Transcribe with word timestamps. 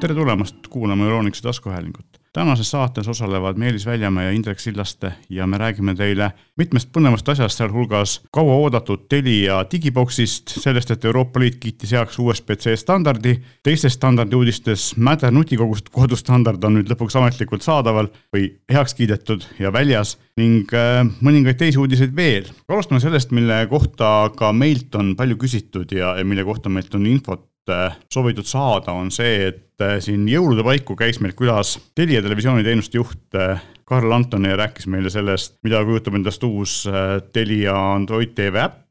tere 0.00 0.14
tulemast 0.14 0.66
kuulama 0.70 1.04
Euronixi 1.04 1.42
taskuhäälingut. 1.42 2.06
tänases 2.32 2.70
saates 2.70 3.08
osalevad 3.08 3.56
Meelis 3.56 3.86
Väljamäe 3.86 4.24
ja 4.24 4.30
Indrek 4.30 4.60
Sillaste 4.60 5.12
ja 5.28 5.46
me 5.46 5.58
räägime 5.58 5.94
teile 5.94 6.30
mitmest 6.56 6.88
põnevast 6.96 7.28
asjast, 7.28 7.58
sealhulgas 7.58 8.20
kauaoodatud 8.32 9.08
Telia 9.08 9.64
digiboksist, 9.72 10.54
sellest, 10.62 10.90
et 10.90 11.04
Euroopa 11.04 11.40
Liit 11.40 11.56
kiitis 11.60 11.92
heaks 11.92 12.18
USB-C 12.18 12.76
standardi, 12.76 13.34
teistes 13.62 13.98
standardi 13.98 14.36
uudistes 14.36 14.96
Mäder 14.96 15.34
nutikoguste 15.34 16.16
standard 16.16 16.64
on 16.64 16.78
nüüd 16.78 16.88
lõpuks 16.88 17.18
ametlikult 17.20 17.66
saadaval 17.66 18.08
või 18.32 18.46
heaks 18.72 18.94
kiidetud 18.94 19.44
ja 19.58 19.72
väljas 19.72 20.16
ning 20.40 20.72
äh, 20.72 21.04
mõningaid 21.20 21.60
teisi 21.60 21.78
uudiseid 21.78 22.16
veel. 22.16 22.48
alustame 22.68 23.00
sellest, 23.00 23.36
mille 23.36 23.66
kohta 23.68 24.30
ka 24.36 24.52
meilt 24.52 24.94
on 24.94 25.16
palju 25.16 25.36
küsitud 25.36 25.92
ja, 25.92 26.16
ja 26.16 26.24
mille 26.24 26.44
kohta 26.44 26.72
meilt 26.72 26.94
on 26.94 27.06
infot 27.06 27.49
soovitud 28.12 28.48
saada, 28.48 28.92
on 28.92 29.10
see, 29.14 29.50
et 29.50 29.84
äh, 29.84 29.98
siin 30.02 30.26
jõulude 30.30 30.64
paiku 30.66 30.96
käis 30.98 31.20
meil 31.22 31.36
külas 31.38 31.76
Telia 31.94 32.22
televisiooniteenuste 32.24 33.00
juht 33.00 33.40
Karl 33.90 34.12
Anton 34.14 34.46
ja 34.46 34.58
rääkis 34.60 34.86
meile 34.90 35.10
sellest, 35.10 35.58
mida 35.66 35.82
kujutab 35.86 36.18
endast 36.18 36.44
uus 36.46 36.82
Telia 37.34 37.74
Android 37.94 38.36
tv 38.36 38.66
äpp 38.66 38.89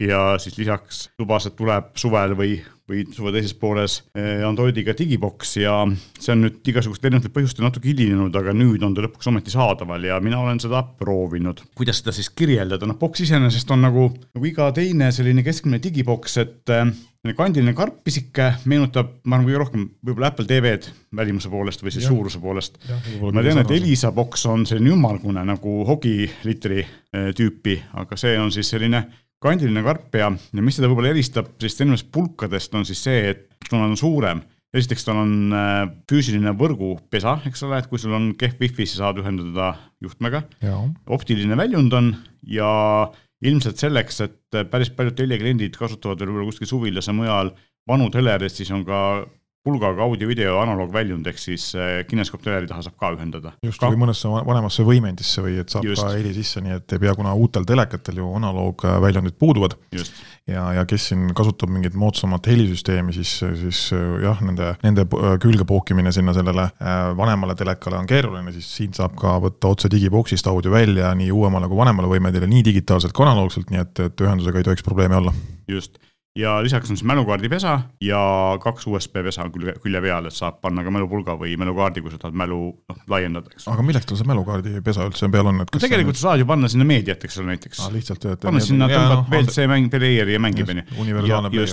ja 0.00 0.22
siis 0.42 0.58
lisaks 0.58 1.08
lubas, 1.18 1.48
et 1.48 1.56
tuleb 1.58 1.92
suvel 1.98 2.36
või 2.38 2.56
või 2.92 3.04
suve 3.14 3.32
teises 3.34 3.54
pooles 3.58 3.98
eh, 4.18 4.42
Androidiga 4.46 4.94
digiboks 4.96 5.56
ja 5.60 5.76
see 6.18 6.32
on 6.34 6.44
nüüd 6.46 6.72
igasugustel 6.72 7.10
erinevatel 7.10 7.32
põhjustel 7.34 7.66
natuke 7.66 7.90
hilinenud, 7.90 8.34
aga 8.38 8.54
nüüd 8.56 8.82
on 8.82 8.96
ta 8.96 9.04
lõpuks 9.06 9.30
ometi 9.30 9.54
saadaval 9.54 10.08
ja 10.08 10.18
mina 10.24 10.40
olen 10.42 10.60
seda 10.62 10.82
proovinud. 10.98 11.62
kuidas 11.78 12.02
seda 12.02 12.14
siis 12.16 12.30
kirjeldada, 12.34 12.88
noh 12.88 12.98
boks 12.98 13.24
iseenesest 13.26 13.70
on 13.74 13.86
nagu, 13.86 14.08
nagu 14.34 14.50
iga 14.50 14.68
teine 14.74 15.12
selline 15.14 15.46
keskmine 15.46 15.80
digiboks, 15.82 16.36
et 16.42 16.74
äh, 16.74 16.90
kandiline 17.38 17.74
karp 17.78 18.02
pisike 18.02 18.48
meenutab, 18.66 19.14
ma 19.24 19.38
arvan, 19.38 19.46
kõige 19.46 19.62
rohkem 19.62 19.88
võib-olla 20.02 20.32
Apple 20.32 20.48
TV-d 20.50 20.90
välimuse 21.14 21.50
poolest 21.52 21.84
või 21.84 21.94
siis 21.94 22.08
ja. 22.08 22.10
suuruse 22.10 22.42
poolest. 22.42 22.80
ma 23.22 23.44
tean, 23.46 23.62
et 23.62 23.74
Elisa 23.78 24.10
boks 24.12 24.46
on 24.50 24.66
selline 24.66 24.96
ümmargune 24.96 25.44
nagu 25.46 25.76
hogiliitri 25.86 26.82
eh, 26.82 27.30
tüüpi, 27.38 27.78
aga 28.02 28.18
see 28.18 28.34
on 28.42 28.50
siis 28.54 28.74
selline 28.74 29.06
kandiline 29.42 29.82
karp 29.84 30.14
ja, 30.18 30.30
ja 30.30 30.64
mis 30.64 30.78
seda 30.78 30.90
võib-olla 30.90 31.12
eristab 31.12 31.52
sellist 31.56 31.82
erinevatest 31.82 32.10
pulkadest, 32.14 32.74
on 32.78 32.86
siis 32.88 33.02
see, 33.04 33.32
et 33.32 33.68
kuna 33.68 33.88
on 33.88 33.96
suurem, 33.98 34.42
esiteks 34.72 35.04
tal 35.08 35.20
on 35.22 35.34
äh, 35.56 35.80
füüsiline 36.08 36.54
võrgupesa, 36.58 37.38
eks 37.48 37.66
ole, 37.66 37.82
et 37.82 37.90
kui 37.90 38.00
sul 38.00 38.14
on 38.16 38.30
kehv 38.38 38.62
wifi, 38.62 38.86
siis 38.86 39.00
saad 39.02 39.20
ühendada 39.20 39.74
juhtmega. 40.04 40.44
optiline 41.18 41.58
väljund 41.58 41.98
on 41.98 42.14
ja 42.48 42.70
ilmselt 43.42 43.82
selleks, 43.82 44.22
et 44.24 44.62
päris 44.70 44.92
paljud 44.94 45.16
telekliendid 45.18 45.76
kasutavad 45.78 46.20
veel 46.20 46.30
võib-olla 46.30 46.52
kuskil 46.52 46.70
suvilas 46.70 47.10
ja 47.10 47.16
mujal 47.16 47.52
vanu 47.88 48.08
telereid, 48.14 48.54
siis 48.54 48.70
on 48.74 48.84
ka 48.86 49.00
pulgaga 49.62 50.02
audio-video 50.02 50.56
analoogväljund, 50.58 51.26
ehk 51.30 51.38
siis 51.38 51.68
äh, 51.78 52.00
kineskoopteleri 52.08 52.66
taha 52.66 52.82
saab 52.82 52.96
ka 52.98 53.12
ühendada. 53.14 53.52
just 53.62 53.78
ka..., 53.78 53.92
või 53.92 54.00
mõnesse 54.00 54.30
vanemasse 54.30 54.82
võimendisse 54.86 55.44
või 55.44 55.60
et 55.62 55.70
saab 55.70 55.86
just. 55.86 56.02
ka 56.02 56.16
heli 56.16 56.32
sisse, 56.34 56.62
nii 56.64 56.74
et 56.80 56.94
ei 56.96 57.02
pea, 57.04 57.14
kuna 57.18 57.34
uutel 57.38 57.66
telekatel 57.68 58.18
ju 58.18 58.32
analoogväljundid 58.40 59.38
puuduvad. 59.38 59.76
ja, 60.50 60.66
ja 60.78 60.84
kes 60.88 61.08
siin 61.12 61.30
kasutab 61.38 61.70
mingit 61.70 61.94
moodsamat 61.94 62.50
helisüsteemi, 62.50 63.14
siis, 63.14 63.36
siis 63.62 63.84
jah, 64.24 64.42
nende, 64.42 64.74
nende 64.82 65.06
külge 65.42 65.66
pookimine 65.68 66.10
sinna 66.14 66.34
sellele 66.34 66.66
äh, 66.66 67.04
vanemale 67.18 67.54
telekale 67.58 68.02
on 68.02 68.10
keeruline, 68.10 68.54
siis 68.58 68.70
siin 68.80 68.98
saab 68.98 69.14
ka 69.20 69.38
võtta 69.46 69.70
otse 69.70 69.90
digiboksist 69.92 70.50
audio 70.50 70.74
välja 70.74 71.14
nii 71.14 71.30
uuemale 71.30 71.70
kui 71.70 71.78
vanemale 71.78 72.10
võimendile, 72.10 72.50
nii 72.50 72.66
digitaalselt 72.72 73.14
kui 73.14 73.28
analoogselt, 73.28 73.70
nii 73.70 73.86
et, 73.86 74.08
et 74.10 74.26
ühendusega 74.26 74.58
ei 74.58 74.72
tohiks 74.72 74.82
probleemi 74.82 75.22
olla. 75.22 75.34
just 75.70 76.02
ja 76.36 76.62
lisaks 76.62 76.90
on 76.90 76.96
siis 76.96 77.04
mälukaardipesa 77.04 77.80
ja 78.00 78.20
kaks 78.60 78.86
USB 78.86 79.18
pesa 79.26 79.44
külje, 79.52 79.74
külje 79.82 80.00
peal, 80.00 80.28
et 80.28 80.36
saab 80.36 80.62
panna 80.64 80.84
ka 80.84 80.92
mälupulga 80.94 81.34
või 81.36 81.52
mälukaardi, 81.60 82.00
kui 82.00 82.12
sa 82.12 82.20
tahad 82.22 82.36
mälu 82.40 82.60
noh, 82.72 83.00
laiendada, 83.12 83.52
eks. 83.52 83.66
aga 83.68 83.84
milleks 83.84 84.08
tal 84.08 84.16
see 84.16 84.28
mälukaardipesa 84.30 85.08
üldse 85.10 85.28
peal 85.32 85.50
on, 85.50 85.60
et 85.64 85.74
no 85.74 85.82
tegelikult 85.82 86.16
on... 86.16 86.20
sa 86.22 86.30
saad 86.30 86.40
ju 86.40 86.48
panna 86.48 86.70
sinna 86.72 86.86
meediat, 86.88 87.26
eks 87.28 87.36
ole 87.42 87.50
näiteks 87.50 87.82
ah,. 87.84 88.38
panna 88.46 88.62
sinna, 88.64 88.88
tõmbad 88.88 89.28
WLC 89.28 89.66
mäng, 89.68 89.90
player'i 89.92 90.38
ja 90.38 90.40
mängib, 90.40 90.72
on 90.72 91.12
ju. 91.12 91.66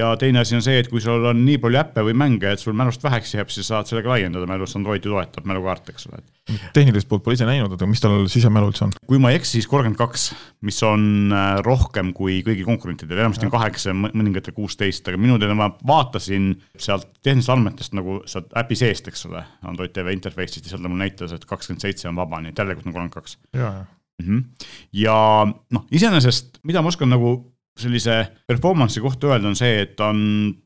ja 0.00 0.14
teine 0.20 0.40
asi 0.40 0.56
on 0.56 0.64
see, 0.64 0.78
et 0.80 0.88
kui 0.92 1.04
sul 1.04 1.28
on 1.32 1.44
nii 1.44 1.60
palju 1.60 1.82
äppe 1.82 2.06
või 2.08 2.16
mänge, 2.16 2.56
et 2.56 2.62
sul 2.62 2.76
mälust 2.78 3.04
väheks 3.04 3.36
jääb, 3.36 3.52
siis 3.52 3.68
saad 3.68 3.90
sellega 3.90 4.14
laiendada 4.14 4.48
mälus, 4.48 4.78
Android 4.80 5.04
ju 5.04 5.12
toetab 5.12 5.44
mälukaarte, 5.44 5.92
eks 5.92 6.08
ole, 6.08 6.24
tehnilist 6.72 7.08
poolt 7.10 7.24
pole 7.26 7.36
ise 7.36 7.44
näinud, 7.44 7.72
aga 7.76 7.88
mis 7.90 8.00
tal 8.00 8.24
sisemälu 8.32 8.70
üldse 8.70 8.86
on? 8.86 8.96
kui 9.04 9.20
ma 9.20 9.32
ei 9.32 9.40
eksi, 9.42 9.58
siis 9.58 9.68
kolmkümmend 9.68 9.98
kaks, 10.00 10.30
mis 10.64 10.78
on 10.86 11.34
äh, 11.34 11.56
rohkem 11.66 12.12
kui 12.16 12.40
kõigil 12.46 12.64
konkurentidel, 12.68 13.20
enamasti 13.20 13.48
on 13.48 13.52
kaheksa 13.52 13.92
ja 14.06 14.18
mõningatel 14.18 14.54
kuusteist, 14.56 15.08
aga 15.08 15.20
minu 15.20 15.38
teada 15.40 15.56
ma 15.58 15.70
vaatasin 15.86 16.52
sealt 16.78 17.08
tehnilistest 17.22 17.54
andmetest 17.56 17.96
nagu 17.96 18.20
sealt 18.28 18.54
äpi 18.58 18.78
seest, 18.78 19.10
eks 19.10 19.26
ole, 19.30 19.42
Android 19.66 19.94
tv 19.94 20.14
interface'ist 20.16 20.66
ja 20.66 20.74
seal 20.74 20.84
ta 20.84 20.92
mul 20.92 21.02
näitas, 21.02 21.34
et 21.36 21.44
kakskümmend 21.48 21.84
seitse 21.84 22.08
on 22.10 22.18
vaba, 22.18 22.40
nii 22.42 22.54
et 22.54 22.64
järelikult 22.64 22.88
on 22.88 22.96
kolmkümmend 22.96 23.18
kaks. 23.18 23.38
ja 24.96 25.18
noh, 25.46 25.86
iseenesest, 25.92 26.62
mida 26.64 26.82
ma 26.82 26.92
oskan 26.92 27.12
nagu 27.12 27.36
sellise 27.76 28.14
performance'i 28.48 29.02
kohta 29.04 29.28
öelda, 29.30 29.50
on 29.50 29.56
see, 29.58 29.82
et 29.82 29.96
ta 29.98 30.08
on 30.12 30.20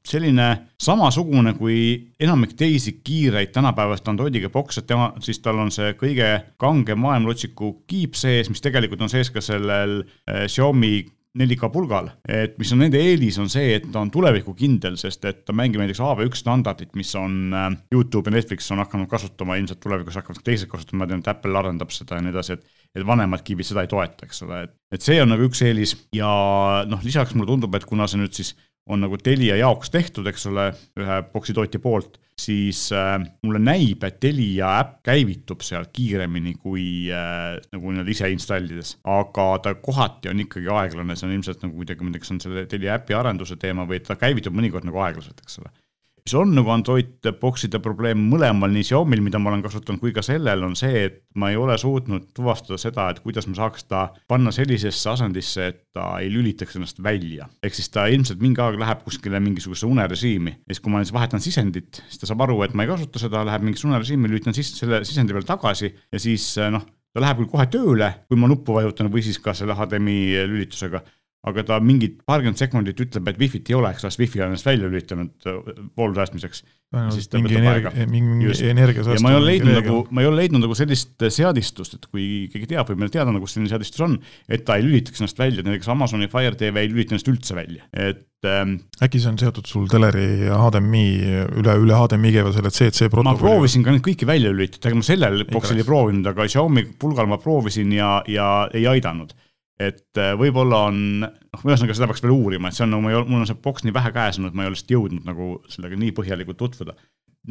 selline 0.06 0.46
samasugune 0.80 1.56
kui 1.58 1.80
enamik 2.22 2.54
teisi 2.58 3.00
kiireid 3.04 3.50
tänapäevast 3.54 4.08
Androidiga 4.08 4.50
bokse, 4.50 4.84
tema, 4.86 5.10
siis 5.24 5.42
tal 5.42 5.58
on 5.58 5.72
see 5.74 5.90
kõige 5.98 6.28
kangem 6.60 7.02
maailmalotsiku 7.02 7.72
kiip 7.90 8.14
sees, 8.18 8.50
mis 8.50 8.62
tegelikult 8.62 9.02
on 9.02 9.10
sees 9.10 9.32
ka 9.34 9.42
sellel 9.42 10.04
äh, 10.04 10.46
Xiaomi 10.46 11.00
4K 11.38 11.68
pulgal, 11.70 12.08
et 12.26 12.56
mis 12.58 12.72
on 12.74 12.80
nende 12.82 12.98
eelis, 12.98 13.36
on 13.38 13.46
see, 13.52 13.76
et 13.76 13.84
ta 13.92 14.00
on 14.02 14.10
tulevikukindel, 14.10 14.96
sest 14.98 15.28
et 15.30 15.44
ta 15.46 15.54
mängib 15.54 15.78
näiteks 15.78 16.00
AV1 16.02 16.40
standardit, 16.40 16.90
mis 16.98 17.12
on 17.18 17.54
äh, 17.54 17.68
Youtube 17.94 18.26
ja 18.30 18.34
Netflix 18.34 18.66
on 18.74 18.82
hakanud 18.82 19.06
kasutama, 19.10 19.54
ilmselt 19.60 19.78
tulevikus 19.84 20.18
hakkavad 20.18 20.42
teised 20.46 20.70
kasutama, 20.72 21.04
ma 21.04 21.10
tean, 21.12 21.22
et 21.22 21.30
Apple 21.30 21.60
arendab 21.60 21.94
seda 21.94 22.18
ja 22.18 22.26
nii 22.26 22.34
edasi, 22.34 22.58
et 22.58 22.78
et 22.98 23.06
vanemad 23.06 23.44
kiibid 23.46 23.68
seda 23.68 23.84
ei 23.84 23.90
toeta, 23.90 24.26
eks 24.26 24.42
ole, 24.42 24.64
et, 24.66 24.72
et 24.96 25.04
see 25.04 25.20
on 25.22 25.30
nagu 25.30 25.44
üks 25.46 25.60
eelis 25.62 25.94
ja 26.16 26.30
noh, 26.90 27.02
lisaks 27.06 27.36
mulle 27.36 27.52
tundub, 27.52 27.76
et 27.78 27.86
kuna 27.86 28.08
see 28.10 28.18
nüüd 28.18 28.34
siis 28.34 28.56
on 28.90 29.04
nagu 29.04 29.18
Telia 29.22 29.54
jaoks 29.60 29.92
tehtud, 29.94 30.26
eks 30.26 30.48
ole, 30.50 30.70
ühe 30.98 31.20
boksitootja 31.30 31.78
poolt, 31.82 32.18
siis 32.40 32.86
äh, 32.96 33.18
mulle 33.44 33.60
näib, 33.62 34.04
et 34.06 34.20
Telia 34.22 34.72
äpp 34.80 35.00
käivitub 35.10 35.64
seal 35.66 35.88
kiiremini 35.92 36.54
kui 36.60 36.84
äh, 37.12 37.58
nagu 37.74 37.92
nii-öelda 37.92 38.14
ise 38.14 38.30
installides. 38.32 38.96
aga 39.04 39.46
ta 39.64 39.74
kohati 39.74 40.32
on 40.32 40.42
ikkagi 40.46 40.72
aeglane, 40.80 41.16
see 41.16 41.28
on 41.28 41.36
ilmselt 41.36 41.66
nagu 41.66 41.76
kuidagi, 41.82 42.04
ma 42.04 42.10
ei 42.10 42.16
tea, 42.16 42.24
kas 42.24 42.34
on 42.36 42.42
selle 42.46 42.66
Telia 42.70 42.96
äpi 42.98 43.16
arenduse 43.16 43.58
teema 43.60 43.86
või 43.88 44.02
ta 44.04 44.18
käivitub 44.20 44.56
mõnikord 44.56 44.88
nagu 44.88 45.02
aeglaselt, 45.04 45.44
eks 45.44 45.62
ole 45.62 45.72
mis 46.30 46.36
on 46.38 46.52
nagu 46.54 46.70
Android 46.70 47.26
box'ide 47.40 47.80
probleem 47.82 48.20
mõlemal, 48.30 48.70
nii 48.70 48.84
Xiaomi'l, 48.86 49.22
mida 49.24 49.40
ma 49.42 49.50
olen 49.50 49.64
kasutanud, 49.64 49.98
kui 49.98 50.12
ka 50.14 50.22
sellel, 50.22 50.62
on 50.62 50.76
see, 50.78 51.00
et 51.08 51.16
ma 51.34 51.48
ei 51.50 51.58
ole 51.58 51.74
suutnud 51.80 52.28
tuvastada 52.36 52.78
seda, 52.78 53.08
et 53.10 53.18
kuidas 53.24 53.48
ma 53.50 53.56
saaks 53.58 53.88
ta 53.90 54.04
panna 54.30 54.52
sellisesse 54.54 55.10
asendisse, 55.10 55.66
et 55.72 55.80
ta 55.96 56.04
ei 56.22 56.30
lülitaks 56.30 56.78
ennast 56.78 57.02
välja. 57.02 57.48
ehk 57.66 57.74
siis 57.74 57.90
ta 57.90 58.06
ilmselt 58.06 58.38
mingi 58.44 58.62
aeg 58.62 58.78
läheb 58.78 59.02
kuskile 59.02 59.40
mingisugusesse 59.42 59.90
unerežiimi 59.90 60.54
ja 60.54 60.70
siis, 60.70 60.84
kui 60.84 60.94
ma 60.94 61.02
vahetan 61.18 61.42
sisendit, 61.42 62.04
siis 62.06 62.22
ta 62.22 62.30
saab 62.30 62.46
aru, 62.46 62.62
et 62.62 62.78
ma 62.78 62.86
ei 62.86 62.92
kasuta 62.92 63.18
seda, 63.18 63.42
läheb 63.48 63.66
mingisse 63.66 63.90
unerežiimi, 63.90 64.30
lülitan 64.30 64.54
sisse 64.54 64.78
selle 64.78 65.02
sisendi 65.08 65.34
peale 65.34 65.50
tagasi 65.50 65.90
ja 65.90 66.22
siis 66.22 66.52
noh, 66.70 66.86
ta 67.10 67.24
läheb 67.24 67.42
küll 67.42 67.50
kohe 67.56 67.66
tööle, 67.74 68.12
kui 68.30 68.38
ma 68.38 68.46
nuppu 68.50 68.78
vajutan 68.78 69.10
või 69.10 69.26
siis 69.26 69.42
ka 69.42 69.56
selle 69.58 69.74
HDMI 69.74 70.46
lülitusega 70.46 71.02
aga 71.48 71.62
ta 71.64 71.78
mingid 71.80 72.18
paarkümmend 72.28 72.60
sekundit 72.60 72.98
ütleb, 73.00 73.28
et 73.30 73.38
wifi't 73.40 73.70
ei 73.70 73.76
ole, 73.78 73.94
eks 73.94 74.04
las 74.04 74.18
wifi 74.20 74.42
on 74.42 74.50
ennast 74.50 74.66
välja 74.68 74.90
lülitanud 74.90 75.46
voolu 75.96 76.12
äh, 76.12 76.18
säästmiseks. 76.18 76.62
mingi 77.38 77.56
energia, 77.56 77.92
mingi 78.10 78.50
energia 78.68 79.04
säästu. 79.06 79.16
ja 79.16 79.24
ma 79.24 79.32
ei 79.32 79.38
ole 79.38 79.48
leidnud 79.54 79.78
nagu, 79.78 80.00
ma 80.10 80.20
ei 80.20 80.28
ole 80.28 80.42
leidnud 80.42 80.66
nagu 80.66 80.76
sellist 80.76 81.24
seadistust, 81.32 81.96
et 81.96 82.08
kui 82.10 82.26
keegi 82.52 82.68
teab, 82.74 82.90
võib 82.90 83.00
meile 83.00 83.14
teada 83.14 83.32
nagu 83.32 83.48
selline 83.48 83.72
seadistus 83.72 84.04
on, 84.04 84.18
et 84.52 84.66
ta 84.68 84.76
ei 84.76 84.84
lülitaks 84.84 85.24
ennast 85.24 85.40
välja, 85.40 85.64
näiteks 85.64 85.88
Amazoni 85.94 86.28
Fire 86.28 86.58
TV 86.60 86.84
ei 86.84 86.92
lülita 86.92 87.16
ennast 87.16 87.32
üldse 87.32 87.56
välja, 87.56 87.88
et 87.96 88.26
ähm,. 88.44 88.76
äkki 89.00 89.24
see 89.24 89.32
on 89.32 89.40
seotud 89.40 89.70
sul 89.70 89.88
teleri 89.88 90.50
HDMI, 90.52 91.06
üle, 91.62 91.80
üle 91.86 92.00
HDMI 92.04 92.36
käiva 92.36 92.52
selle 92.52 92.74
CC 92.74 93.08
protokolli? 93.08 93.30
ma 93.32 93.40
proovisin 93.40 93.86
ka 93.86 93.96
neid 93.96 94.04
kõiki 94.04 94.28
välja 94.28 94.52
lülitada, 94.52 94.92
ega 94.92 95.00
ma 95.00 95.08
sellel 95.08 95.46
boksil 95.48 95.80
ei 95.80 95.88
proovinud, 95.88 96.34
aga 96.34 96.44
Xiaomi 96.52 96.90
pulgal 97.00 97.32
ma 97.32 97.40
proovisin 97.40 97.96
ja, 97.96 98.18
ja 98.28 98.50
ei 98.76 98.84
aidanud 98.92 99.32
et 99.80 100.20
äh, 100.20 100.34
võib-olla 100.38 100.82
on, 100.90 100.98
noh, 101.24 101.62
ühesõnaga 101.64 101.96
seda 101.96 102.08
peaks 102.10 102.22
veel 102.24 102.34
uurima, 102.34 102.68
et 102.68 102.76
see 102.76 102.84
on 102.84 102.92
nagu, 102.94 103.22
mul 103.30 103.40
on 103.40 103.48
see 103.48 103.58
boks 103.64 103.86
nii 103.86 103.94
vähe 103.96 104.12
käes 104.12 104.40
olnud, 104.40 104.56
ma 104.56 104.66
ei 104.66 104.70
ole 104.70 104.76
lihtsalt 104.76 104.92
jõudnud 104.96 105.24
nagu 105.28 105.48
sellega 105.72 105.98
nii 106.02 106.12
põhjalikult 106.18 106.60
tutvuda. 106.60 106.96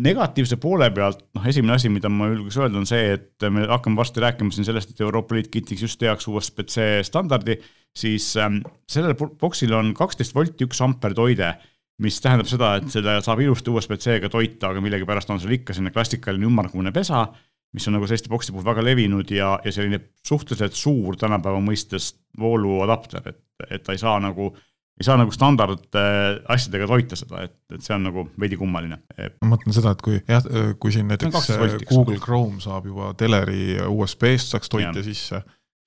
negatiivse 0.06 0.60
poole 0.62 0.92
pealt, 0.94 1.24
noh, 1.34 1.48
esimene 1.50 1.74
asi, 1.74 1.90
mida 1.90 2.12
ma 2.14 2.28
julgeks 2.30 2.60
öelda, 2.62 2.78
on 2.78 2.86
see, 2.86 3.16
et 3.16 3.48
me 3.50 3.66
hakkame 3.72 3.98
varsti 3.98 4.22
rääkima 4.22 4.54
siin 4.54 4.68
sellest, 4.68 4.94
et 4.94 5.02
Euroopa 5.02 5.36
Liit 5.36 5.50
kiitiks 5.50 5.82
just 5.88 6.06
heaks 6.06 6.30
USB-C 6.30 7.02
standardi, 7.08 7.58
siis 7.98 8.36
ähm, 8.38 8.62
sellel 8.86 9.18
boksil 9.18 9.74
on 9.74 9.96
kaksteist 9.98 10.38
volti, 10.38 10.70
üks 10.70 10.86
amper 10.86 11.18
toide 11.18 11.56
mis 12.00 12.22
tähendab 12.24 12.48
seda, 12.48 12.76
et 12.80 12.88
seda 12.94 13.18
saab 13.24 13.42
ilusti 13.44 13.74
USB-C-ga 13.74 14.30
toita, 14.32 14.70
aga 14.70 14.80
millegipärast 14.84 15.34
on 15.34 15.42
seal 15.42 15.58
ikka 15.58 15.76
selline 15.76 15.92
klassikaline 15.92 16.48
ümmargune 16.48 16.94
pesa 16.96 17.26
mis 17.76 17.86
on 17.88 17.98
nagu 17.98 18.08
selliste 18.10 18.32
boksi 18.32 18.54
puhul 18.54 18.66
väga 18.66 18.84
levinud 18.86 19.30
ja, 19.34 19.54
ja 19.66 19.74
selline 19.74 20.02
suhteliselt 20.26 20.78
suur 20.78 21.18
tänapäeva 21.20 21.62
mõistes 21.62 22.14
vooluadapter, 22.40 23.30
et, 23.30 23.44
et 23.70 23.86
ta 23.86 23.94
ei 23.94 24.02
saa 24.02 24.18
nagu 24.24 24.52
ei 25.00 25.06
saa 25.08 25.16
nagu 25.16 25.32
standard 25.32 25.96
äh, 25.96 26.42
asjadega 26.52 26.88
toita 26.90 27.16
seda, 27.16 27.46
et, 27.48 27.54
et 27.72 27.86
see 27.86 27.94
on 27.96 28.04
nagu 28.10 28.26
veidi 28.42 28.58
kummaline. 28.60 28.98
ma 29.40 29.52
mõtlen 29.54 29.76
seda, 29.76 29.94
et 29.96 30.04
kui 30.04 30.18
jah, 30.20 30.50
kui 30.82 30.92
siin 30.92 31.08
näiteks 31.08 31.54
Google 31.88 32.20
Chrome 32.20 32.60
saab 32.64 32.90
juba 32.90 33.14
teleri 33.20 33.78
USB-st 33.86 34.58
saaks 34.58 34.72
toite 34.72 35.00
ja. 35.00 35.06
sisse 35.06 35.40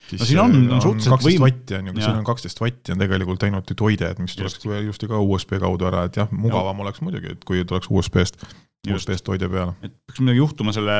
siis 0.09 0.19
no 0.19 0.25
siin 0.25 0.39
on, 0.39 0.55
on 0.73 0.81
suhteliselt 0.81 1.13
kaksteist 1.13 1.37
võim... 1.37 1.45
vatti 1.45 1.77
on 1.77 1.87
ju, 1.87 1.95
siin 1.99 2.17
on 2.17 2.25
kaksteist 2.27 2.61
vatti 2.63 2.95
on 2.95 3.03
tegelikult 3.03 3.45
ainult 3.47 3.69
ju 3.71 3.77
toide, 3.79 4.09
et 4.11 4.19
mis 4.23 4.35
tuleks 4.39 4.65
just 4.87 5.05
ka 5.09 5.21
USB 5.21 5.59
kaudu 5.63 5.87
ära, 5.89 6.05
et 6.09 6.19
jah, 6.19 6.31
mugavam 6.33 6.81
ja. 6.81 6.87
oleks 6.87 7.03
muidugi, 7.05 7.37
et 7.37 7.47
kui 7.47 7.63
tuleks 7.67 7.91
USB-st, 7.91 8.43
USB-st 8.89 9.27
toide 9.29 9.49
peale. 9.51 9.77
et 9.85 9.93
peaks 9.93 10.23
midagi 10.23 10.41
juhtuma 10.41 10.75
selle 10.75 10.97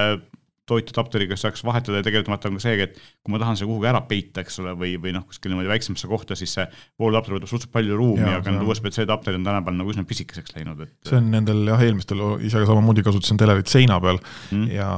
toitadapteriga 0.69 1.36
saaks 1.39 1.63
vahetada 1.68 2.00
ja 2.00 2.06
tegelikult 2.06 2.31
vaata 2.31 2.50
on 2.50 2.57
ka 2.60 2.63
see, 2.63 2.75
et 2.86 2.95
kui 2.95 3.33
ma 3.33 3.39
tahan 3.42 3.57
selle 3.60 3.71
kuhugi 3.71 3.89
ära 3.89 4.00
peita, 4.07 4.44
eks 4.44 4.62
ole, 4.63 4.75
või, 4.80 4.94
või 5.01 5.12
noh, 5.15 5.25
kuskil 5.27 5.51
niimoodi 5.51 5.71
väiksemasse 5.71 6.07
kohta, 6.12 6.38
siis 6.39 6.54
see 6.56 6.65
vooludapter 7.01 7.36
võtab 7.36 7.51
suhteliselt 7.51 7.74
palju 7.75 7.98
ruumi, 8.00 8.30
aga 8.30 8.54
need 8.54 8.63
USB-C 8.68 9.04
adapterid 9.04 9.42
on 9.42 9.48
tänapäeval 9.50 9.80
nagu 9.81 9.92
üsna 9.92 10.06
pisikeseks 10.07 10.56
läinud, 10.56 10.86
et. 10.86 10.94
see 11.10 11.19
on 11.19 11.27
nendel 11.33 11.65
jah, 11.68 11.83
eelmistel 11.83 12.24
ise 12.39 12.63
ka 12.63 12.69
samamoodi 12.69 13.04
kasutasin 13.04 13.42
telerit 13.42 13.71
seina 13.71 14.00
peal 14.04 14.21
mm. 14.24 14.69
ja, 14.71 14.92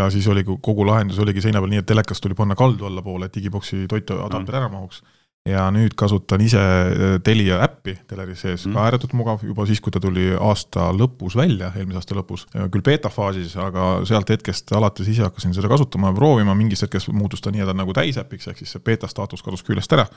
ja 0.00 0.08
siis 0.14 0.28
oli 0.32 0.46
kogu 0.48 0.88
lahendus 0.88 1.20
oligi 1.20 1.44
seina 1.44 1.60
peal 1.60 1.74
nii, 1.74 1.84
et 1.84 1.90
telekas 1.92 2.24
tuli 2.24 2.38
panna 2.38 2.56
kaldu 2.56 2.88
allapoole, 2.88 3.28
et 3.28 3.36
digiboksi 3.36 3.84
toituadapter 3.90 4.48
mm. 4.48 4.60
ära 4.62 4.72
mahuks 4.72 5.04
ja 5.48 5.66
nüüd 5.72 5.92
kasutan 5.98 6.40
ise 6.40 6.60
äh, 6.60 7.16
Telia 7.24 7.58
äppi 7.64 7.98
teleri 8.08 8.32
sees 8.36 8.64
mm., 8.64 8.72
ka 8.72 8.84
ääretult 8.88 9.12
mugav, 9.16 9.42
juba 9.44 9.66
siis, 9.68 9.82
kui 9.84 9.92
ta 9.92 10.00
tuli 10.00 10.30
aasta 10.32 10.88
lõpus 10.96 11.36
välja, 11.36 11.68
eelmise 11.76 12.00
aasta 12.00 12.16
lõpus, 12.16 12.46
küll 12.72 12.84
beeta 12.84 13.10
faasis, 13.12 13.52
aga 13.60 13.90
sealt 14.08 14.32
hetkest 14.32 14.72
alates 14.76 15.10
ise 15.12 15.26
hakkasin 15.26 15.52
seda 15.56 15.68
kasutama 15.68 16.10
ja 16.10 16.16
proovima, 16.16 16.56
mingist 16.56 16.86
hetkest 16.86 17.12
muutus 17.12 17.44
ta 17.44 17.52
nii-öelda 17.52 17.76
nagu 17.76 17.92
täisäpiks, 17.96 18.48
ehk 18.48 18.62
siis 18.62 18.72
see 18.72 18.84
beeta 18.84 19.10
staatus 19.10 19.44
kadus 19.44 19.64
küljest 19.66 19.92
ära. 19.92 20.08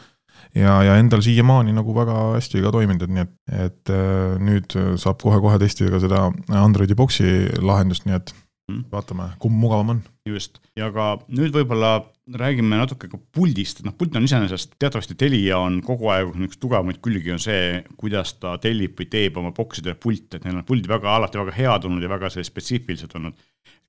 ja, 0.55 0.79
ja 0.87 0.95
endal 0.95 1.21
siiamaani 1.25 1.75
nagu 1.75 1.95
väga 1.95 2.17
hästi 2.37 2.63
ka 2.63 2.71
toiminud, 2.71 3.03
et 3.03 3.15
nii 3.17 3.25
et, 3.25 3.37
et 3.67 3.93
äh, 3.93 4.39
nüüd 4.39 4.79
saab 4.95 5.19
kohe-kohe 5.23 5.59
testida 5.59 5.91
ka 5.91 5.99
seda 6.03 6.27
Androidi 6.55 6.95
boksi 6.95 7.49
lahendust, 7.59 8.07
nii 8.07 8.15
et. 8.15 8.35
Vaatame, 8.67 9.31
kumb 9.39 9.55
mugavam 9.61 9.95
on. 9.95 9.99
just, 10.27 10.59
ja 10.75 10.89
ka 10.91 11.15
nüüd 11.31 11.55
võib-olla 11.55 11.91
räägime 12.37 12.75
natuke 12.75 13.07
ka 13.07 13.19
puldist, 13.35 13.79
et 13.79 13.87
noh, 13.87 13.95
pult 13.95 14.15
on 14.19 14.25
iseenesest, 14.27 14.73
teatavasti 14.81 15.15
Telia 15.19 15.59
on 15.63 15.79
kogu 15.85 16.09
aeg 16.11 16.33
üks 16.49 16.59
tugevamaid 16.59 16.99
külgi 17.03 17.31
on 17.31 17.39
see, 17.39 17.79
kuidas 17.99 18.33
ta 18.41 18.57
tellib 18.59 18.97
või 18.99 19.07
teeb 19.13 19.39
oma 19.39 19.53
boksidele 19.55 19.95
pilte, 19.95 20.37
et 20.37 20.47
neil 20.47 20.59
on 20.59 20.67
puldid 20.67 20.89
väga, 20.91 21.13
alati 21.15 21.39
väga 21.39 21.55
head 21.55 21.87
olnud 21.87 22.03
ja 22.03 22.11
väga 22.11 22.33
spetsiifilised 22.35 23.15
olnud. 23.15 23.39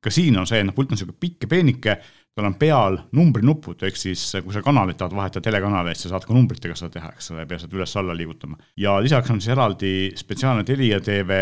ka 0.00 0.14
siin 0.14 0.38
on 0.38 0.46
see, 0.46 0.62
noh, 0.62 0.76
pult 0.76 0.92
on 0.92 0.98
niisugune 0.98 1.18
pikk 1.18 1.48
ja 1.48 1.50
peenike, 1.50 1.98
tal 2.38 2.48
on 2.48 2.56
peal 2.60 3.00
numbrinupud, 3.18 3.82
ehk 3.88 3.98
siis 3.98 4.22
kui 4.44 4.54
sa 4.54 4.62
kanalit 4.64 4.98
tahad 5.00 5.16
vahetada 5.18 5.44
telekanaleid, 5.48 5.98
sa 5.98 6.12
saad 6.12 6.26
ka 6.28 6.36
numbritega 6.36 6.76
seda 6.78 6.94
teha, 6.94 7.12
eks 7.16 7.32
ole, 7.34 7.44
ei 7.44 7.50
pea 7.50 7.60
sealt 7.60 7.76
üles-alla 7.76 8.16
liigutama. 8.16 8.58
ja 8.78 8.96
lisaks 9.02 9.34
on 9.34 9.42
siis 9.42 9.54
eraldi 9.56 9.92
spetsiaalne 10.18 10.66
Telia 10.68 11.00
tv 11.04 11.38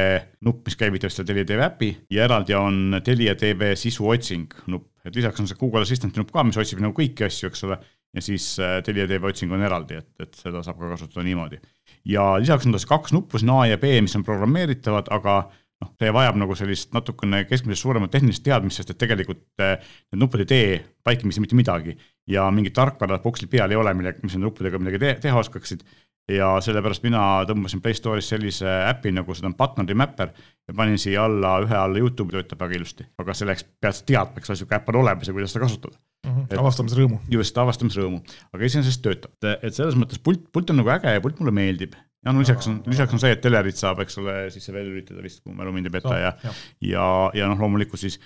nupp, 0.48 0.64
mis 0.66 0.78
käivitab 0.81 1.12
selle 1.12 1.28
Telia 1.28 1.48
tv 1.48 1.66
äpi 1.69 1.93
ja 2.16 2.25
eraldi 2.28 2.56
on 2.58 3.00
Telia 3.04 3.37
tv 3.38 3.75
sisuotsing 3.76 4.62
nupp 4.72 4.93
et 5.06 5.14
lisaks 5.14 5.38
on 5.40 5.46
see 5.46 5.58
Google 5.60 5.84
Assistant'i 5.87 6.19
nupp 6.19 6.32
ka, 6.34 6.43
mis 6.46 6.58
otsib 6.58 6.81
nagu 6.82 6.96
kõiki 6.96 7.26
asju, 7.28 7.50
eks 7.50 7.62
ole, 7.69 7.78
ja 8.16 8.25
siis 8.25 8.49
äh, 8.62 8.78
Telia 8.87 9.06
TV 9.08 9.31
otsing 9.31 9.52
on 9.54 9.62
eraldi, 9.66 10.00
et, 10.00 10.08
et 10.22 10.38
seda 10.38 10.62
saab 10.66 10.81
ka 10.81 10.90
kasutada 10.94 11.25
niimoodi. 11.26 11.60
ja 12.08 12.34
lisaks 12.40 12.66
on 12.66 12.75
siis 12.76 12.88
kaks 12.88 13.14
nuppu, 13.14 13.40
siin 13.40 13.52
A 13.54 13.66
ja 13.70 13.78
B, 13.78 13.92
mis 14.02 14.16
on 14.19 14.25
programmeeritavad, 14.26 15.10
aga 15.14 15.38
noh, 15.84 15.93
see 16.00 16.12
vajab 16.14 16.38
nagu 16.40 16.56
sellist 16.58 16.94
natukene 16.96 17.44
keskmisest 17.50 17.84
suuremat 17.84 18.12
tehnilist 18.14 18.44
teadmist, 18.46 18.81
sest 18.81 18.94
et 18.94 19.00
tegelikult 19.02 19.44
äh, 19.62 19.76
need 20.12 20.23
nupud 20.23 20.43
ei 20.44 20.50
tee 20.50 20.69
vaikimisi 21.06 21.43
mitte 21.44 21.58
midagi 21.58 21.96
ja 22.31 22.49
mingit 22.55 22.76
tarkvara 22.76 23.20
boksil 23.25 23.50
peal 23.52 23.70
ei 23.70 23.81
ole, 23.81 23.94
mille, 23.94 24.17
mis 24.23 24.37
nende 24.37 24.49
nuppudega 24.49 24.81
midagi 24.82 25.02
te 25.02 25.14
teha 25.26 25.43
oskaksid 25.43 25.84
ja 26.32 26.49
sellepärast 26.62 27.05
mina 27.06 27.23
tõmbasin 27.46 27.82
Play 27.82 27.94
Store'is 27.94 28.28
sellise 28.32 28.67
äpi 28.88 29.12
nagu 29.14 29.34
seda 29.37 29.50
on 29.50 29.55
Button 29.58 29.88
Remapper 29.88 30.32
ja 30.34 30.75
panin 30.75 30.99
siia 30.99 31.26
alla 31.26 31.56
ühe 31.62 31.76
alla 31.78 32.02
Youtube'i 32.02 32.34
töötab 32.34 32.64
väga 32.64 32.81
ilusti, 32.81 33.06
aga 33.23 33.37
selleks 33.37 33.67
pead 33.81 33.94
sa 33.94 34.06
teadma, 34.08 34.40
eks 34.40 34.50
ole, 34.50 34.58
sihuke 34.62 34.78
äpp 34.78 34.90
on 34.90 35.00
olemas 35.05 35.31
ja 35.31 35.37
kuidas 35.37 35.55
seda 35.55 35.67
kasutada 35.67 35.99
mm. 36.26 36.32
-hmm. 36.32 36.58
avastamisrõõmu. 36.62 37.20
just, 37.31 37.62
avastamisrõõmu, 37.62 38.20
aga 38.52 38.70
iseenesest 38.70 39.05
töötab, 39.05 39.37
et 39.62 39.75
selles 39.75 39.99
mõttes 39.99 40.23
pult, 40.23 40.49
pult 40.52 40.75
on 40.75 40.82
nagu 40.82 40.90
äge 40.96 41.14
ja 41.14 41.23
pult 41.23 41.38
mulle 41.40 41.55
meeldib. 41.55 41.94
Ja 42.26 42.34
no 42.34 42.43
lisaks 42.43 42.70
on, 42.70 42.81
lisaks 42.90 43.14
on 43.14 43.23
see, 43.23 43.34
et 43.37 43.43
telerit 43.44 43.78
saab, 43.78 44.02
eks 44.05 44.19
ole, 44.23 44.38
sisse 44.55 44.75
veel 44.75 44.90
lülitada 44.90 45.23
vist, 45.25 45.43
kui 45.44 45.55
mälu 45.56 45.75
mind 45.75 45.90
ei 45.90 45.99
peta 45.99 46.17
ja, 46.19 46.32
ja, 46.43 46.56
ja, 46.93 47.11
ja 47.43 47.50
noh, 47.52 47.61
loomulikult 47.62 48.02
siis 48.02 48.19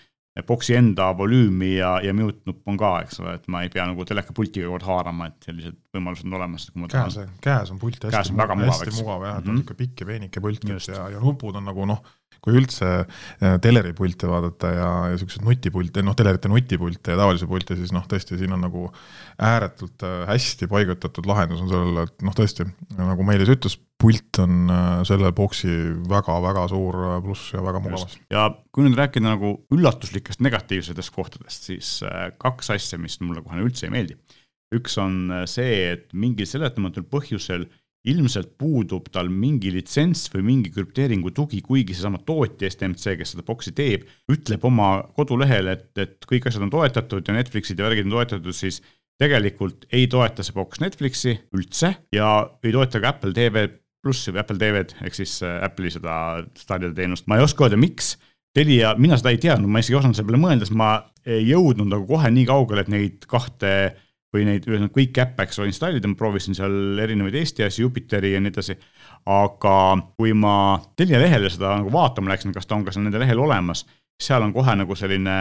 boksi 0.47 0.77
enda 0.79 1.11
volüümi 1.19 1.73
ja, 1.75 1.97
ja 2.05 2.13
mute 2.15 2.47
nupp 2.49 2.69
on 2.71 2.79
ka, 2.81 2.93
eks 3.05 3.19
ole, 3.21 3.35
et 3.37 3.49
ma 3.51 3.65
ei 3.65 3.73
pea 3.73 3.85
nagu 3.89 4.05
telekapultiga 4.07 4.71
aeg 4.71 4.87
haarama, 4.87 5.27
et 5.31 5.49
sellised 5.49 5.77
võimalused 5.97 6.29
on 6.29 6.39
olemas. 6.39 6.69
käes, 6.93 7.19
käes 7.43 7.73
on 7.75 7.81
pult 7.83 8.07
hästi, 8.07 8.37
mugav, 8.39 8.63
hästi 8.63 8.95
mugav 9.01 9.27
jah, 9.27 9.41
et 9.41 9.45
on 9.45 9.51
mhm. 9.51 9.59
niisugune 9.59 9.81
pikk 9.83 10.05
ja 10.05 10.09
peenike 10.13 10.45
pult 10.45 10.67
ja, 10.71 11.03
ja 11.17 11.21
nupud 11.23 11.59
on 11.59 11.67
nagu 11.67 11.89
noh, 11.91 12.01
kui 12.41 12.57
üldse 12.57 12.89
äh, 13.03 13.59
teleripilte 13.61 14.31
vaadata 14.31 14.73
ja, 14.73 14.89
ja 15.13 15.21
siukseid 15.21 15.45
nutipilte, 15.45 16.05
noh, 16.07 16.17
telerite 16.17 16.49
nutipilte 16.49 17.13
ja 17.13 17.21
tavalisi 17.21 17.51
pilte, 17.51 17.77
siis 17.77 17.93
noh, 17.93 18.07
tõesti 18.09 18.39
siin 18.41 18.55
on 18.57 18.65
nagu 18.65 18.87
ääretult 19.51 20.07
äh, 20.07 20.23
hästi 20.31 20.71
paigutatud 20.71 21.29
lahendus 21.29 21.67
on 21.67 21.73
sellele, 21.73 22.07
et 22.09 22.27
noh, 22.27 22.37
tõesti 22.39 22.71
nagu 22.97 23.27
Meelis 23.27 23.51
ütles, 23.53 23.77
pult 24.01 24.41
on 24.43 24.71
äh, 24.73 25.03
selle 25.09 25.33
boksi 25.37 25.71
väga-väga 26.11 26.67
suur 26.73 26.99
pluss 27.25 27.53
ja 27.55 27.65
väga 27.65 27.83
mugavas. 27.85 28.17
ja 28.33 28.49
kui 28.73 28.87
nüüd 28.87 28.99
rääkida 28.99 29.27
nagu 29.29 29.55
üllatuslikest 29.75 30.43
negatiivsetest 30.45 31.15
kohtadest, 31.15 31.69
siis 31.71 31.99
kaks 32.41 32.73
asja, 32.77 33.01
mis 33.03 33.19
mulle 33.21 33.45
kohe 33.45 33.61
üldse 33.63 33.89
ei 33.89 33.95
meeldi. 33.95 34.17
üks 34.75 34.97
on 35.03 35.45
see, 35.51 35.93
et 35.93 36.11
mingil 36.15 36.47
seletamatul 36.49 37.05
põhjusel 37.11 37.67
ilmselt 38.09 38.55
puudub 38.61 39.11
tal 39.13 39.29
mingi 39.29 39.73
litsents 39.75 40.25
või 40.33 40.45
mingi 40.47 40.73
krüpteeringu 40.73 41.33
tugi, 41.37 41.61
kuigi 41.65 41.97
seesama 41.97 42.21
tootja 42.25 42.71
STMC, 42.73 43.17
kes 43.21 43.35
seda 43.35 43.45
boksi 43.47 43.75
teeb, 43.77 44.07
ütleb 44.33 44.65
oma 44.65 44.93
kodulehel, 45.17 45.69
et, 45.75 45.91
et 46.01 46.25
kõik 46.29 46.49
asjad 46.49 46.65
on 46.65 46.73
toetatud 46.73 47.29
ja 47.29 47.37
Netflixid 47.37 47.81
ja 47.81 47.89
värgid 47.89 48.09
on 48.09 48.17
toetatud, 48.17 48.57
siis 48.57 48.81
tegelikult 49.21 49.85
ei 49.93 50.09
toeta 50.09 50.45
see 50.47 50.57
boks 50.57 50.81
Netflixi 50.81 51.37
üldse 51.57 51.93
ja 52.17 52.31
ei 52.65 52.73
toeta 52.73 53.03
ka 53.03 53.13
Apple 53.13 53.37
TV 53.37 53.67
plussi 54.05 54.33
või 54.35 54.43
Apple 54.43 54.59
TV-d 54.61 55.07
ehk 55.07 55.17
siis 55.17 55.39
äh, 55.47 55.61
Apple'i 55.67 55.93
seda 55.93 56.15
staadionide 56.59 56.99
teenust, 57.03 57.29
ma 57.31 57.39
ei 57.39 57.47
oska 57.47 57.67
öelda, 57.67 57.81
miks. 57.81 58.17
Telia, 58.57 58.97
mina 58.99 59.15
seda 59.15 59.31
ei 59.31 59.39
teadnud, 59.39 59.71
ma 59.71 59.79
isegi 59.79 59.95
ei 59.95 60.01
osanud 60.01 60.17
selle 60.19 60.27
peale 60.27 60.41
mõelda, 60.43 60.67
sest 60.67 60.75
ma 60.75 60.95
ei 61.23 61.45
jõudnud 61.47 61.87
nagu 61.93 62.07
kohe 62.09 62.33
nii 62.35 62.49
kaugele, 62.49 62.83
et 62.83 62.91
neid 62.91 63.29
kahte 63.31 63.71
või 64.35 64.47
neid, 64.47 64.67
ühesõnaga 64.67 64.95
kõiki 64.95 65.23
äppe, 65.23 65.45
eks 65.47 65.61
ole, 65.61 65.71
installida, 65.71 66.11
ma 66.11 66.19
proovisin 66.19 66.57
seal 66.59 66.99
erinevaid 67.03 67.37
Eesti 67.39 67.63
asju, 67.67 67.87
Jupiteri 67.87 68.33
ja 68.35 68.43
nii 68.43 68.51
edasi. 68.51 68.77
aga 69.31 69.75
kui 70.19 70.33
ma 70.35 70.55
Telia 70.99 71.21
lehele 71.23 71.51
seda 71.51 71.77
nagu 71.79 71.93
vaatama 71.95 72.33
läksin, 72.33 72.55
kas 72.55 72.67
ta 72.67 72.75
on 72.75 72.85
ka 72.87 72.95
seal 72.95 73.05
nende 73.07 73.23
lehel 73.23 73.39
olemas, 73.39 73.85
seal 74.21 74.43
on 74.43 74.55
kohe 74.55 74.75
nagu 74.83 74.97
selline 74.99 75.37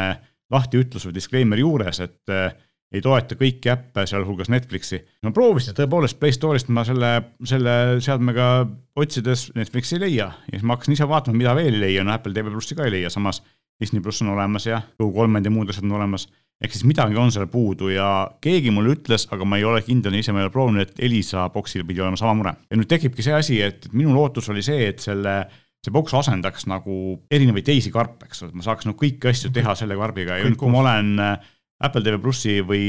lahtiütlus 0.54 1.06
või 1.08 1.18
disclaimer 1.18 1.62
juures, 1.62 2.02
et 2.06 2.34
äh, 2.34 2.54
ei 2.90 3.04
toeta 3.06 3.38
kõiki 3.38 3.70
äppe, 3.70 4.06
sealhulgas 4.10 4.50
Netflixi. 4.50 5.00
ma 5.24 5.32
proovisin 5.36 5.78
tõepoolest 5.78 6.18
Play 6.20 6.34
Store'ist 6.34 6.72
ma 6.74 6.84
selle, 6.88 7.12
selle 7.46 7.76
seadmega 8.02 8.50
otsides 8.98 9.52
Netflixi 9.56 9.98
ei 9.98 10.06
leia. 10.08 10.32
Ja 10.50 10.58
siis 10.58 10.66
ma 10.66 10.76
hakkasin 10.78 10.98
ise 10.98 11.08
vaatama, 11.10 11.38
mida 11.38 11.56
veel 11.58 11.78
ei 11.78 11.86
leia, 11.86 12.04
no 12.04 12.16
Apple 12.16 12.34
TV 12.34 12.50
plussi 12.50 12.78
ka 12.78 12.88
ei 12.88 12.98
leia, 12.98 13.14
samas 13.14 13.44
Disney 13.80 14.02
pluss 14.02 14.22
on 14.22 14.34
olemas 14.34 14.66
ja 14.68 14.82
Go3-d 15.00 15.48
ja 15.48 15.54
muud 15.54 15.70
asjad 15.72 15.86
on 15.88 15.98
olemas. 16.00 16.28
Ehk 16.60 16.74
siis 16.76 16.84
midagi 16.84 17.16
on 17.16 17.30
seal 17.32 17.48
puudu 17.48 17.88
ja 17.94 18.08
keegi 18.44 18.72
mulle 18.76 18.98
ütles, 18.98 19.30
aga 19.32 19.46
ma 19.48 19.56
ei 19.62 19.64
ole 19.64 19.80
kindel, 19.86 20.18
ise 20.20 20.34
ma 20.36 20.42
ei 20.42 20.50
ole 20.50 20.52
proovinud, 20.52 20.84
et 20.84 21.00
Elisa 21.08 21.46
boksil 21.54 21.86
pidi 21.88 22.04
olema 22.04 22.20
sama 22.20 22.34
mure. 22.36 22.54
ja 22.68 22.76
nüüd 22.76 22.90
tekibki 22.92 23.24
see 23.24 23.38
asi, 23.38 23.62
et 23.64 23.88
minu 23.94 24.12
lootus 24.12 24.50
oli 24.52 24.64
see, 24.66 24.90
et 24.90 25.00
selle, 25.00 25.38
see 25.86 25.94
boks 25.96 26.18
asendaks 26.20 26.68
nagu 26.68 26.98
erinevaid 27.32 27.70
teisi 27.70 27.94
karpe, 27.96 28.28
eks 28.28 28.44
ole, 28.44 28.52
et 28.52 28.60
ma 28.60 28.68
saaks 28.68 28.90
nagu 28.90 29.00
kõiki 29.00 29.32
asju 29.32 29.54
teha 29.56 29.78
selle 29.80 29.96
karbiga. 29.96 30.42
Ja 30.42 30.50
nüüd, 30.50 30.60
kui 30.60 30.74
ma 30.74 30.82
olen 30.84 31.14
äh, 31.24 31.48
Apple 31.80 32.04
TV 32.04 32.20
plussi 32.20 32.60
või 32.66 32.84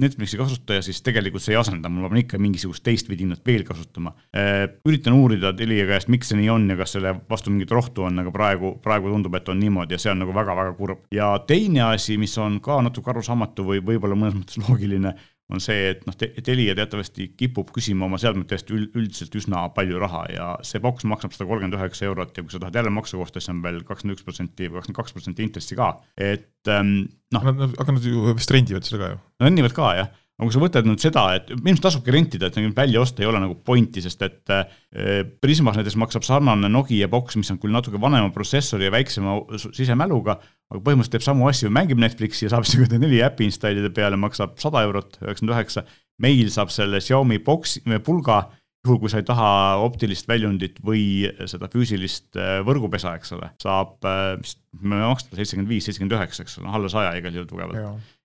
Netflixi 0.00 0.36
kasutaja, 0.36 0.82
siis 0.82 0.98
tegelikult 1.06 1.42
see 1.44 1.52
ei 1.54 1.58
asenda, 1.60 1.88
mul 1.92 2.08
on 2.08 2.18
ikka 2.18 2.38
mingisugust 2.42 2.82
teist 2.82 3.06
vidinat 3.06 3.44
veel 3.46 3.62
kasutama. 3.66 4.10
Äh, 4.34 4.64
üritan 4.88 5.14
uurida 5.14 5.52
Telia 5.54 5.84
käest, 5.86 6.10
miks 6.10 6.32
see 6.32 6.40
nii 6.40 6.48
on 6.50 6.66
ja 6.72 6.76
kas 6.80 6.96
selle 6.96 7.12
vastu 7.30 7.52
mingit 7.54 7.70
rohtu 7.70 8.08
on, 8.08 8.18
aga 8.24 8.32
praegu, 8.34 8.74
praegu 8.82 9.12
tundub, 9.12 9.38
et 9.38 9.48
on 9.52 9.60
niimoodi 9.62 9.94
ja 9.94 10.00
see 10.02 10.10
on 10.10 10.18
nagu 10.24 10.34
väga-väga 10.34 10.74
kurb. 10.80 11.06
ja 11.14 11.30
teine 11.46 11.84
asi, 11.92 12.18
mis 12.18 12.34
on 12.42 12.58
ka 12.64 12.80
natuke 12.82 13.14
arusaamatu 13.14 13.68
või 13.70 13.84
võib-olla 13.86 14.18
mõnes 14.18 14.34
mõttes 14.40 14.58
loogiline 14.64 15.14
on 15.52 15.60
see, 15.60 15.90
et 15.92 16.04
noh, 16.08 16.16
Telia 16.16 16.74
teatavasti 16.78 17.28
kipub 17.36 17.68
küsima 17.74 18.06
oma 18.06 18.18
seadmete 18.20 18.56
eest 18.56 18.70
üldiselt 18.72 19.34
üsna 19.36 19.66
palju 19.76 20.00
raha 20.00 20.22
ja 20.32 20.46
see 20.64 20.80
boks 20.84 21.04
maksab 21.10 21.34
sada 21.36 21.48
kolmkümmend 21.50 21.76
üheksa 21.76 22.08
eurot 22.08 22.32
ja 22.36 22.44
kui 22.46 22.54
sa 22.54 22.62
tahad 22.62 22.78
jälle 22.80 22.92
maksu 22.94 23.20
kohta, 23.20 23.42
siis 23.42 23.52
on 23.52 23.60
veel 23.64 23.82
kakskümmend 23.84 24.16
üks 24.16 24.26
protsenti 24.26 24.70
või 24.70 24.80
kakskümmend 24.80 25.00
kaks 25.02 25.16
protsenti 25.16 25.44
intressi 25.44 25.78
ka, 25.78 25.90
et 26.16 26.72
ähm, 26.72 26.96
noh. 27.36 27.48
aga 27.52 27.96
nad 27.96 28.08
ju 28.08 28.32
vist 28.32 28.56
rendivad 28.56 28.88
seda 28.88 29.02
ka 29.02 29.12
ju. 29.12 29.20
rendivad 29.44 29.76
ka 29.76 29.92
jah 30.00 30.12
aga 30.34 30.48
kui 30.48 30.54
sa 30.56 30.62
võtad 30.62 30.86
nüüd 30.88 31.02
seda, 31.02 31.24
et 31.38 31.50
ilmselt 31.54 31.84
tasubki 31.86 32.10
rentida, 32.14 32.48
et 32.48 32.56
välja 32.74 33.02
osta 33.04 33.22
ei 33.22 33.28
ole 33.30 33.38
nagu 33.42 33.54
pointi, 33.66 34.02
sest 34.02 34.22
et 34.26 34.50
eh, 34.50 35.20
Prismas 35.42 35.78
näiteks 35.78 35.96
maksab 36.00 36.26
sarnane 36.26 36.70
Nokia 36.72 37.06
boks, 37.10 37.38
mis 37.38 37.52
on 37.54 37.60
küll 37.62 37.74
natuke 37.74 38.00
vanema 38.02 38.32
protsessori 38.34 38.88
ja 38.88 38.94
väiksema 38.94 39.36
sisemäluga, 39.62 40.40
aga 40.72 40.80
põhimõtteliselt 40.80 41.14
teeb 41.14 41.26
samu 41.28 41.46
asju, 41.50 41.70
mängib 41.74 42.02
Netflixi 42.02 42.48
ja 42.48 42.54
saab 42.56 42.66
isegi 42.66 42.98
neli 42.98 43.22
äppi 43.22 43.46
installida 43.46 43.92
peale, 43.94 44.18
maksab 44.18 44.58
sada 44.62 44.82
eurot, 44.88 45.20
üheksakümmend 45.22 45.54
üheksa. 45.54 45.86
meil 46.22 46.50
saab 46.50 46.70
selle 46.70 47.00
Xiaomi 47.02 47.40
boksi, 47.42 47.84
pulga 48.06 48.42
juhul, 48.84 48.98
kui 49.02 49.10
sa 49.10 49.22
ei 49.22 49.26
taha 49.26 49.48
optilist 49.82 50.26
väljundit 50.28 50.82
või 50.84 51.30
seda 51.50 51.70
füüsilist 51.72 52.36
äh, 52.36 52.58
võrgupesa, 52.66 53.14
eks 53.20 53.32
ole, 53.38 53.52
saab 53.62 54.02
vist, 54.42 54.60
me 54.82 54.98
maksame 54.98 55.38
seitsekümmend 55.38 55.70
viis, 55.70 55.86
seitsekümmend 55.86 56.18
üheksa, 56.18 56.42
eks 56.42 56.58
ole, 56.60 56.74
alla 56.74 56.90
saja 56.92 57.14
igal 57.22 57.38
juhul 57.38 57.48
tugevalt. 57.48 57.78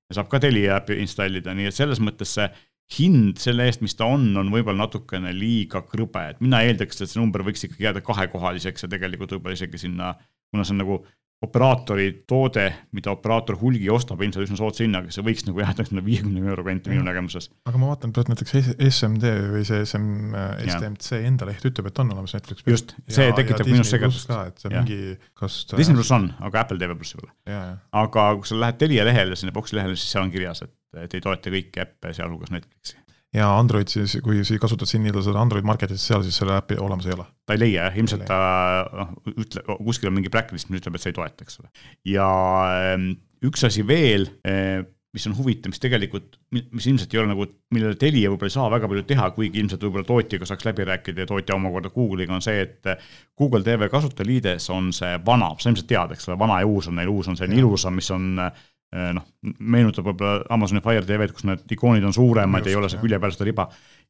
Ja 0.10 0.18
saab 0.18 0.32
ka 0.32 0.42
Telia 0.42 0.80
äppi 0.80 0.98
installida, 1.04 1.54
nii 1.56 1.70
et 1.70 1.78
selles 1.78 2.02
mõttes 2.04 2.34
see 2.38 2.50
hind 2.98 3.38
selle 3.42 3.68
eest, 3.70 3.84
mis 3.86 3.94
ta 3.98 4.08
on, 4.10 4.26
on 4.42 4.50
võib-olla 4.50 4.88
natukene 4.88 5.32
liiga 5.36 5.84
krõbe, 5.86 6.24
et 6.32 6.40
mina 6.42 6.64
eeldaks, 6.66 7.04
et 7.04 7.12
see 7.12 7.22
number 7.22 7.44
võiks 7.46 7.68
ikkagi 7.68 7.86
jääda 7.86 8.02
kahekohaliseks 8.06 8.86
ja 8.86 8.90
tegelikult 8.90 9.36
võib-olla 9.36 9.60
isegi 9.60 9.82
sinna, 9.86 10.16
kuna 10.50 10.66
see 10.66 10.74
on 10.74 10.82
nagu 10.82 10.98
operaatori 11.46 12.08
toode, 12.28 12.66
mida 12.96 13.14
operaator 13.14 13.56
hulgi 13.62 13.88
ostab 13.94 14.20
ilmselt 14.26 14.44
üsna 14.44 14.58
soodsa 14.60 14.84
hinnaga, 14.84 15.12
see 15.14 15.24
võiks 15.24 15.46
nagu 15.48 15.62
jääda 15.64 15.86
sinna 15.88 16.04
viiekümne 16.04 16.44
euro 16.52 16.66
kanti 16.68 16.92
minu 16.92 17.06
nägemuses. 17.08 17.48
aga 17.70 17.80
ma 17.80 17.94
vaatan, 17.94 18.12
et 18.12 18.32
näiteks 18.34 18.56
SMD 18.90 19.32
või 19.54 19.64
see 19.68 19.86
SM, 19.86 20.36
STMC 20.66 21.22
enda 21.30 21.48
leht 21.48 21.64
ütleb, 21.70 21.88
et 21.92 22.04
on 22.04 22.12
olemas 22.16 22.36
Netflix. 22.36 22.66
just, 22.68 22.96
see 23.08 23.30
ja, 23.30 23.36
tekitab 23.38 23.72
minus 23.72 23.94
segadust. 23.96 24.36
et 24.36 24.60
see 24.60 24.74
mingi, 24.74 25.00
kas 25.40 25.62
ta... 25.70 25.80
Disney 25.80 25.96
pluss 25.96 26.12
on, 26.16 26.28
aga 26.44 26.66
Apple 26.66 26.82
TV 26.82 27.00
pluss 27.00 27.16
ei 27.16 27.24
ole. 27.24 27.68
aga 28.04 28.30
kui 28.42 28.52
sa 28.52 28.60
lähed 28.60 28.82
Telia 28.84 29.08
lehele, 29.08 29.40
sinna 29.40 29.56
boksi 29.56 29.80
lehele, 29.80 29.96
siis 30.00 30.12
seal 30.12 30.28
on 30.28 30.34
kirjas, 30.36 30.66
et, 30.68 30.76
et 31.06 31.16
ei 31.16 31.24
toeta 31.24 31.56
kõiki 31.56 31.88
äppe, 31.88 32.12
sealhulgas 32.20 32.52
Netflixi 32.52 33.00
ja 33.36 33.50
Android 33.60 33.92
siis, 33.92 34.18
kui 34.26 34.44
sa 34.46 34.58
kasutad 34.62 34.90
siin 34.90 35.04
nii-öelda 35.06 35.24
seda 35.26 35.42
Android 35.44 35.68
Marketit, 35.68 36.02
seal 36.02 36.24
siis 36.26 36.38
selle 36.42 36.58
äpi 36.58 36.80
olemas 36.82 37.10
ei 37.10 37.16
ole? 37.16 37.26
ta 37.46 37.56
ei 37.56 37.64
leia 37.66 37.88
jah, 37.88 37.98
ilmselt 38.02 38.26
ta 38.30 38.38
noh, 38.90 39.18
ütle, 39.36 39.66
kuskil 39.78 40.10
on 40.10 40.18
mingi 40.18 40.32
blacklist, 40.34 40.70
mis 40.70 40.82
ütleb, 40.82 40.98
et 40.98 41.04
sa 41.04 41.12
ei 41.12 41.18
toeta, 41.18 41.46
eks 41.46 41.60
ole. 41.62 41.74
ja 42.10 42.30
ehm, 42.94 43.12
üks 43.46 43.68
asi 43.70 43.86
veel, 43.86 44.26
eh, 44.50 44.82
mis 45.14 45.26
on 45.26 45.36
huvitav, 45.38 45.74
mis 45.74 45.82
tegelikult, 45.82 46.40
mis 46.54 46.86
ilmselt 46.90 47.14
ei 47.14 47.22
ole 47.22 47.32
nagu, 47.32 47.46
millele 47.74 47.98
Telia 48.02 48.30
võib-olla 48.30 48.50
ei 48.52 48.56
saa 48.58 48.74
väga 48.74 48.90
palju 48.90 49.06
teha, 49.10 49.30
kuigi 49.38 49.62
ilmselt 49.62 49.86
võib-olla 49.86 50.10
tootjaga 50.10 50.50
saaks 50.50 50.68
läbi 50.68 50.86
rääkida 50.90 51.26
ja 51.26 51.30
tootja 51.30 51.58
omakorda 51.58 51.90
Google'iga 51.94 52.36
on 52.38 52.46
see, 52.46 52.66
et 52.66 52.92
Google 53.38 53.66
TV 53.66 53.90
kasutajaliides 53.90 54.70
on 54.74 54.92
see 54.94 55.18
vana, 55.26 55.50
sa 55.58 55.70
ilmselt 55.70 55.90
tead, 55.90 56.14
eks 56.18 56.30
ole, 56.30 56.38
vana 56.42 56.60
ja 56.62 56.70
uus 56.70 56.90
on 56.90 56.98
neil, 57.02 57.10
uus 57.14 57.30
on 57.30 57.38
selline 57.38 57.62
ilusam, 57.62 57.98
mis 57.98 58.10
on 58.14 58.36
Eh, 58.40 58.68
noh, 58.90 59.26
meenutab 59.60 60.08
võib-olla 60.08 60.46
Amazoni 60.50 60.82
Fire 60.82 61.06
TV-d, 61.06 61.34
kus 61.36 61.46
need 61.46 61.76
ikoonid 61.76 62.06
on 62.08 62.16
suuremad 62.16 62.66
ja 62.66 62.74
ei 62.74 62.80
ole 62.80 62.90
see 62.90 63.02
külje 63.02 63.20
peal 63.22 63.36
seda 63.36 63.46
riba. 63.50 63.68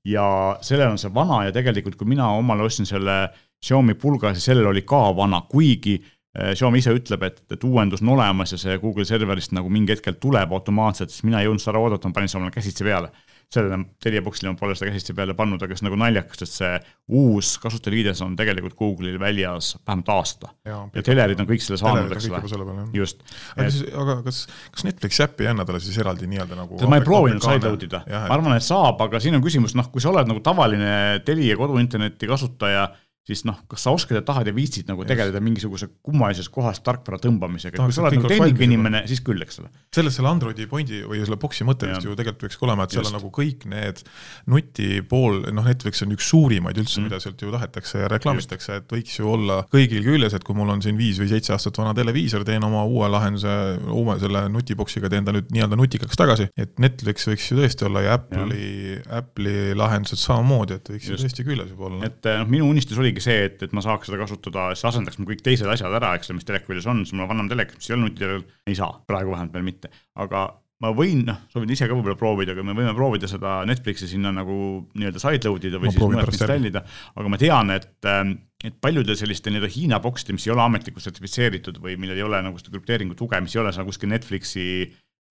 ja 0.08 0.26
sellel 0.64 0.94
on 0.94 1.02
see 1.02 1.12
vana 1.14 1.42
ja 1.44 1.52
tegelikult, 1.56 1.98
kui 2.00 2.08
mina 2.08 2.30
omale 2.32 2.64
ostsin 2.64 2.88
selle 2.88 3.18
Xiaomi 3.60 3.98
pulga, 4.00 4.32
siis 4.34 4.48
sellel 4.48 4.70
oli 4.70 4.86
ka 4.88 5.02
vana, 5.16 5.42
kuigi 5.52 5.98
eh, 6.00 6.54
Xiaomi 6.56 6.80
ise 6.80 6.94
ütleb, 6.96 7.26
et, 7.28 7.42
et 7.52 7.64
uuendus 7.68 8.04
on 8.06 8.14
olemas 8.16 8.56
ja 8.56 8.62
see 8.62 8.78
Google 8.80 9.04
serverist 9.06 9.52
nagu 9.52 9.70
mingi 9.70 9.98
hetkel 9.98 10.16
tuleb 10.22 10.56
automaatselt, 10.56 11.12
siis 11.12 11.28
mina 11.28 11.42
ei 11.42 11.50
jõudnud 11.50 11.66
seda 11.66 11.76
ära 11.76 11.84
oodata, 11.84 12.08
ma 12.08 12.20
panin 12.22 12.32
selle 12.32 12.46
omale 12.46 12.56
käsitsi 12.56 12.88
peale 12.88 13.12
sellele 13.54 13.80
Telia 14.04 14.22
box'ile 14.22 14.52
ma 14.52 14.58
pole 14.60 14.76
seda 14.78 14.92
käsitsi 14.92 15.16
peale 15.18 15.34
pannud, 15.38 15.62
aga 15.66 15.78
see 15.78 15.88
nagu 15.88 15.98
naljakas, 15.98 16.44
sest 16.44 16.60
see 16.60 16.76
uus 17.18 17.56
kasutajaliides 17.64 18.22
on 18.26 18.36
tegelikult 18.38 18.76
Google'il 18.78 19.18
väljas 19.22 19.72
vähemalt 19.80 20.12
aasta. 20.14 20.52
ja, 20.70 20.84
ja 20.94 21.04
telerid 21.06 21.42
on 21.42 21.50
kõik 21.50 21.66
selle 21.66 21.80
saanud, 21.82 22.14
eks 22.14 22.30
ole. 22.30 22.86
just. 22.94 23.26
aga 23.56 23.68
siis, 23.74 23.90
aga 24.04 24.20
kas, 24.28 24.44
kas 24.76 24.86
Netflixi 24.86 25.26
äppi 25.26 25.48
ei 25.48 25.52
anna 25.54 25.66
talle 25.66 25.82
siis 25.82 25.98
eraldi 26.02 26.30
nii-öelda 26.30 26.60
nagu 26.62 26.78
ma 26.86 27.02
ei 27.02 27.06
proovinud 27.10 27.44
sideload 27.44 27.88
ida, 27.90 28.04
ma 28.06 28.28
arvan, 28.38 28.58
et 28.60 28.66
saab, 28.66 29.02
aga 29.08 29.22
siin 29.24 29.40
on 29.40 29.46
küsimus, 29.46 29.74
noh, 29.80 29.90
kui 29.90 30.04
sa 30.04 30.14
oled 30.14 30.30
nagu 30.30 30.46
tavaline 30.46 30.94
Telia 31.26 31.58
koduinterneti 31.58 32.30
kasutaja 32.30 32.86
siis 33.30 33.46
noh, 33.48 33.60
kas 33.70 33.86
sa 33.86 33.94
oskad 33.96 34.20
ja 34.20 34.24
tahad 34.26 34.50
ja 34.50 34.54
viitsid 34.56 34.90
nagu 34.90 35.04
Just. 35.04 35.12
tegeleda 35.14 35.42
mingisuguse 35.44 35.90
kummalises 36.06 36.50
kohas 36.54 36.82
tarkvara 36.86 37.20
tõmbamisega, 37.22 37.78
kui 37.78 37.96
sa 37.96 38.06
oled 38.06 38.18
nagu 38.18 38.32
tehnikainimene, 38.32 39.04
siis 39.10 39.22
küll, 39.26 39.42
eks 39.46 39.62
ole. 39.62 39.70
selles 39.96 40.18
selle 40.18 40.32
Androidi 40.32 40.68
pointi 40.70 41.04
või 41.06 41.22
selle 41.24 41.40
boksi 41.42 41.68
mõte 41.68 41.90
vist 41.90 42.08
ju 42.08 42.16
tegelikult 42.18 42.48
võikski 42.48 42.68
olema, 42.68 42.86
et 42.86 42.96
seal 42.96 43.04
Just. 43.04 43.14
on 43.14 43.20
nagu 43.20 43.32
kõik 43.36 43.66
need 43.70 44.04
nutipool, 44.50 45.42
noh, 45.56 45.68
Netflix 45.70 46.04
on 46.06 46.16
üks 46.16 46.30
suurimaid 46.32 46.80
üldse 46.82 47.00
mm., 47.00 47.10
mida 47.10 47.22
sealt 47.24 47.44
ju 47.44 47.54
tahetakse 47.54 48.04
ja 48.04 48.10
reklaamitakse, 48.12 48.80
et 48.82 48.94
võiks 48.94 49.20
ju 49.20 49.30
olla 49.30 49.62
kõigil 49.72 50.04
küljes, 50.06 50.36
et 50.38 50.46
kui 50.48 50.58
mul 50.58 50.74
on 50.74 50.84
siin 50.86 50.98
viis 51.00 51.20
või 51.22 51.30
seitse 51.32 51.54
aastat 51.56 51.78
vana 51.82 51.94
televiisor, 51.98 52.46
teen 52.48 52.66
oma 52.66 52.84
uue 52.90 53.10
lahenduse, 53.12 53.56
uue 53.94 54.18
selle 54.22 54.46
nutiboksiga 54.54 55.12
teen 55.12 55.28
ta 55.28 55.36
nüüd 55.36 55.52
nii-öelda 55.54 55.80
nutikaks 55.80 56.20
tagasi, 56.20 56.50
et 56.60 56.78
Netflix 56.82 57.30
võiks 57.30 57.50
ju 57.52 57.60
tõesti 57.60 57.88
olla 57.90 58.06
ja 58.06 58.18
Apple'i, 58.20 58.98
Apple'i 59.20 59.78
lahendused 59.78 60.22
samamoodi, 60.22 60.80
et 60.80 60.94
võiks 60.94 61.10
Just. 61.10 61.16
ju 61.16 61.28
tõesti 61.28 61.48
küljes 61.48 61.74
juba 61.74 61.90
olla. 61.90 62.10
et 62.10 62.30
noh, 62.42 62.50
minu 62.50 62.70
unistus 62.70 63.00
oligi 63.02 63.19
oligi 63.20 63.28
see, 63.28 63.44
et, 63.50 63.68
et 63.68 63.76
ma 63.76 63.84
saaks 63.84 64.10
seda 64.10 64.22
kasutada, 64.24 64.72
see 64.80 64.90
asendaks 64.90 65.20
mu 65.20 65.28
kõik 65.30 65.44
teised 65.46 65.68
asjad 65.70 65.94
ära, 66.00 66.16
eks 66.18 66.32
ole, 66.32 66.40
mis 66.40 66.48
teleku 66.48 66.72
küljes 66.72 66.88
on, 66.90 67.04
siis 67.04 67.16
mul 67.16 67.28
on 67.28 67.34
vanem 67.36 67.52
telek, 67.52 67.76
mis 67.76 67.90
ei 67.90 67.96
ole 67.98 68.08
nutitelel, 68.08 68.44
ei 68.70 68.80
saa, 68.80 68.92
praegu 69.10 69.36
vähemalt 69.36 69.56
veel 69.56 69.68
mitte, 69.68 69.92
aga 70.20 70.48
ma 70.80 70.94
võin, 70.96 71.26
noh, 71.28 71.42
soovin 71.52 71.74
ise 71.76 71.90
ka 71.90 71.96
võib-olla 71.96 72.16
proovida, 72.20 72.54
aga 72.56 72.64
me 72.64 72.76
võime 72.78 72.94
proovida 72.96 73.28
seda 73.28 73.58
Netflixi 73.68 74.08
sinna 74.08 74.32
nagu 74.32 74.56
nii-öelda 74.96 75.20
sideload 75.20 75.66
ida 75.68 75.82
või 75.82 75.90
ma 75.90 75.96
siis 75.96 76.06
mujalt 76.06 76.32
installida, 76.32 76.84
aga 77.20 77.32
ma 77.34 77.40
tean, 77.42 77.74
et 77.76 78.08
ähm, 78.08 78.38
et 78.64 78.76
paljude 78.84 79.16
selliste 79.16 79.52
nii-öelda 79.52 79.72
Hiina 79.72 80.00
box'ide, 80.04 80.36
mis 80.36 80.48
ei 80.48 80.52
ole 80.52 80.64
ametlikult 80.66 81.04
sertifitseeritud 81.04 81.78
või 81.84 81.96
millel 82.00 82.20
ei 82.20 82.26
ole 82.26 82.42
nagu 82.44 82.60
seda 82.60 82.74
krüpteeringu 82.74 83.16
tuge, 83.20 83.40
mis 83.44 83.56
ei 83.56 83.62
ole 83.62 83.72
seal 83.76 83.88
kuskil 83.88 84.12
Netflixi 84.12 84.66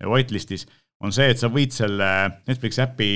whitelist'is, 0.05 0.65
on 1.05 1.13
see, 1.13 1.29
et 1.33 1.41
sa 1.41 1.51
võid 1.53 1.75
selle 1.77 2.09
Netflixi 2.49 2.85
äpi 2.85 3.11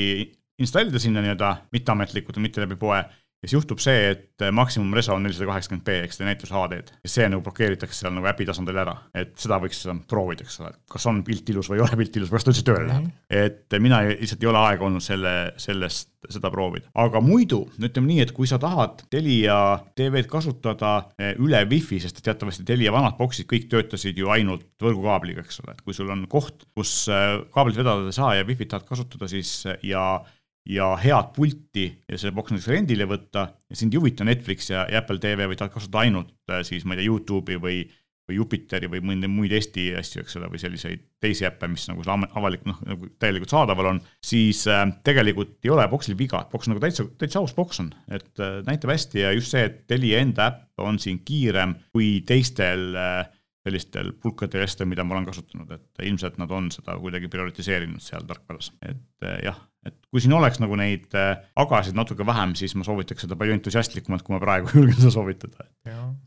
installida 0.61 1.01
sinna 1.01 1.23
nii-öelda 1.25 1.53
mitteametlikult, 1.73 2.41
mitte 2.45 2.65
läbi 2.65 2.77
poe 2.81 3.01
ja 3.43 3.49
siis 3.49 3.57
juhtub 3.57 3.81
see, 3.83 4.13
et 4.13 4.45
maksimumreso 4.55 5.17
on 5.17 5.25
nelisada 5.27 5.49
kaheksakümmend 5.51 5.85
B 5.87 5.97
ehk 6.05 6.15
seda 6.15 6.29
näitus 6.29 6.53
HD-d 6.55 6.93
ja 7.03 7.11
see 7.11 7.27
nagu 7.31 7.43
blokeeritakse 7.43 8.05
seal 8.05 8.15
nagu 8.15 8.29
äpi 8.31 8.47
tasandil 8.47 8.79
ära, 8.79 8.95
et 9.19 9.33
seda 9.43 9.59
võiks 9.63 9.81
proovida, 10.11 10.47
eks 10.47 10.61
ole, 10.63 10.71
kas 10.93 11.07
on 11.11 11.23
pilt 11.27 11.51
ilus 11.51 11.71
või 11.71 11.81
ei 11.81 11.85
ole 11.87 11.99
pilt 11.99 12.19
ilus, 12.21 12.31
kuidas 12.31 12.47
ta 12.47 12.53
üldse 12.53 12.65
tööle 12.69 12.87
läheb. 12.87 13.09
-hmm. 13.09 13.41
et 13.43 13.79
mina 13.83 13.99
lihtsalt 14.13 14.47
ei 14.47 14.51
ole 14.53 14.61
aega 14.63 14.87
olnud 14.87 15.03
selle, 15.03 15.33
sellest, 15.65 16.13
seda 16.31 16.53
proovida, 16.55 16.87
aga 17.03 17.23
muidu 17.25 17.65
ütleme 17.83 18.13
nii, 18.13 18.21
et 18.23 18.35
kui 18.37 18.47
sa 18.47 18.61
tahad 18.63 19.03
Telia 19.11 19.57
TV-d 19.99 20.31
kasutada 20.31 20.93
eh, 21.19 21.35
üle 21.43 21.65
wifi, 21.71 21.99
sest 22.03 22.23
teatavasti 22.23 22.67
Telia 22.69 22.93
vanad 22.95 23.19
boksid 23.19 23.49
kõik 23.51 23.67
töötasid 23.73 24.19
ju 24.23 24.31
ainult 24.31 24.69
võrgukaabliga, 24.83 25.43
eks 25.43 25.65
ole, 25.65 25.75
et 25.75 25.83
kui 25.83 25.99
sul 25.99 26.15
on 26.15 26.29
koht, 26.31 26.63
kus 26.79 27.09
eh, 27.11 27.41
kaablit 27.51 27.83
vedada 27.83 28.07
ei 28.07 28.15
saa 28.15 28.37
ja 28.39 28.47
wifi't 28.47 28.71
tahad 28.71 28.87
kasutada, 28.87 29.27
siis 29.27 29.65
ja 29.83 30.23
ja 30.69 30.93
head 31.01 31.33
pulti 31.37 31.89
ja 32.09 32.19
selle 32.19 32.35
boks 32.37 32.55
näiteks 32.55 32.71
rendile 32.71 33.07
võtta 33.11 33.49
ja 33.51 33.79
sind 33.79 33.95
ei 33.95 33.99
huvita 33.99 34.27
Netflix 34.27 34.71
ja, 34.71 34.85
ja 34.91 35.03
Apple 35.03 35.19
TV 35.23 35.49
või 35.51 35.59
tahad 35.59 35.75
kasutada 35.75 36.05
ainult 36.07 36.33
äh, 36.53 36.63
siis 36.67 36.87
ma 36.87 36.95
ei 36.95 37.03
tea, 37.03 37.09
Youtube'i 37.11 37.59
või, 37.63 37.81
või 38.29 38.39
Jupiteri 38.39 38.91
või 38.93 39.03
mõnda 39.11 39.31
muid 39.31 39.55
Eesti 39.59 39.89
asju, 39.99 40.23
eks 40.23 40.39
ole, 40.39 40.53
või 40.53 40.63
selliseid 40.63 41.03
teisi 41.23 41.49
äppe, 41.49 41.67
mis 41.73 41.89
nagu 41.91 42.07
avalik 42.07 42.63
noh, 42.69 42.79
nagu 42.87 43.11
täielikult 43.19 43.51
saadaval 43.51 43.91
on, 43.95 44.01
siis 44.23 44.63
äh, 44.71 44.85
tegelikult 45.03 45.59
ei 45.67 45.75
ole 45.75 45.89
boksil 45.91 46.19
viga, 46.19 46.45
boks 46.53 46.71
nagu 46.71 46.83
täitsa, 46.83 47.09
täitsa 47.19 47.43
aus 47.43 47.57
boks 47.59 47.83
on, 47.83 47.91
et 48.15 48.43
äh, 48.43 48.61
näitab 48.69 48.95
hästi 48.95 49.27
ja 49.27 49.35
just 49.35 49.55
see, 49.57 49.67
et 49.67 49.83
Telia 49.91 50.23
enda 50.23 50.53
äpp 50.53 50.87
on 50.87 51.03
siin 51.03 51.25
kiirem 51.27 51.75
kui 51.91 52.21
teistel 52.27 52.93
äh, 52.95 53.25
sellistel 53.63 54.13
pulkadel 54.23 54.65
asjadel, 54.65 54.91
mida 54.91 55.05
ma 55.07 55.17
olen 55.17 55.29
kasutanud, 55.29 55.71
et 55.75 56.07
ilmselt 56.09 56.39
nad 56.43 56.51
on 56.55 56.69
seda 56.75 56.97
kuidagi 56.99 57.31
prioritiseerinud 57.31 58.03
seal 58.03 58.27
tarkvaras, 58.29 58.73
et 58.83 59.27
eh, 59.29 59.39
jah, 59.47 59.59
et 59.87 59.97
kui 60.11 60.23
siin 60.23 60.35
oleks 60.37 60.61
nagu 60.63 60.77
neid 60.79 61.15
eh, 61.19 61.33
agasid 61.59 61.97
natuke 61.99 62.27
vähem, 62.27 62.55
siis 62.59 62.75
ma 62.79 62.87
soovitaks 62.87 63.27
seda 63.27 63.39
palju 63.39 63.57
entusiastlikumalt, 63.57 64.25
kui 64.27 64.37
ma 64.37 64.41
praegu 64.43 64.71
julgen 64.77 64.99
seda 64.99 65.15
soovitada. 65.15 65.67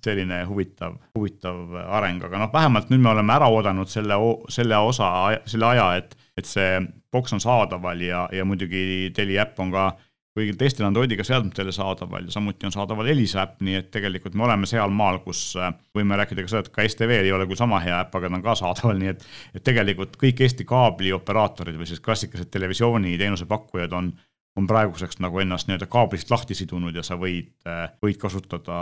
selline 0.06 0.44
huvitav, 0.50 1.00
huvitav 1.18 1.80
areng, 1.86 2.24
aga 2.28 2.44
noh, 2.44 2.52
vähemalt 2.54 2.92
nüüd 2.92 3.04
me 3.06 3.14
oleme 3.14 3.36
ära 3.38 3.50
oodanud 3.54 3.92
selle, 3.92 4.20
selle 4.54 4.82
osa, 4.90 5.10
selle 5.50 5.72
aja, 5.72 5.90
et, 6.02 6.18
et 6.38 6.50
see 6.50 6.80
boks 7.16 7.36
on 7.36 7.44
saadaval 7.44 8.02
ja, 8.04 8.26
ja 8.36 8.46
muidugi 8.48 9.12
Telia 9.16 9.46
äpp 9.46 9.62
on 9.64 9.72
ka 9.72 9.90
kõigil 10.36 10.58
teistel 10.60 10.88
Androidiga 10.88 11.24
seadmetele 11.24 11.72
saadaval 11.76 12.28
ja 12.28 12.36
samuti 12.36 12.68
on 12.68 12.74
saadaval 12.76 13.08
Elisa 13.14 13.42
äpp, 13.46 13.62
nii 13.64 13.80
et 13.80 13.90
tegelikult 13.94 14.36
me 14.36 14.44
oleme 14.48 14.68
sealmaal, 14.68 15.22
kus 15.24 15.48
äh, 15.60 15.72
võime 15.96 16.20
rääkida 16.20 16.44
ka 16.44 16.52
seda, 16.52 16.66
et 16.66 16.76
ka 16.76 16.88
STV-l 16.90 17.30
ei 17.30 17.34
ole 17.36 17.48
küll 17.48 17.60
sama 17.60 17.80
hea 17.84 18.02
äpp, 18.04 18.18
aga 18.20 18.30
ta 18.30 18.40
on 18.40 18.46
ka 18.46 18.56
saadaval, 18.60 19.00
nii 19.02 19.14
et 19.14 19.26
et 19.56 19.66
tegelikult 19.66 20.20
kõik 20.22 20.44
Eesti 20.46 20.68
kaablioperaatorid 20.68 21.80
või 21.80 21.88
siis 21.90 22.04
klassikalised 22.04 22.52
televisiooniteenuse 22.52 23.48
pakkujad 23.50 23.96
on 23.96 24.16
on 24.56 24.68
praeguseks 24.68 25.18
nagu 25.20 25.42
ennast 25.44 25.68
nii-öelda 25.68 25.88
kaablist 25.92 26.30
lahti 26.32 26.56
sidunud 26.56 26.96
ja 26.96 27.04
sa 27.04 27.18
võid, 27.20 27.50
äh, 27.68 27.90
võid 28.04 28.20
kasutada 28.22 28.78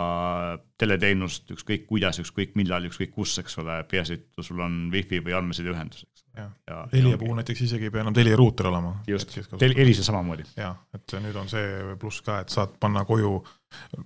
teleteenust 0.78 1.50
ükskõik 1.50 1.88
kuidas, 1.88 2.20
ükskõik 2.22 2.54
millal, 2.58 2.86
ükskõik 2.90 3.10
kus, 3.14 3.34
eks 3.42 3.58
ole, 3.62 3.80
peaasi, 3.90 4.20
et 4.20 4.46
sul 4.46 4.62
on 4.62 4.84
wifi 4.94 5.18
või 5.24 5.34
andmesideühendus, 5.38 6.06
eks 6.06 6.23
jah, 6.36 6.86
Telia 6.90 7.18
puhul 7.18 7.36
näiteks 7.38 7.64
isegi 7.66 7.88
ei 7.88 7.92
pea 7.94 8.02
enam 8.04 8.14
Telia 8.16 8.36
ruuter 8.38 8.68
olema. 8.70 8.94
just, 9.08 9.36
Elisa 9.62 10.04
samamoodi. 10.06 10.46
jah, 10.56 10.76
et 10.94 11.14
nüüd 11.22 11.36
on 11.38 11.50
see 11.50 11.94
pluss 12.00 12.24
ka, 12.26 12.40
et 12.44 12.54
saad 12.54 12.74
panna 12.80 13.04
koju 13.08 13.36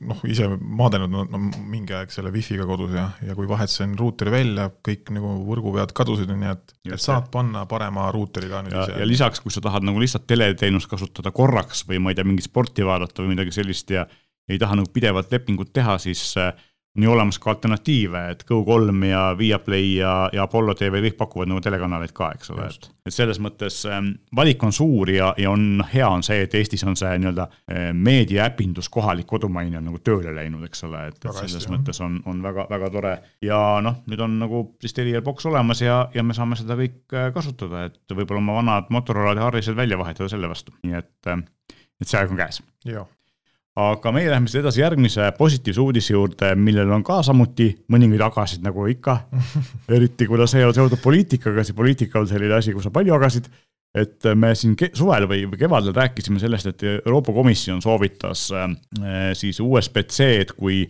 noh, 0.09 0.21
ise 0.29 0.47
maadlenud 0.59 1.13
no, 1.13 1.25
no 1.29 1.41
mingi 1.69 1.97
aeg 1.97 2.13
selle 2.13 2.33
wifi'ga 2.35 2.67
kodus 2.69 2.95
ja, 2.97 3.09
ja 3.25 3.37
kui 3.37 3.49
vahetasin 3.51 3.97
ruuteri 3.99 4.33
välja, 4.33 4.69
kõik 4.85 5.13
nagu 5.17 5.35
võrguvead 5.49 5.93
kadusid, 5.97 6.31
nii 6.33 6.53
et, 6.53 6.77
et 6.89 7.03
saad 7.03 7.29
panna 7.35 7.65
parema 7.71 8.09
ruuteri 8.15 8.51
ka 8.53 8.63
nüüd 8.65 8.77
ja, 8.77 8.87
ise. 8.87 9.01
ja 9.03 9.09
lisaks, 9.09 9.43
kui 9.45 9.55
sa 9.55 9.65
tahad 9.65 9.87
nagu 9.87 10.01
lihtsalt 10.03 10.29
teleteenust 10.31 10.91
kasutada 10.91 11.33
korraks 11.35 11.85
või 11.89 12.01
ma 12.03 12.13
ei 12.13 12.19
tea, 12.19 12.29
mingit 12.29 12.49
sporti 12.49 12.87
vaadata 12.87 13.25
või 13.25 13.35
midagi 13.37 13.55
sellist 13.61 13.93
ja 13.95 14.07
ei 14.49 14.61
taha 14.61 14.79
nagu 14.81 14.93
pidevalt 14.93 15.33
lepingut 15.33 15.75
teha, 15.77 15.99
siis 16.01 16.23
äh, 16.41 16.53
on 16.97 17.03
ju 17.03 17.13
olemas 17.13 17.39
ka 17.39 17.51
alternatiive, 17.51 18.21
et 18.31 18.45
Go3 18.49 19.07
ja 19.07 19.35
Viaplay 19.39 19.95
ja, 19.97 20.31
ja 20.33 20.43
Apollo 20.43 20.75
tv 20.75 21.03
kõik 21.05 21.17
pakuvad 21.19 21.51
nagu 21.51 21.61
telekanaleid 21.63 22.13
ka, 22.17 22.31
eks 22.35 22.51
ole, 22.55 22.67
et. 22.67 22.89
et 23.07 23.15
selles 23.15 23.39
mõttes 23.43 23.77
ähm, 23.87 24.11
valik 24.37 24.63
on 24.67 24.73
suur 24.75 25.11
ja, 25.13 25.31
ja 25.39 25.53
on, 25.53 25.85
hea 25.93 26.09
on 26.09 26.25
see, 26.27 26.41
et 26.47 26.55
Eestis 26.59 26.83
on 26.89 26.97
see 26.99 27.13
nii-öelda 27.23 27.47
äh, 27.47 27.91
meediaäpindus 27.95 28.89
kohalik 28.93 29.29
kodumaine 29.31 29.79
on 29.79 29.87
nagu 29.91 30.01
tööle 30.05 30.33
läinud, 30.35 30.65
eks 30.67 30.85
ole, 30.89 31.05
et, 31.13 31.21
et 31.21 31.29
selles 31.29 31.61
hästi, 31.61 31.75
mõttes 31.77 32.03
on, 32.05 32.19
on 32.27 32.41
väga-väga 32.43 32.91
tore. 32.95 33.15
ja 33.45 33.61
noh, 33.85 34.01
nüüd 34.11 34.25
on 34.25 34.39
nagu 34.41 34.65
siis 34.83 34.97
Telia 34.97 35.23
boks 35.23 35.47
olemas 35.51 35.85
ja, 35.85 36.01
ja 36.15 36.25
me 36.27 36.35
saame 36.37 36.59
seda 36.59 36.79
kõik 36.79 37.15
äh, 37.15 37.31
kasutada, 37.37 37.87
et 37.93 38.17
võib-olla 38.17 38.43
oma 38.43 38.59
vanad 38.63 38.91
Motorolad 38.95 39.39
ja 39.39 39.47
Harrised 39.47 39.79
välja 39.79 40.01
vahetada 40.01 40.31
selle 40.33 40.51
vastu, 40.51 40.75
nii 40.83 40.99
et, 40.99 41.15
äh, 41.31 41.47
et 42.01 42.11
see 42.11 42.19
aeg 42.19 42.35
on 42.35 42.43
käes. 42.43 42.63
jah 42.89 43.07
aga 43.79 44.13
meie 44.15 44.31
läheme 44.31 44.51
siis 44.51 44.63
edasi 44.63 44.83
järgmise 44.83 45.29
positiivse 45.39 45.83
uudise 45.83 46.15
juurde, 46.15 46.51
millel 46.59 46.91
on 46.95 47.05
ka 47.07 47.21
samuti 47.27 47.69
mõningaid 47.93 48.25
agasid, 48.27 48.63
nagu 48.67 48.87
ikka. 48.91 49.19
eriti 49.97 50.27
kuna 50.31 50.49
see 50.51 50.65
on 50.67 50.75
seotud 50.75 51.01
poliitikaga, 51.03 51.65
see 51.65 51.77
poliitika 51.79 52.23
on 52.23 52.31
selline 52.31 52.59
asi, 52.59 52.75
kus 52.75 52.89
on 52.91 52.95
palju 52.95 53.15
agasid. 53.19 53.51
et 53.99 54.27
me 54.37 54.51
siin 54.55 54.75
suvel 54.95 55.25
või, 55.27 55.47
või 55.49 55.59
kevadel 55.59 55.95
rääkisime 55.97 56.39
sellest, 56.39 56.67
et 56.69 56.83
Euroopa 57.07 57.33
Komisjon 57.33 57.81
soovitas 57.83 58.51
äh, 58.53 58.67
siis 59.35 59.61
USB-C-d 59.65 60.53
kui 60.59 60.83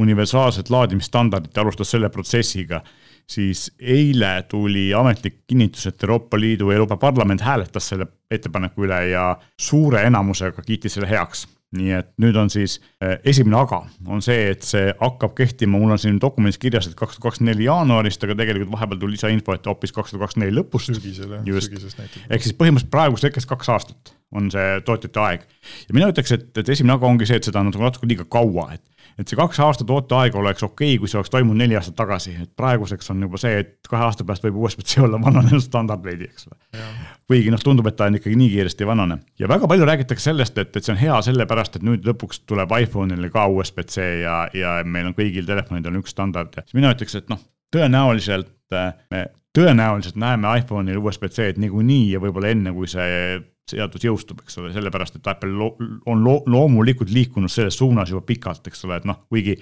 universaalset 0.00 0.70
laadimisstandardit 0.72 1.56
ja 1.56 1.62
alustas 1.62 1.90
selle 1.92 2.08
protsessiga 2.08 2.80
siis 3.28 3.66
eile 3.80 4.46
tuli 4.48 4.88
ametlik 4.94 5.42
kinnitus, 5.46 5.86
et 5.86 6.02
Euroopa 6.02 6.40
Liidu 6.40 6.70
ja 6.70 6.78
Euroopa 6.78 6.96
Parlament 6.96 7.44
hääletas 7.44 7.88
selle 7.92 8.06
ettepaneku 8.30 8.86
üle 8.86 9.02
ja 9.10 9.26
suure 9.60 10.06
enamusega 10.06 10.62
kiitis 10.62 10.96
selle 10.96 11.10
heaks 11.10 11.44
nii 11.74 11.94
et 11.96 12.12
nüüd 12.22 12.36
on 12.38 12.50
siis 12.52 12.78
äh, 13.02 13.16
esimene 13.26 13.58
aga 13.58 13.80
on 14.06 14.22
see, 14.24 14.52
et 14.52 14.66
see 14.66 14.92
hakkab 15.00 15.34
kehtima, 15.38 15.80
mul 15.80 15.96
on 15.96 16.00
siin 16.00 16.20
dokumendis 16.22 16.60
kirjas, 16.62 16.86
et 16.86 16.94
kaks 16.98 17.16
tuhat 17.16 17.26
kakskümmend 17.26 17.56
neli 17.56 17.66
jaanuarist, 17.66 18.22
aga 18.22 18.36
tegelikult 18.38 18.74
vahepeal 18.76 19.00
tuli 19.02 19.16
lisainfo, 19.16 19.56
et 19.56 19.66
hoopis 19.66 19.94
kaks 19.96 20.14
tuhat 20.14 20.26
kakskümmend 20.26 20.46
neli 20.46 20.60
lõpust. 20.60 20.94
sügisel 20.94 21.34
jah, 21.38 21.62
sügisest 21.66 21.98
näitab. 21.98 22.28
ehk 22.30 22.46
siis 22.46 22.56
põhimõtteliselt 22.58 22.92
praeguseks 22.94 23.30
hetkest 23.30 23.50
kaks 23.50 23.72
aastat 23.74 24.14
on 24.36 24.50
see 24.52 24.80
tootjate 24.86 25.22
aeg. 25.22 25.46
ja 25.88 25.98
mina 25.98 26.10
ütleks, 26.12 26.34
et, 26.36 26.50
et 26.62 26.74
esimene 26.76 26.96
aga 26.96 27.10
ongi 27.10 27.28
see, 27.28 27.40
et 27.40 27.50
seda 27.50 27.62
on 27.62 27.72
natuke 27.74 28.08
liiga 28.10 28.26
kaua, 28.30 28.70
et 28.78 28.84
et 29.16 29.30
see 29.30 29.38
kaks 29.38 29.60
aastat 29.64 29.90
ooteaega 29.90 30.38
oleks 30.38 30.64
okei 30.66 30.94
okay,, 30.94 31.00
kui 31.00 31.10
see 31.10 31.18
oleks 31.20 31.32
toimunud 31.32 31.60
neli 31.62 31.76
aastat 31.78 31.96
tagasi, 31.98 32.34
et 32.42 32.50
praeguseks 32.58 33.10
on 33.14 33.22
juba 33.26 33.40
see, 33.40 33.62
et 33.62 33.90
kahe 33.90 34.04
aasta 34.08 34.26
pärast 34.28 34.44
võib 34.46 34.58
USB-C 34.64 35.04
olla 35.06 35.20
vananenud 35.22 35.64
standard 35.70 36.04
veidi, 36.04 36.28
eks 36.28 36.50
ole. 36.50 36.84
kuigi 37.30 37.54
noh, 37.54 37.62
tundub, 37.62 37.88
et 37.90 37.96
ta 37.98 38.10
on 38.10 38.18
ikkagi 38.20 38.36
nii 38.38 38.50
kiiresti 38.52 38.88
vanane. 38.88 39.18
Ja 39.40 39.48
väga 39.50 39.70
palju 39.70 39.88
räägitakse 39.88 40.30
sellest, 40.30 40.58
et, 40.62 40.76
et 40.76 40.84
see 40.84 40.94
on 40.94 41.00
hea 41.00 41.16
sellepärast, 41.30 41.80
et 41.80 41.86
nüüd 41.86 42.06
lõpuks 42.06 42.44
tuleb 42.46 42.76
iPhone'ile 42.82 43.32
ka 43.34 43.48
USB-C 43.52 44.06
ja, 44.22 44.36
ja 44.54 44.76
meil 44.84 45.10
on 45.10 45.16
kõigil 45.16 45.48
telefonidel 45.48 45.98
üks 46.02 46.14
standard. 46.16 46.54
Ja 46.56 46.66
siis 46.66 46.78
mina 46.78 46.92
ütleks, 46.94 47.16
et 47.18 47.32
noh, 47.32 47.40
tõenäoliselt 47.74 48.76
äh, 48.76 48.94
me 49.10 49.26
tõenäoliselt 49.56 50.18
näeme 50.20 50.50
iPhone'il 50.60 51.00
USB-C-d 51.00 51.60
niikuinii 51.62 52.10
ja 52.12 52.20
võib-olla 52.20 52.52
enne, 52.52 52.72
kui 52.76 52.88
see 52.90 53.38
seadus 53.70 54.04
jõustub, 54.06 54.42
eks 54.44 54.60
ole, 54.60 54.70
sellepärast 54.74 55.18
et 55.18 55.30
Apple 55.30 55.50
lo 55.50 55.72
on 56.06 56.22
lo 56.24 56.36
loomulikult 56.46 57.10
liikunud 57.10 57.50
selles 57.50 57.78
suunas 57.78 58.12
juba 58.12 58.22
pikalt, 58.26 58.66
eks 58.70 58.86
ole, 58.86 59.00
et 59.00 59.08
noh, 59.08 59.24
kuigi 59.30 59.56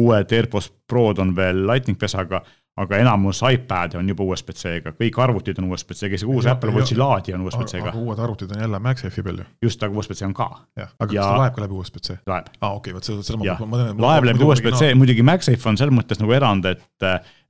uued 0.00 0.32
AirPods 0.32 0.70
Prod 0.88 1.20
on 1.20 1.34
veel 1.36 1.66
lightning 1.68 1.98
pesaga, 2.00 2.40
aga 2.80 3.00
enamus 3.02 3.42
iPad'e 3.44 3.98
on 4.00 4.08
juba 4.08 4.24
USB-C-ga, 4.30 4.94
kõik 4.96 5.18
arvutid 5.20 5.58
on 5.60 5.68
USB-C-ga, 5.74 6.16
isegi 6.16 6.28
uus 6.30 6.46
ja, 6.48 6.54
Apple 6.54 6.72
Watchi 6.72 6.96
laadija 6.96 7.36
on 7.36 7.44
USB-C-ga. 7.44 7.92
uued 7.98 8.22
arvutid 8.22 8.54
on 8.54 8.62
jälle 8.64 8.80
MagSafe'i 8.86 9.24
peal 9.26 9.42
ju. 9.42 9.48
just, 9.66 9.82
aga 9.84 9.98
USB-C 9.98 10.24
on 10.28 10.36
ka. 10.38 10.48
jah, 10.80 10.94
aga 10.96 11.16
ja, 11.16 11.26
kas 11.26 11.34
ta 11.34 11.42
laeb 11.42 11.58
ka 11.58 11.64
läbi 11.66 11.76
USB-C? 11.82 12.16
laeb. 12.30 12.48
aa, 12.60 12.70
okei 12.70 12.78
okay,, 12.78 12.96
vot 12.96 13.10
seda, 13.10 13.26
seda 13.26 13.40
ma, 13.42 13.58
ma 13.60 13.70
mõtlen. 13.74 14.00
laeb 14.06 14.30
läbi 14.30 14.46
USB-C, 14.46 14.94
muidugi 14.96 15.26
MagSafe 15.26 15.68
on 15.68 15.80
selles 15.82 15.96
mõttes 15.98 16.22
nagu 16.22 16.36
erand, 16.38 16.70
et, 16.70 16.86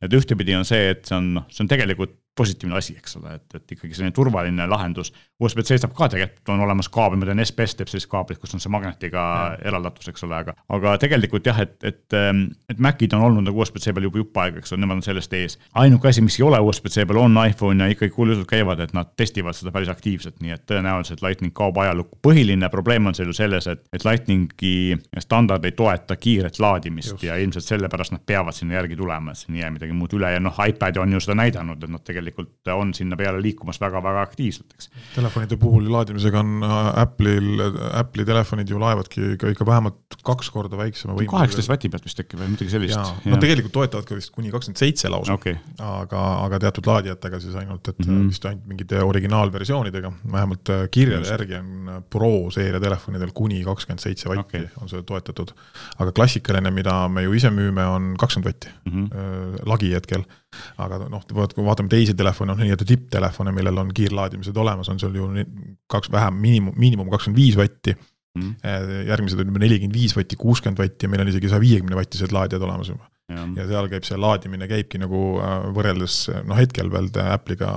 et 0.02 0.18
ühtepidi 0.18 0.58
on 0.58 0.66
see, 0.66 0.90
et 0.96 1.04
see 1.06 1.18
on, 1.20 1.30
noh, 1.38 1.46
see 1.52 1.62
on 1.66 1.70
tegelikult 1.70 2.18
positiivne 2.40 2.78
asi, 2.78 2.96
eks 2.96 3.18
ole, 3.20 3.34
et, 3.36 3.58
et 3.58 3.76
ikkagi 3.76 3.96
selline 3.96 4.14
turvaline 4.16 4.66
lahendus. 4.70 5.12
USB-C 5.40 5.78
saab 5.80 5.92
ka 5.96 6.08
tegelikult, 6.12 6.52
on 6.54 6.62
olemas 6.64 6.88
kaabel, 6.92 7.20
ma 7.20 7.28
tean, 7.28 7.40
SBS 7.44 7.76
teeb 7.76 7.90
sellist 7.92 8.08
kaablit, 8.12 8.40
kus 8.40 8.54
on 8.56 8.62
see 8.62 8.72
magnetiga 8.72 9.22
eraldatus, 9.66 10.10
eks 10.12 10.24
ole, 10.26 10.38
aga, 10.44 10.54
aga 10.76 10.94
tegelikult 11.00 11.48
jah, 11.48 11.60
et, 11.64 11.76
et, 11.86 12.04
ähm, 12.16 12.46
et 12.72 12.80
Macid 12.80 13.16
on 13.16 13.24
olnud 13.28 13.46
nagu 13.48 13.60
USB-C 13.60 13.94
peal 13.96 14.08
juba 14.08 14.22
jupp 14.22 14.40
aega, 14.42 14.60
eks 14.60 14.74
ole, 14.74 14.82
nemad 14.84 15.00
on 15.00 15.06
sellest 15.06 15.36
ees. 15.36 15.58
ainuke 15.80 16.10
asi, 16.10 16.24
mis 16.24 16.38
ei 16.40 16.46
ole 16.46 16.60
USB-C 16.64 17.06
peal, 17.08 17.20
on 17.22 17.36
iPhone 17.44 17.84
ja 17.84 17.94
ikkagi 17.94 18.14
kuulujutud 18.14 18.48
käivad, 18.50 18.80
et 18.84 18.94
nad 18.96 19.12
testivad 19.20 19.56
seda 19.56 19.72
päris 19.74 19.92
aktiivselt, 19.92 20.38
nii 20.44 20.56
et 20.56 20.64
tõenäoliselt 20.70 21.24
Lightning 21.24 21.54
kaob 21.56 21.80
ajalukku. 21.84 22.20
põhiline 22.28 22.70
probleem 22.72 23.10
on 23.10 23.16
seal 23.16 23.32
ju 23.32 23.36
selles, 23.36 23.68
et, 23.70 23.84
et 23.92 24.04
Lightningi 24.06 24.98
standard 25.20 25.64
ei 25.64 25.76
toeta 25.76 26.16
kiiret 26.16 26.60
laadimist 26.60 27.14
Just. 27.14 27.26
ja 27.28 27.36
ilmselt 27.40 27.68
sellepärast 27.68 28.16
nad 28.16 28.24
peavad 28.26 28.56
sinna 28.56 28.78
järgi 28.78 28.96
tulema, 28.96 29.32
et 29.32 29.40
siin 29.44 29.56
ei 29.56 29.64
jää 29.64 29.74
midagi 29.76 29.96
muud 29.96 30.14
üle 30.16 30.32
ja 30.34 30.40
noh, 30.40 30.56
iPad 30.68 31.00
on 31.02 31.16
ju 31.16 31.20
seda 31.24 31.36
näidanud, 31.40 31.82
et 31.84 31.92
nad 31.92 32.04
tegelikult 32.04 32.29
tegelikult 32.30 32.70
on 32.74 32.92
sinna 32.94 33.16
peale 33.18 33.40
liikumas 33.42 33.80
väga-väga 33.80 34.22
aktiivselt, 34.22 34.72
eks. 34.76 34.88
Telefonide 35.14 35.58
puhul 35.60 35.88
laadimisega 35.92 36.40
on 36.40 36.64
äh, 36.66 36.78
Apple'il, 37.02 37.62
Apple'i 37.98 38.26
telefonid 38.28 38.70
ju 38.70 38.80
laevadki 38.80 39.34
ikka, 39.34 39.52
ikka 39.54 39.66
vähemalt 39.66 40.18
kaks 40.26 40.50
korda 40.54 40.78
väiksema 40.78 41.14
võimsusega. 41.16 41.36
kaheksateist 41.36 41.72
vati 41.72 41.90
pealt 41.92 42.06
vist 42.06 42.22
äkki 42.22 42.40
või 42.40 42.50
midagi 42.54 42.72
sellist. 42.72 43.26
no 43.26 43.40
tegelikult 43.42 43.74
toetavad 43.76 44.08
ka 44.08 44.18
vist 44.18 44.32
kuni 44.34 44.52
kakskümmend 44.54 44.80
seitse 44.80 45.10
lausa 45.12 45.36
okay., 45.36 45.58
aga, 45.84 46.24
aga 46.46 46.60
teatud 46.66 46.90
laadijatega 46.90 47.40
siis 47.42 47.56
ainult, 47.60 47.92
et 47.92 47.98
mm 47.98 48.10
-hmm. 48.10 48.28
vist 48.34 48.46
ainult 48.50 48.66
mingite 48.70 49.02
originaalversioonidega, 49.04 50.12
vähemalt 50.32 50.74
äh, 50.74 50.84
kirjade 50.90 51.28
järgi 51.30 51.58
on 51.60 52.04
Pro 52.10 52.50
seeria 52.50 52.80
telefonidel 52.80 53.32
kuni 53.34 53.64
kakskümmend 53.64 54.04
seitse 54.04 54.28
vatti 54.28 54.64
okay. 54.64 54.68
on 54.80 54.88
see 54.88 55.02
toetatud. 55.02 55.54
aga 55.98 56.12
klassikaline, 56.12 56.70
mida 56.70 57.08
me 57.08 57.22
ju 57.22 57.32
ise 57.32 57.50
müüme, 57.50 57.84
on 57.86 58.14
kakskümmend 58.18 58.52
vatti 58.52 58.68
mm 58.84 59.06
-hmm. 59.06 59.66
lagi 59.66 59.94
hetkel 59.94 60.24
aga 60.82 61.00
noh, 61.10 61.24
kui 61.30 61.66
vaatame 61.66 61.92
teisi 61.92 62.16
telefone, 62.18 62.52
noh 62.52 62.62
nii-öelda 62.62 62.86
tipptelefone, 62.88 63.52
millel 63.56 63.82
on 63.82 63.92
kiirlaadimised 63.94 64.56
olemas, 64.62 64.90
on 64.92 64.98
seal 65.02 65.14
ju 65.16 65.28
kaks 65.90 66.10
vähem, 66.12 66.40
miinimum, 66.42 66.74
miinimum 66.80 67.12
kakskümmend 67.12 67.42
viis 67.42 67.58
vatti. 67.60 67.96
Mm.. 68.38 68.60
järgmised 69.08 69.40
on 69.42 69.48
juba 69.50 69.58
nelikümmend 69.58 69.96
viis 69.96 70.12
vatti, 70.14 70.36
kuuskümmend 70.38 70.78
vatti 70.78 71.08
ja 71.08 71.10
meil 71.10 71.24
on 71.24 71.32
isegi 71.32 71.48
saja 71.50 71.58
viiekümne 71.64 71.96
vatised 71.98 72.30
laadijad 72.30 72.62
olemas 72.62 72.92
juba 72.92 73.08
ja. 73.30 73.44
ja 73.56 73.66
seal 73.68 73.88
käib 73.90 74.06
see 74.06 74.18
laadimine 74.20 74.66
käibki 74.70 75.00
nagu 75.00 75.20
äh, 75.40 75.54
võrreldes 75.74 76.16
noh, 76.46 76.56
hetkel 76.58 76.90
veel 76.92 77.08
Apple'iga, 77.22 77.70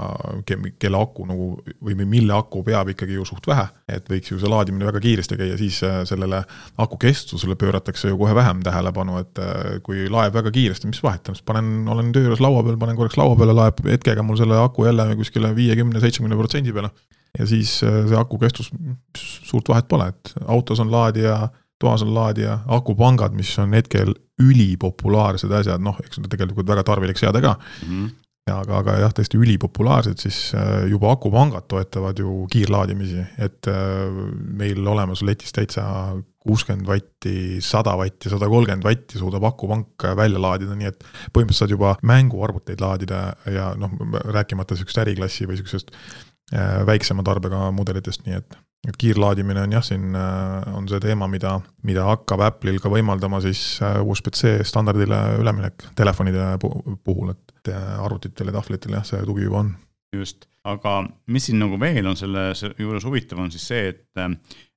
kelle 0.48 1.00
aku 1.00 1.28
nagu 1.30 1.48
või 1.84 1.98
mille 2.00 2.36
aku 2.36 2.64
peab 2.66 2.92
ikkagi 2.94 3.18
ju 3.18 3.26
suht 3.28 3.48
vähe, 3.50 3.68
et 3.92 4.10
võiks 4.12 4.34
ju 4.34 4.40
see 4.42 4.52
laadimine 4.52 4.88
väga 4.90 5.02
kiiresti 5.04 5.38
käia, 5.40 5.58
siis 5.60 5.80
äh, 5.88 6.02
sellele 6.10 6.44
aku 6.82 7.00
kestvusele 7.02 7.58
pööratakse 7.60 8.12
ju 8.12 8.20
kohe 8.20 8.36
vähem 8.38 8.64
tähelepanu, 8.66 9.20
et 9.24 9.42
äh, 9.44 9.80
kui 9.86 10.08
laeb 10.12 10.36
väga 10.36 10.54
kiiresti, 10.54 10.92
mis 10.92 11.02
vahet 11.06 11.30
on, 11.30 11.40
siis 11.40 11.48
panen, 11.48 11.88
olen 11.90 12.14
töö 12.16 12.30
juures 12.30 12.44
laua 12.44 12.64
peal, 12.66 12.80
panen 12.82 13.00
korraks 13.00 13.20
laua 13.20 13.38
peale, 13.40 13.56
laeb 13.58 13.82
hetkega 13.88 14.26
mul 14.26 14.40
selle 14.40 14.60
aku 14.62 14.88
jälle 14.90 15.10
kuskile 15.20 15.54
viiekümne, 15.56 16.02
seitsmekümne 16.04 16.40
protsendi 16.40 16.76
peale. 16.76 16.94
ja 17.40 17.46
siis 17.50 17.80
see 17.82 18.18
aku 18.18 18.38
kestvus, 18.42 18.70
suurt 19.18 19.70
vahet 19.70 19.88
pole, 19.90 20.12
et 20.14 20.34
autos 20.46 20.82
on 20.84 20.92
laadija 20.94 21.48
toas 21.82 22.04
on 22.06 22.14
laadija, 22.16 22.60
akupangad, 22.68 23.36
mis 23.36 23.52
on 23.60 23.74
hetkel 23.76 24.14
ülipopulaarsed 24.42 25.52
asjad, 25.54 25.82
noh, 25.84 25.98
eks 26.04 26.22
nad 26.22 26.30
tegelikult 26.32 26.68
väga 26.68 26.84
tarvilik 26.88 27.20
seade 27.20 27.42
ka 27.44 27.58
mm. 27.58 27.90
-hmm. 27.90 28.12
Ja, 28.44 28.58
aga, 28.60 28.82
aga 28.82 28.94
jah, 29.00 29.12
tõesti 29.16 29.38
ülipopulaarsed, 29.40 30.20
siis 30.20 30.38
äh, 30.60 30.82
juba 30.92 31.14
akupangad 31.16 31.64
toetavad 31.72 32.18
ju 32.20 32.42
kiirlaadimisi, 32.52 33.22
et 33.40 33.70
äh, 33.72 34.18
meil 34.60 34.84
olemas 34.84 35.22
letis 35.24 35.56
täitsa 35.56 35.86
kuuskümmend 36.44 36.90
vatti, 36.90 37.62
sada 37.64 37.94
vatti, 37.96 38.28
sada 38.34 38.50
kolmkümmend 38.52 38.84
vatti 38.84 39.22
suudab 39.22 39.48
akupank 39.48 40.04
välja 40.20 40.42
laadida, 40.44 40.76
nii 40.76 40.92
et 40.92 41.00
põhimõtteliselt 41.06 41.62
saad 41.62 41.76
juba 41.78 41.94
mänguarvuteid 42.04 42.84
laadida 42.84 43.22
ja 43.48 43.70
noh, 43.80 43.96
rääkimata 44.36 44.76
sihukesest 44.76 45.06
äriklassi 45.06 45.48
või 45.48 45.62
sihukesest 45.62 45.96
äh, 45.96 46.84
väiksema 46.90 47.24
tarbega 47.24 47.70
mudelitest, 47.72 48.28
nii 48.28 48.42
et 48.42 48.60
kiirlaadimine 48.98 49.62
on 49.62 49.72
jah, 49.72 49.84
siin 49.86 50.16
äh, 50.16 50.76
on 50.76 50.88
see 50.92 51.00
teema, 51.04 51.28
mida, 51.32 51.56
mida 51.88 52.06
hakkab 52.10 52.44
Apple'il 52.44 52.82
ka 52.84 52.92
võimaldama 52.92 53.40
siis 53.44 53.62
äh, 53.82 54.00
USB-C 54.04 54.58
standardile 54.68 55.20
üleminek 55.40 55.88
telefonide 55.96 56.54
puhul, 56.60 57.32
et 57.32 57.72
äh, 57.72 57.86
arvutitel 58.04 58.52
ja 58.52 58.58
tahvlitel 58.58 58.98
jah, 58.98 59.06
see 59.08 59.22
tugi 59.28 59.48
juba 59.48 59.64
on. 59.64 59.74
just, 60.14 60.50
aga 60.68 61.00
mis 61.32 61.48
siin 61.48 61.62
nagu 61.64 61.80
veel 61.80 62.08
on 62.12 62.20
selle 62.20 62.50
juures 62.78 63.08
huvitav, 63.08 63.40
on 63.40 63.52
siis 63.54 63.68
see, 63.72 63.88
et 63.94 64.26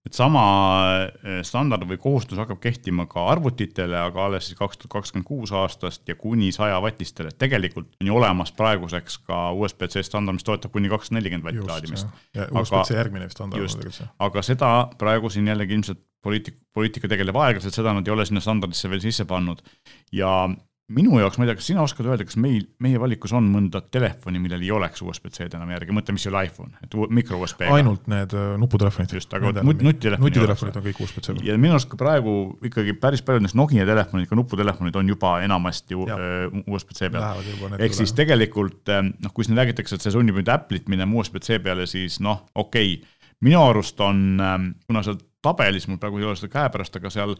et 0.07 0.15
sama 0.15 0.43
eh, 1.25 1.41
standard 1.47 1.87
või 1.89 1.99
kohustus 2.01 2.39
hakkab 2.39 2.61
kehtima 2.63 3.09
ka 3.11 3.25
arvutitele, 3.33 3.97
aga 3.99 4.27
alles 4.29 4.49
siis 4.49 4.59
kaks 4.59 4.79
tuhat 4.79 4.93
kakskümmend 4.99 5.27
kuus 5.27 5.53
aastast 5.57 6.07
ja 6.09 6.15
kuni 6.19 6.53
sajavatistele. 6.55 7.33
tegelikult 7.39 7.97
on 8.01 8.11
ju 8.11 8.17
olemas 8.17 8.53
praeguseks 8.57 9.19
ka 9.27 9.51
USB-C 9.53 10.05
standard, 10.07 10.39
mis 10.39 10.47
toetab 10.47 10.75
kuni 10.75 10.91
kakssada 10.93 11.19
nelikümmend 11.19 11.49
vatti 11.49 11.67
laadimist. 11.67 12.13
USB-C 12.37 12.95
järgmine 13.01 13.31
standard 13.31 13.63
on 13.63 13.69
tegelikult 13.69 13.99
see. 13.99 14.09
aga 14.29 14.45
seda 14.47 14.71
praegu 14.99 15.33
siin 15.33 15.51
jällegi 15.51 15.75
ilmselt 15.79 16.05
poliitik, 16.23 16.59
poliitika 16.75 17.11
tegeleb 17.11 17.37
aeglaselt, 17.39 17.75
seda 17.75 17.95
nad 17.95 18.07
ei 18.07 18.15
ole 18.15 18.27
sinna 18.27 18.43
standardisse 18.43 18.91
veel 18.91 19.03
sisse 19.03 19.27
pannud. 19.27 19.63
ja 20.13 20.49
minu 20.95 21.19
jaoks, 21.19 21.39
ma 21.39 21.45
ei 21.45 21.51
tea, 21.51 21.59
kas 21.59 21.67
sina 21.67 21.83
oskad 21.83 22.07
öelda, 22.07 22.25
kas 22.27 22.37
meil, 22.39 22.63
meie 22.83 22.99
valikus 23.03 23.33
on 23.35 23.49
mõnda 23.51 23.81
telefoni, 23.91 24.39
millel 24.43 24.63
ei 24.63 24.71
oleks 24.75 25.03
USB-C-d 25.03 25.59
enam 25.59 25.73
järgi, 25.75 25.95
mõtle, 25.97 26.15
mis 26.15 26.27
ei 26.27 26.31
ole 26.31 26.43
iPhone, 26.47 26.71
et 26.85 26.95
micro 27.19 27.41
USB. 27.43 27.65
ainult 27.75 28.07
need 28.11 28.37
äh, 28.39 28.53
nuputelefonid. 28.63 29.17
just, 29.19 29.35
aga 29.35 29.51
nutitelefonid. 29.57 30.23
nutitelefonid 30.23 30.79
on 30.79 30.87
kõik 30.87 31.03
USB-C-l. 31.03 31.43
ja 31.47 31.59
minu 31.59 31.75
arust 31.75 31.91
ka 31.91 31.99
praegu 31.99 32.37
ikkagi 32.71 32.95
päris 33.03 33.25
paljud 33.27 33.43
neist 33.43 33.59
Nokia 33.59 33.89
telefonid, 33.89 34.31
ka 34.31 34.39
nuputelefonid 34.39 35.01
on 35.03 35.11
juba 35.11 35.35
enamasti 35.43 35.99
äh, 35.99 36.31
USB-C 36.63 37.11
peal. 37.17 37.77
ehk 37.81 37.99
siis 37.99 38.15
tegelikult 38.15 38.95
äh, 38.95 39.03
noh, 39.11 39.35
kui 39.35 39.49
siin 39.49 39.59
räägitakse, 39.59 39.99
et 39.99 40.07
see 40.07 40.15
sunnib 40.15 40.39
nüüd 40.39 40.55
Apple'it 40.55 40.87
minema 40.93 41.19
USB-C 41.19 41.59
peale, 41.67 41.91
siis 41.91 42.21
noh, 42.23 42.47
okei 42.55 42.99
okay 43.01 43.15
minu 43.45 43.61
arust 43.61 43.99
on, 44.01 44.39
kuna 44.89 45.03
seal 45.05 45.19
tabelis, 45.47 45.87
mul 45.89 46.01
praegu 46.03 46.21
ei 46.21 46.27
ole 46.29 46.39
seda 46.39 46.53
käepärast, 46.53 46.99
aga 46.99 47.13
seal 47.13 47.37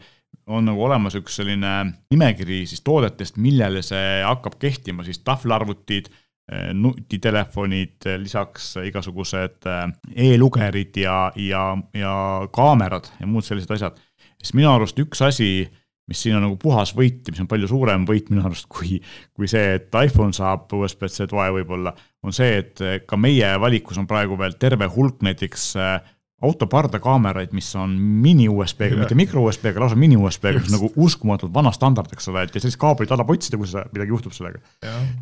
on 0.47 0.67
nagu 0.69 0.83
olemas 0.87 1.17
üks 1.19 1.39
selline 1.41 1.73
nimekiri 2.13 2.63
siis 2.69 2.83
toodetest, 2.85 3.39
millele 3.43 3.83
see 3.85 4.21
hakkab 4.23 4.57
kehtima, 4.61 5.05
siis 5.07 5.19
tahvelarvutid, 5.27 6.09
eh, 6.51 6.69
nutitelefonid, 6.73 7.97
eh, 8.05 8.19
lisaks 8.21 8.75
igasugused 8.87 9.67
eh, 9.67 9.81
e-lugerid 10.29 11.01
ja, 11.03 11.17
ja, 11.35 11.65
ja 11.97 12.13
kaamerad 12.53 13.11
ja 13.19 13.27
muud 13.27 13.47
sellised 13.47 13.75
asjad. 13.77 13.99
siis 14.37 14.53
minu 14.57 14.71
arust 14.71 14.99
üks 15.01 15.21
asi, 15.25 15.67
mis 16.07 16.21
siin 16.23 16.37
on 16.37 16.45
nagu 16.45 16.55
puhas 16.61 16.93
võit 16.95 17.25
ja 17.27 17.33
mis 17.33 17.41
on 17.43 17.49
palju 17.51 17.67
suurem 17.67 18.05
võit 18.07 18.29
minu 18.31 18.45
arust 18.47 18.69
kui, 18.71 19.01
kui 19.35 19.49
see, 19.51 19.73
et 19.75 19.95
iPhone 20.05 20.31
saab 20.35 20.71
USB-C 20.71 21.27
toe 21.27 21.49
võib-olla, 21.57 21.91
on 22.23 22.35
see, 22.35 22.61
et 22.61 23.07
ka 23.07 23.19
meie 23.19 23.49
valikus 23.59 23.99
on 23.99 24.07
praegu 24.07 24.37
veel 24.39 24.55
terve 24.61 24.87
hulk 24.93 25.25
näiteks 25.27 25.73
äh, 25.75 25.97
autopardakaameraid, 26.41 27.49
mis 27.57 27.71
on 27.75 27.95
mini-USB-ga, 27.97 28.99
mitte 28.99 29.15
mikro-USB-ga, 29.17 29.81
lausa 29.81 29.95
mini-USB-ga, 29.97 30.59
mis 30.61 30.69
on 30.69 30.75
nagu 30.75 30.89
uskumatult 31.01 31.49
vana 31.53 31.71
standard, 31.73 32.11
eks 32.13 32.29
ole, 32.29 32.43
et 32.45 32.53
ja 32.53 32.61
sellist 32.61 32.77
kaablit 32.77 33.09
annab 33.13 33.31
otsida, 33.33 33.57
kui 33.57 33.65
midagi 33.95 34.13
juhtub 34.13 34.35
sellega. 34.37 34.61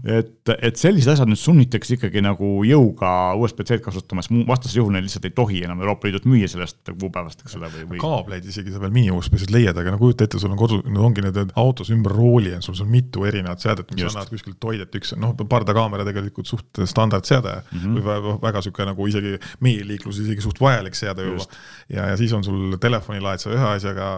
et, 0.03 0.51
et 0.59 0.75
sellised 0.75 1.13
asjad 1.13 1.31
nüüd 1.31 1.39
sunnitakse 1.39 1.95
ikkagi 1.95 2.19
nagu 2.25 2.49
jõuga 2.67 3.11
USB-C-d 3.39 3.79
kasutama, 3.85 4.25
sest 4.25 4.35
vastasel 4.49 4.81
juhul 4.81 4.91
neid 4.97 5.07
lihtsalt 5.07 5.29
ei 5.29 5.35
tohi 5.37 5.61
enam 5.63 5.85
Euroopa 5.85 6.09
Liidult 6.09 6.27
müüa 6.27 6.49
sellest 6.51 6.81
kuupäevast, 6.89 7.45
eks 7.45 7.55
ole, 7.61 7.71
või, 7.77 7.87
või. 7.93 8.01
kaableid 8.03 8.51
isegi 8.51 8.75
sa 8.75 8.83
veel 8.83 8.91
mini-USB-sid 8.97 9.55
leiad, 9.55 9.79
aga 9.79 9.95
no 9.95 10.01
kujuta 10.03 10.27
ette, 10.27 10.41
sul 10.43 10.51
on 10.51 10.59
kodus, 10.59 10.83
need 10.83 10.99
ongi 10.99 11.23
need 11.23 11.55
autos 11.55 11.93
ümber 11.95 12.11
rooli 12.11 12.51
on 12.57 12.65
sul 12.65 12.75
seal 12.75 12.91
mitu 12.91 13.23
erinevat 13.23 13.63
seadet, 13.63 13.87
mis 13.93 14.03
Just. 14.03 14.17
annavad 14.17 14.35
kuskilt 14.35 14.59
toidet, 14.59 14.99
üks 14.99 15.15
noh, 15.15 15.31
pardakaamera 15.47 16.03
tegelikult 16.11 16.51
suht 16.51 16.83
standardseade 16.83 17.55
mm 17.61 17.79
-hmm. 17.79 17.95
või 17.95 18.05
väga, 18.11 18.37
väga 18.43 18.67
sihuke 18.67 18.91
nagu 18.91 19.07
isegi 19.07 19.37
meie 19.63 19.87
liikluses 19.87 20.27
isegi 20.27 20.43
suht 20.43 20.59
vajalik 20.59 21.04
seade 21.05 21.27
juba. 21.27 21.47
ja, 21.93 22.09
ja 22.11 22.19
siis 22.19 22.33
on 22.35 22.43
sul 22.45 22.77
telefoni 22.81 23.23
laed 23.23 23.43
sa 23.43 23.53
ühe 23.53 23.67
asjaga, 23.71 24.11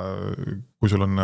kui 0.80 0.92
sul 0.92 1.06
on 1.06 1.20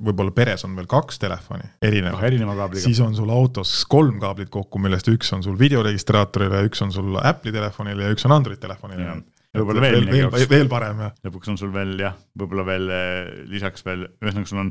võib-olla 0.00 0.34
peres 0.36 0.66
on 0.68 0.76
veel 0.78 0.88
kaks 0.90 1.22
telefoni 1.22 1.68
erineva, 1.86 2.22
erineva 2.26 2.56
kaabliga, 2.64 2.84
siis 2.84 3.02
on 3.04 3.14
sul 3.18 3.30
autos 3.34 3.78
kolm 3.90 4.18
kaablit 4.22 4.52
kokku, 4.52 4.82
millest 4.82 5.08
üks 5.12 5.30
on 5.36 5.44
sul 5.46 5.58
videoregistraatorile, 5.60 6.64
üks 6.68 6.82
on 6.86 6.94
sul 6.94 7.20
Apple'i 7.20 7.54
telefonile 7.54 8.08
ja 8.08 8.16
üks 8.16 8.26
on 8.28 8.40
Android 8.40 8.62
telefonile 8.62 9.20
võib-olla 9.56 9.82
veel, 9.82 10.04
veel, 10.06 10.28
veel, 10.30 10.48
veel 10.50 10.70
parem 10.70 11.00
jah. 11.04 11.14
lõpuks 11.26 11.50
on 11.52 11.58
sul 11.60 11.72
veel 11.74 11.96
jah, 12.00 12.14
võib-olla 12.38 12.66
veel 12.68 12.92
eh, 12.94 13.30
lisaks 13.50 13.84
veel, 13.86 14.06
ühesõnaga 14.22 14.50
sul 14.50 14.62
on 14.62 14.70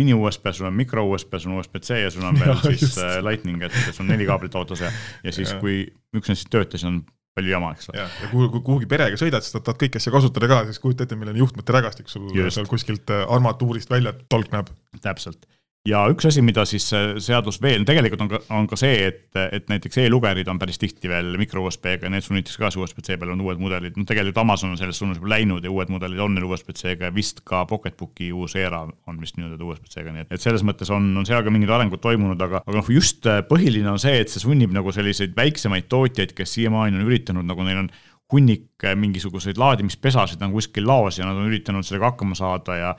mini 0.00 0.16
USB, 0.16 0.50
sul 0.56 0.68
on 0.68 0.76
micro 0.76 1.04
USB, 1.08 1.36
sul 1.40 1.54
on 1.54 1.60
USB-C 1.62 2.00
ja 2.02 2.12
sul 2.12 2.24
on 2.28 2.38
veel 2.40 2.52
ja, 2.54 2.56
siis 2.64 2.86
just. 2.86 3.02
Eh, 3.02 3.18
lightning, 3.24 3.60
et 3.64 3.76
sul 3.90 4.04
on 4.06 4.12
neli 4.14 4.28
kaablit 4.28 4.56
autos 4.58 4.84
ja, 4.84 4.92
ja 5.24 5.34
siis 5.36 5.52
kui 5.60 5.82
üks 6.16 6.32
neist 6.32 6.48
töötas, 6.52 6.84
on 6.88 7.02
palju 7.36 7.52
jama, 7.52 7.72
eks 7.76 7.90
ole. 7.92 8.00
ja 8.00 8.30
kuhu, 8.30 8.62
kuhugi 8.64 8.88
perega 8.90 9.18
sõidad, 9.20 9.44
siis 9.44 9.56
tahad 9.58 9.80
kõiki 9.82 10.00
asju 10.00 10.14
kasutada 10.14 10.48
ka, 10.50 10.62
siis 10.70 10.80
kujuta 10.82 11.04
ette, 11.04 11.18
milline 11.20 11.42
juhtmete 11.42 11.74
rägastik 11.76 12.08
sul 12.12 12.30
Just. 12.32 12.56
seal 12.56 12.70
kuskilt 12.70 13.12
äh, 13.12 13.26
armatuurist 13.36 13.92
välja 13.92 14.14
tolkneb. 14.32 14.72
täpselt 15.04 15.44
ja 15.86 16.02
üks 16.10 16.26
asi, 16.28 16.42
mida 16.44 16.64
siis 16.68 16.86
seadus 17.22 17.58
veel, 17.62 17.84
tegelikult 17.88 18.24
on 18.24 18.30
ka, 18.30 18.40
on 18.56 18.68
ka 18.70 18.78
see, 18.80 19.08
et, 19.08 19.28
et 19.36 19.68
näiteks 19.70 20.00
e-lugerid 20.02 20.48
on 20.50 20.58
päris 20.60 20.80
tihti 20.82 21.10
veel 21.10 21.34
mikro 21.40 21.64
USB-ga, 21.66 22.10
need 22.12 22.26
sunnitakse 22.26 22.60
ka 22.60 22.70
USB-C 22.74 23.18
peale, 23.20 23.34
on 23.34 23.44
uued 23.44 23.60
mudelid, 23.62 23.96
noh 23.98 24.08
tegelikult 24.08 24.42
Amazon 24.42 24.74
on 24.74 24.80
selles 24.80 24.98
suunas 25.00 25.20
juba 25.20 25.32
läinud 25.36 25.64
ja 25.64 25.72
uued 25.72 25.92
mudelid 25.92 26.22
on 26.22 26.34
neil 26.36 26.48
USB-C-ga 26.48 27.10
ja 27.10 27.14
vist 27.14 27.42
ka 27.46 27.64
Pocketbooki 27.70 28.32
uus 28.34 28.56
Era 28.58 28.82
on 28.84 29.22
vist 29.22 29.38
nii-öelda 29.38 29.68
USB-C-ga, 29.68 30.14
nii 30.14 30.26
et, 30.26 30.34
et 30.36 30.42
selles 30.42 30.64
mõttes 30.66 30.90
on, 30.94 31.08
on 31.16 31.28
seal 31.28 31.44
ka 31.46 31.54
mingid 31.54 31.72
arengud 31.72 32.02
toimunud, 32.02 32.42
aga, 32.48 32.62
aga 32.66 32.80
noh, 32.80 32.92
just 32.92 33.26
äh, 33.30 33.42
põhiline 33.46 33.90
on 33.92 34.02
see, 34.02 34.18
et 34.22 34.32
see 34.32 34.42
sunnib 34.42 34.74
nagu 34.74 34.92
selliseid 34.94 35.36
väiksemaid 35.38 35.90
tootjaid, 35.92 36.34
kes 36.36 36.58
siiamaani 36.58 37.00
on 37.00 37.08
üritanud, 37.08 37.46
nagu 37.46 37.66
neil 37.66 37.84
on 37.84 37.90
hunnik 38.32 38.84
äh, 38.84 38.96
mingisuguseid 38.98 39.58
laadimispesasid 39.60 40.40
nagu 40.42 40.58
kuskil 40.58 40.86
laos 40.88 41.20
ja 41.20 41.28
nad 41.28 41.38
on 41.38 41.50
üritanud 41.50 41.86
sellega 41.86 42.10
hakkama 42.10 42.38
saada 42.38 42.78
ja 42.80 42.94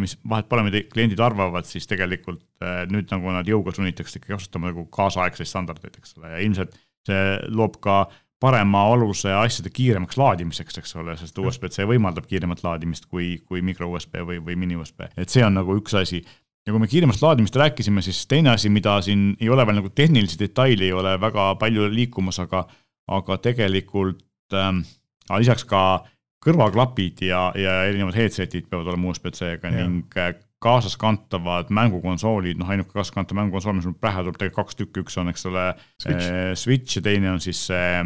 mis 0.00 0.16
vahet 0.28 0.48
pole, 0.50 0.64
mida 0.66 0.82
kliendid 0.90 1.20
arvavad, 1.22 1.66
siis 1.68 1.86
tegelikult 1.86 2.42
äh, 2.64 2.84
nüüd 2.90 3.10
nagu 3.12 3.32
nad 3.34 3.48
jõuga 3.48 3.74
sunnitakse 3.76 4.18
ikkagi 4.18 4.34
kasutama 4.34 4.72
nagu 4.72 4.86
kaasaegseid 4.92 5.50
standardeid, 5.50 5.98
eks 6.00 6.16
ole, 6.18 6.32
ja 6.34 6.40
ilmselt 6.42 6.74
see 7.06 7.36
loob 7.54 7.78
ka 7.84 8.04
parema 8.42 8.82
aluse 8.92 9.30
asjade 9.32 9.70
kiiremaks 9.72 10.18
laadimiseks, 10.20 10.80
eks 10.82 10.96
ole, 11.00 11.14
sest 11.20 11.38
USB-C 11.40 11.86
võimaldab 11.88 12.26
kiiremat 12.28 12.64
laadimist 12.66 13.06
kui, 13.08 13.36
kui 13.46 13.62
micro 13.64 13.88
USB 13.92 14.18
või, 14.26 14.40
või 14.44 14.58
mini 14.58 14.76
USB, 14.76 15.06
et 15.16 15.32
see 15.32 15.46
on 15.46 15.56
nagu 15.56 15.78
üks 15.78 15.94
asi. 15.96 16.20
ja 16.66 16.74
kui 16.74 16.82
me 16.82 16.90
kiiremast 16.90 17.22
laadimist 17.22 17.56
rääkisime, 17.56 18.02
siis 18.02 18.24
teine 18.26 18.52
asi, 18.56 18.68
mida 18.72 18.98
siin 19.06 19.30
ei 19.40 19.48
ole 19.48 19.64
veel 19.66 19.80
nagu 19.80 19.94
tehnilisi 19.94 20.40
detaile 20.42 20.84
ei 20.84 20.92
ole 20.92 21.14
väga 21.22 21.54
palju 21.62 21.88
liikumas, 21.94 22.42
aga, 22.42 22.66
aga 23.06 23.38
tegelikult 23.38 24.20
ähm, 24.52 24.82
lisaks 25.30 25.64
ka 25.64 25.86
äh, 25.94 26.12
kõrvaklapid 26.46 27.22
ja, 27.26 27.48
ja 27.58 27.80
erinevad 27.88 28.16
headset'id 28.18 28.68
peavad 28.70 28.92
olema 28.92 29.10
USB-C-ga 29.12 29.72
ning 29.74 30.18
äh, 30.20 30.34
kaasaskantavad 30.62 31.68
mängukonsoolid, 31.74 32.58
noh 32.60 32.70
ainuke 32.72 32.94
kaasaskantav 32.94 33.36
mängukonsool, 33.38 33.76
mis 33.76 33.88
mul 33.88 33.98
pähe 34.00 34.22
tuleb, 34.22 34.38
tegelikult 34.40 34.70
kaks 34.70 34.78
tükki, 34.78 35.04
üks 35.04 35.18
on, 35.20 35.30
eks 35.32 35.46
ole, 35.50 35.66
Switch. 36.02 36.30
Äh, 36.30 36.54
Switch 36.58 36.98
ja 36.98 37.04
teine 37.04 37.34
on 37.34 37.42
siis 37.44 37.66
äh, 37.74 38.00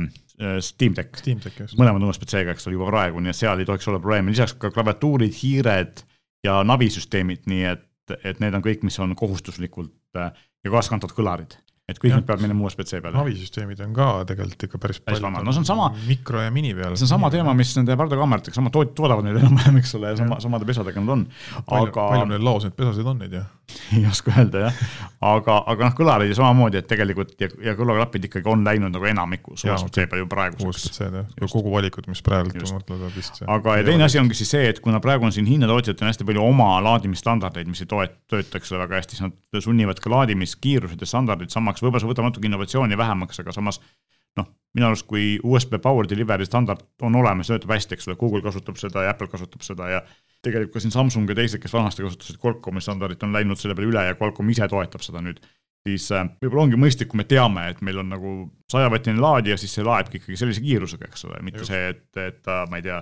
Steam 0.64 0.96
Deck. 0.96 1.22
mõlemad 1.78 2.00
on 2.00 2.10
USB-C-ga, 2.10 2.56
eks 2.56 2.66
ole, 2.66 2.78
juba 2.78 2.90
praegu, 2.90 3.22
nii 3.22 3.32
et 3.32 3.38
seal 3.38 3.62
ei 3.62 3.68
tohiks 3.68 3.88
olla 3.92 4.02
probleeme, 4.02 4.34
lisaks 4.34 4.56
ka 4.60 4.72
klaviatuurid, 4.74 5.36
hiired 5.42 6.04
ja 6.46 6.60
navisüsteemid, 6.66 7.46
nii 7.50 7.66
et, 7.70 7.86
et 8.24 8.40
need 8.42 8.56
on 8.56 8.64
kõik, 8.64 8.84
mis 8.88 8.98
on 9.04 9.14
kohustuslikult 9.18 9.94
ja 10.16 10.32
kaasaskantavad 10.66 11.16
kõlarid 11.16 11.60
et 11.90 12.00
kõik 12.00 12.14
need 12.14 12.26
peavad 12.28 12.44
minema 12.44 12.66
USB-C 12.66 13.00
peale. 13.02 13.16
navisüsteemid 13.18 13.82
on 13.84 13.94
ka 13.96 14.08
tegelikult 14.28 14.66
ikka 14.68 14.82
päris 14.82 15.00
palju. 15.04 15.30
no 15.30 15.54
see 15.54 15.62
on 15.62 15.68
sama. 15.68 15.90
mikro 16.08 16.42
ja 16.44 16.50
mini 16.54 16.74
peal. 16.76 16.96
see 16.96 17.08
on 17.08 17.14
sama 17.14 17.30
teema, 17.34 17.54
mis 17.58 17.72
nende 17.78 17.96
pardakaameratega, 18.00 18.56
sama 18.56 18.72
toot-, 18.74 18.94
toodavad 18.98 19.26
neid 19.26 19.40
enam-vähem, 19.42 19.80
eks 19.82 19.96
ole, 19.98 20.14
sama, 20.20 20.40
samade 20.42 20.68
pesadega 20.68 21.02
nad 21.02 21.16
on. 21.16 21.26
aga. 21.66 21.94
palju 21.96 22.28
neil 22.34 22.46
laos 22.50 22.68
neid 22.68 22.76
pesasid 22.78 23.10
on 23.10 23.20
neid 23.24 23.40
ja? 23.40 23.46
ei 23.96 24.06
oska 24.06 24.32
öelda 24.36 24.64
jah, 24.66 24.78
aga, 25.24 25.56
aga 25.70 25.88
noh, 25.88 25.94
kõlarid 25.98 26.30
ju 26.30 26.36
samamoodi, 26.38 26.80
et 26.80 26.88
tegelikult 26.90 27.34
ja, 27.40 27.48
ja 27.64 27.74
kõlaklapid 27.78 28.26
ikkagi 28.28 28.50
on 28.50 28.64
läinud 28.66 28.92
nagu 28.94 29.08
enamikus 29.10 29.64
USB-C 29.66 30.06
peale 30.10 30.24
ju 30.24 30.28
praeguseks. 30.30 30.86
USB-C-d 30.90 31.22
jah, 31.22 31.50
kogu 31.52 31.72
valikud, 31.74 32.08
mis 32.10 32.22
praegu 32.26 32.54
mõtlevad 32.54 33.14
vist. 33.16 33.42
aga 33.46 33.76
ja 33.80 33.86
teine 33.86 34.06
asi 34.06 34.20
ongi 34.22 34.38
siis 34.38 34.52
see, 34.54 34.68
et 34.72 34.80
kuna 34.84 35.00
praegu 35.02 35.26
on 35.28 35.34
siin 35.34 35.48
Hiina 35.50 35.68
tootjatel 35.70 36.10
hästi 36.10 36.26
palju 36.28 36.44
oma 36.44 36.72
laadimisstandardeid, 36.86 37.70
mis 37.70 37.84
ei 37.84 37.90
toet-, 37.90 38.16
tööta, 38.30 38.60
eks 38.60 38.74
ole, 38.74 38.82
väga 38.84 39.00
hästi, 39.00 39.18
siis 39.18 39.26
nad 39.28 39.62
sunnivad 39.64 40.02
ka 40.02 40.12
laadimiskiirused 40.14 41.00
ja 41.00 41.10
standardid 41.10 41.54
samaks, 41.54 41.79
võib-olla 41.84 42.02
see 42.02 42.10
võtab 42.12 42.28
natuke 42.28 42.48
innovatsiooni 42.48 42.98
vähemaks, 42.98 43.42
aga 43.42 43.54
samas 43.56 43.80
noh, 44.38 44.48
minu 44.76 44.88
arust 44.88 45.06
kui 45.10 45.38
USB 45.42 45.78
Power 45.82 46.08
Delivery 46.08 46.46
standard 46.46 46.84
on 47.06 47.16
olemas, 47.18 47.50
töötab 47.50 47.74
hästi, 47.74 47.96
eks 47.96 48.08
ole, 48.08 48.18
Google 48.20 48.42
kasutab 48.44 48.78
seda 48.80 49.06
ja 49.06 49.14
Apple 49.14 49.30
kasutab 49.32 49.64
seda 49.66 49.88
ja 49.90 50.02
tegelikult 50.44 50.76
ka 50.76 50.84
siin 50.84 50.94
Samsung 50.94 51.30
ja 51.30 51.38
teised, 51.38 51.62
kes 51.62 51.74
vanasti 51.74 52.06
kasutasid 52.06 52.38
Qualcomm'i 52.42 52.82
standardit, 52.84 53.24
on 53.26 53.34
läinud 53.34 53.60
selle 53.60 53.76
peale 53.78 53.90
üle 53.90 54.04
ja 54.06 54.18
Qualcomm 54.18 54.52
ise 54.54 54.68
toetab 54.70 55.04
seda 55.04 55.22
nüüd. 55.24 55.42
siis 55.86 56.10
äh, 56.12 56.26
võib-olla 56.42 56.66
ongi 56.66 56.78
mõistlik, 56.80 57.08
kui 57.08 57.18
me 57.22 57.24
teame, 57.24 57.70
et 57.72 57.80
meil 57.80 58.02
on 58.02 58.10
nagu 58.12 58.34
sajavatine 58.70 59.20
laadija, 59.20 59.56
siis 59.56 59.72
see 59.74 59.84
laebki 59.86 60.20
ikkagi 60.20 60.36
sellise 60.36 60.60
kiirusega, 60.60 61.08
eks 61.08 61.24
ole, 61.24 61.40
mitte 61.42 61.64
Just. 61.64 61.72
see, 61.72 61.94
et, 61.94 62.04
et 62.20 62.42
ta, 62.44 62.66
ma 62.70 62.80
ei 62.80 62.84
tea 62.84 63.00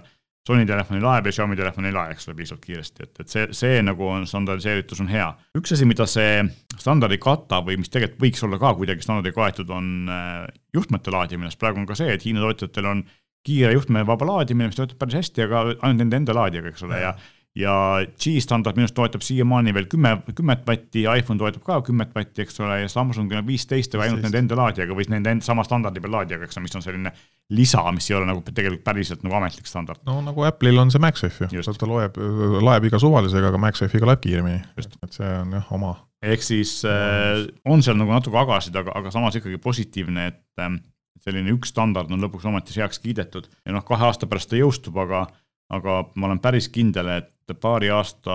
Sony 0.49 0.65
telefon 0.69 0.97
ei 0.97 1.05
lae 1.05 1.33
Xiaomi 1.35 1.59
telefon 1.59 1.89
ei 1.89 1.93
lae, 1.93 2.15
eks 2.15 2.29
ole, 2.29 2.37
piisavalt 2.39 2.65
kiiresti, 2.65 3.05
et, 3.05 3.23
et 3.25 3.33
see, 3.35 3.47
see 3.57 3.83
nagu 3.85 4.07
on 4.09 4.27
standardiseeritus 4.29 5.03
on 5.05 5.11
hea. 5.13 5.29
üks 5.59 5.75
asi, 5.77 5.89
mida 5.89 6.07
see 6.09 6.43
standard 6.79 7.13
ei 7.13 7.21
kata 7.23 7.61
või 7.67 7.77
mis 7.83 7.93
tegelikult 7.93 8.25
võiks 8.25 8.45
olla 8.47 8.61
ka 8.63 8.75
kuidagi 8.79 9.05
standardi 9.05 9.35
kaetud, 9.37 9.73
on 9.75 10.13
äh, 10.13 10.45
juhtmete 10.77 11.13
laadimine, 11.13 11.53
sest 11.53 11.61
praegu 11.61 11.83
on 11.83 11.89
ka 11.89 11.99
see, 11.99 12.15
et 12.15 12.25
Hiina 12.25 12.45
tootjatel 12.45 12.89
on 12.89 13.03
kiire 13.47 13.75
juhtmevaba 13.77 14.27
laadimine, 14.29 14.71
mis 14.71 14.79
töötab 14.79 15.01
päris 15.01 15.21
hästi, 15.21 15.45
aga 15.45 15.65
ainult 15.75 16.01
nende 16.03 16.23
enda 16.23 16.37
laadijaga, 16.37 16.73
eks 16.73 16.89
ole, 16.89 17.03
ja 17.03 17.13
ja 17.13 17.38
G-standard 17.59 18.77
minu 18.77 18.87
arust 18.87 18.95
toetab 18.95 19.25
siiamaani 19.27 19.73
veel 19.75 19.89
kümme, 19.91 20.13
kümmet 20.37 20.61
vatti 20.67 21.03
ja 21.07 21.17
iPhone 21.19 21.41
toetab 21.41 21.65
ka 21.67 21.79
kümmet 21.87 22.13
vatti, 22.15 22.45
eks 22.45 22.61
ole, 22.63 22.77
ja 22.85 22.91
Samsungil 22.93 23.41
on 23.41 23.47
viisteist, 23.49 23.97
aga 23.97 24.05
ainult 24.07 24.23
nende 24.27 24.39
enda 24.43 24.59
laadijaga 24.59 24.95
või 24.95 25.09
nende 25.11 25.33
enda 25.35 25.47
sama 25.47 25.65
standardi 25.67 26.03
peal 26.05 26.15
laadijaga, 26.15 26.47
eks 26.47 26.59
ole, 26.59 26.67
mis 26.67 26.79
on 26.79 26.85
selline 26.85 27.13
lisa, 27.59 27.83
mis 27.95 28.11
ei 28.11 28.19
ole 28.19 28.29
nagu 28.29 28.45
tegelikult 28.47 28.85
päriselt 28.87 29.25
nagu 29.27 29.39
ametlik 29.41 29.71
standard. 29.71 30.03
no 30.07 30.21
nagu 30.23 30.45
Apple'il 30.47 30.79
on 30.79 30.93
see 30.95 31.03
MagSafe 31.03 31.49
ju, 31.51 31.65
ta 31.65 31.89
loeb, 31.91 32.21
laeb 32.69 32.87
iga 32.91 33.01
suvalisega, 33.03 33.51
aga 33.51 33.63
MagSafe'iga 33.65 34.13
laeb 34.13 34.23
kiiremini, 34.23 34.61
et 34.79 35.19
see 35.19 35.33
on 35.41 35.59
jah, 35.59 35.73
oma. 35.75 35.97
ehk 36.23 36.47
siis 36.47 36.77
äh, 36.87 37.43
on 37.67 37.83
seal 37.83 37.99
nagu 37.99 38.15
natuke 38.15 38.39
agasid, 38.39 38.77
aga, 38.79 38.95
aga 39.03 39.15
samas 39.15 39.41
ikkagi 39.41 39.59
positiivne, 39.65 40.31
et 40.31 40.63
äh, 40.63 40.79
selline 41.25 41.57
üks 41.57 41.75
standard 41.75 42.13
on 42.15 42.23
lõpuks 42.23 42.47
ometi 42.47 42.77
heaks 42.79 43.03
kiidetud. 43.03 43.49
Ja 43.67 43.75
noh, 43.75 43.83
kahe 43.87 44.07
aasta 44.07 44.29
pärast 44.31 44.53
ta 44.53 44.61
jõustub, 44.61 45.01
aga 45.03 45.27
aga 45.75 45.99
ma 46.17 46.29
olen 46.29 46.41
päris 46.41 46.69
kindel, 46.73 47.11
et 47.19 47.29
paari 47.55 47.93
aasta 47.95 48.35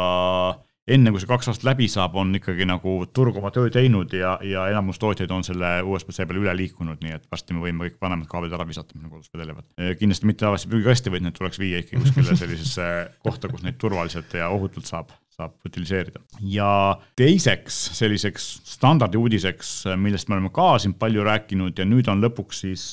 enne 0.84 1.14
kui 1.14 1.22
see 1.22 1.30
kaks 1.30 1.48
aastat 1.48 1.68
läbi 1.70 1.88
saab, 1.92 2.18
on 2.20 2.34
ikkagi 2.36 2.66
nagu 2.68 2.96
turg 3.16 3.38
oma 3.40 3.54
töö 3.56 3.72
teinud 3.72 4.12
ja, 4.18 4.36
ja 4.44 4.66
enamus 4.74 5.00
tootjaid 5.00 5.32
on 5.32 5.46
selle 5.48 5.78
USB-C 5.88 6.28
peale 6.28 6.42
üle 6.42 6.56
liikunud, 6.60 7.00
nii 7.04 7.16
et 7.16 7.28
varsti 7.32 7.56
me 7.56 7.64
võime 7.64 7.88
kõik 7.88 8.02
vanemad 8.04 8.28
kaablid 8.32 8.56
ära 8.58 8.68
visata, 8.68 8.96
mis 8.96 9.06
nagu 9.06 9.16
kodus 9.16 9.32
vedelevad. 9.32 9.68
kindlasti 10.00 10.28
mitte 10.28 10.44
tavalisse 10.44 10.72
prügikasti, 10.72 11.14
vaid 11.14 11.24
need 11.24 11.38
tuleks 11.38 11.62
viia 11.62 11.84
ikkagi 11.84 12.04
kuskile 12.04 12.36
sellisesse 12.40 12.88
kohta, 13.24 13.52
kus 13.52 13.64
neid 13.64 13.80
turvaliselt 13.80 14.36
ja 14.36 14.52
ohutult 14.52 14.90
saab 14.90 15.14
saab 15.34 15.56
utiliseerida. 15.66 16.20
ja 16.46 17.00
teiseks 17.18 17.78
selliseks 17.98 18.50
standardi 18.76 19.18
uudiseks, 19.18 19.72
millest 19.98 20.30
me 20.30 20.38
oleme 20.38 20.52
ka 20.54 20.76
siin 20.84 20.94
palju 21.00 21.24
rääkinud 21.26 21.80
ja 21.80 21.88
nüüd 21.88 22.12
on 22.12 22.22
lõpuks 22.22 22.66
siis 22.68 22.84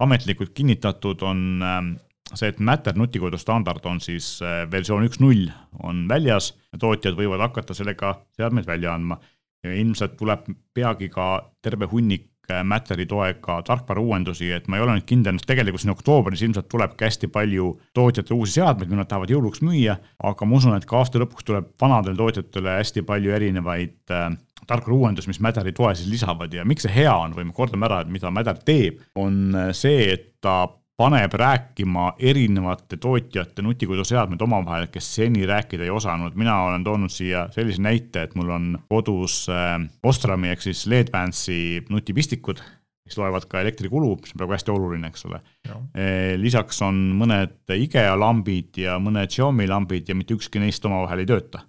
ametlikult 0.00 0.54
kinnitatud, 0.56 1.26
on 1.26 1.98
see, 2.38 2.50
et 2.50 2.62
Matter 2.62 2.96
nutikodu 2.98 3.38
standard 3.40 3.84
on 3.88 4.00
siis 4.02 4.38
äh, 4.44 4.64
versioon 4.70 5.06
üks 5.08 5.20
null 5.22 5.48
on 5.82 6.06
väljas, 6.10 6.52
tootjad 6.78 7.18
võivad 7.18 7.42
hakata 7.48 7.76
sellega 7.76 8.18
seadmeid 8.38 8.68
välja 8.68 8.94
andma. 8.94 9.20
ja 9.64 9.74
ilmselt 9.76 10.14
tuleb 10.16 10.46
peagi 10.72 11.10
ka 11.12 11.52
terve 11.60 11.84
hunnik 11.90 12.28
äh, 12.50 12.62
Matteri 12.64 13.06
toega 13.06 13.58
tarkvarauuendusi, 13.66 14.50
et 14.56 14.68
ma 14.68 14.78
ei 14.78 14.84
ole 14.84 14.94
nüüd 14.96 15.08
kindel, 15.08 15.40
tegelikult 15.46 15.82
siin 15.82 15.92
oktoobris 15.92 16.42
ilmselt 16.46 16.68
tulebki 16.70 17.04
hästi 17.04 17.28
palju 17.28 17.74
tootjate 17.94 18.34
uusi 18.34 18.56
seadmeid, 18.60 18.88
mida 18.88 19.02
nad 19.02 19.10
tahavad 19.10 19.34
jõuluks 19.34 19.64
müüa, 19.66 19.98
aga 20.30 20.48
ma 20.48 20.56
usun, 20.56 20.76
et 20.78 20.88
ka 20.88 21.02
aasta 21.02 21.20
lõpuks 21.20 21.46
tuleb 21.50 21.74
vanadele 21.80 22.16
tootjatele 22.16 22.78
hästi 22.78 23.04
palju 23.08 23.36
erinevaid 23.36 24.16
äh, 24.16 24.30
tarkvarauuendusi, 24.70 25.28
mis 25.28 25.40
Mäderi 25.42 25.72
toe 25.76 25.94
siis 25.98 26.08
lisavad 26.10 26.52
ja 26.54 26.64
miks 26.68 26.86
see 26.86 26.94
hea 26.94 27.12
on 27.12 27.34
või 27.36 27.48
me 27.48 27.56
kordame 27.56 27.88
ära, 27.88 28.02
et 28.04 28.12
mida 28.12 28.32
Mäder 28.32 28.60
teeb, 28.64 29.02
on 29.18 29.56
äh, 29.56 29.72
see, 29.76 30.12
et 30.14 30.30
ta 30.40 30.62
paneb 31.00 31.32
rääkima 31.32 32.10
erinevate 32.18 32.98
tootjate 33.00 33.62
nutikoduseadmed 33.64 34.42
omavahel, 34.44 34.90
kes 34.92 35.06
seni 35.14 35.46
rääkida 35.48 35.86
ei 35.86 35.90
osanud. 35.90 36.34
mina 36.36 36.58
olen 36.64 36.84
toonud 36.84 37.12
siia 37.12 37.46
sellise 37.54 37.80
näite, 37.82 38.26
et 38.26 38.34
mul 38.36 38.50
on 38.52 38.66
kodus 38.88 39.46
äh, 39.48 39.78
Ostrami 40.02 40.52
ehk 40.52 40.66
siis 40.66 40.84
Ledvance'i 40.86 41.80
nutipistikud, 41.88 42.60
mis 43.08 43.16
loevad 43.16 43.48
ka 43.48 43.62
elektrikulu, 43.64 44.12
mis 44.20 44.34
on 44.34 44.42
praegu 44.42 44.56
hästi 44.58 44.74
oluline, 44.74 45.08
eks 45.08 45.24
ole. 45.30 45.40
Äh, 45.70 46.36
lisaks 46.36 46.82
on 46.84 47.00
mõned 47.22 47.76
IKEA 47.88 48.12
lambid 48.20 48.82
ja 48.84 49.00
mõned 49.00 49.32
Xiaomi 49.32 49.68
lambid 49.72 50.12
ja 50.12 50.18
mitte 50.18 50.36
ükski 50.36 50.60
neist 50.60 50.84
omavahel 50.84 51.24
ei 51.24 51.32
tööta 51.32 51.64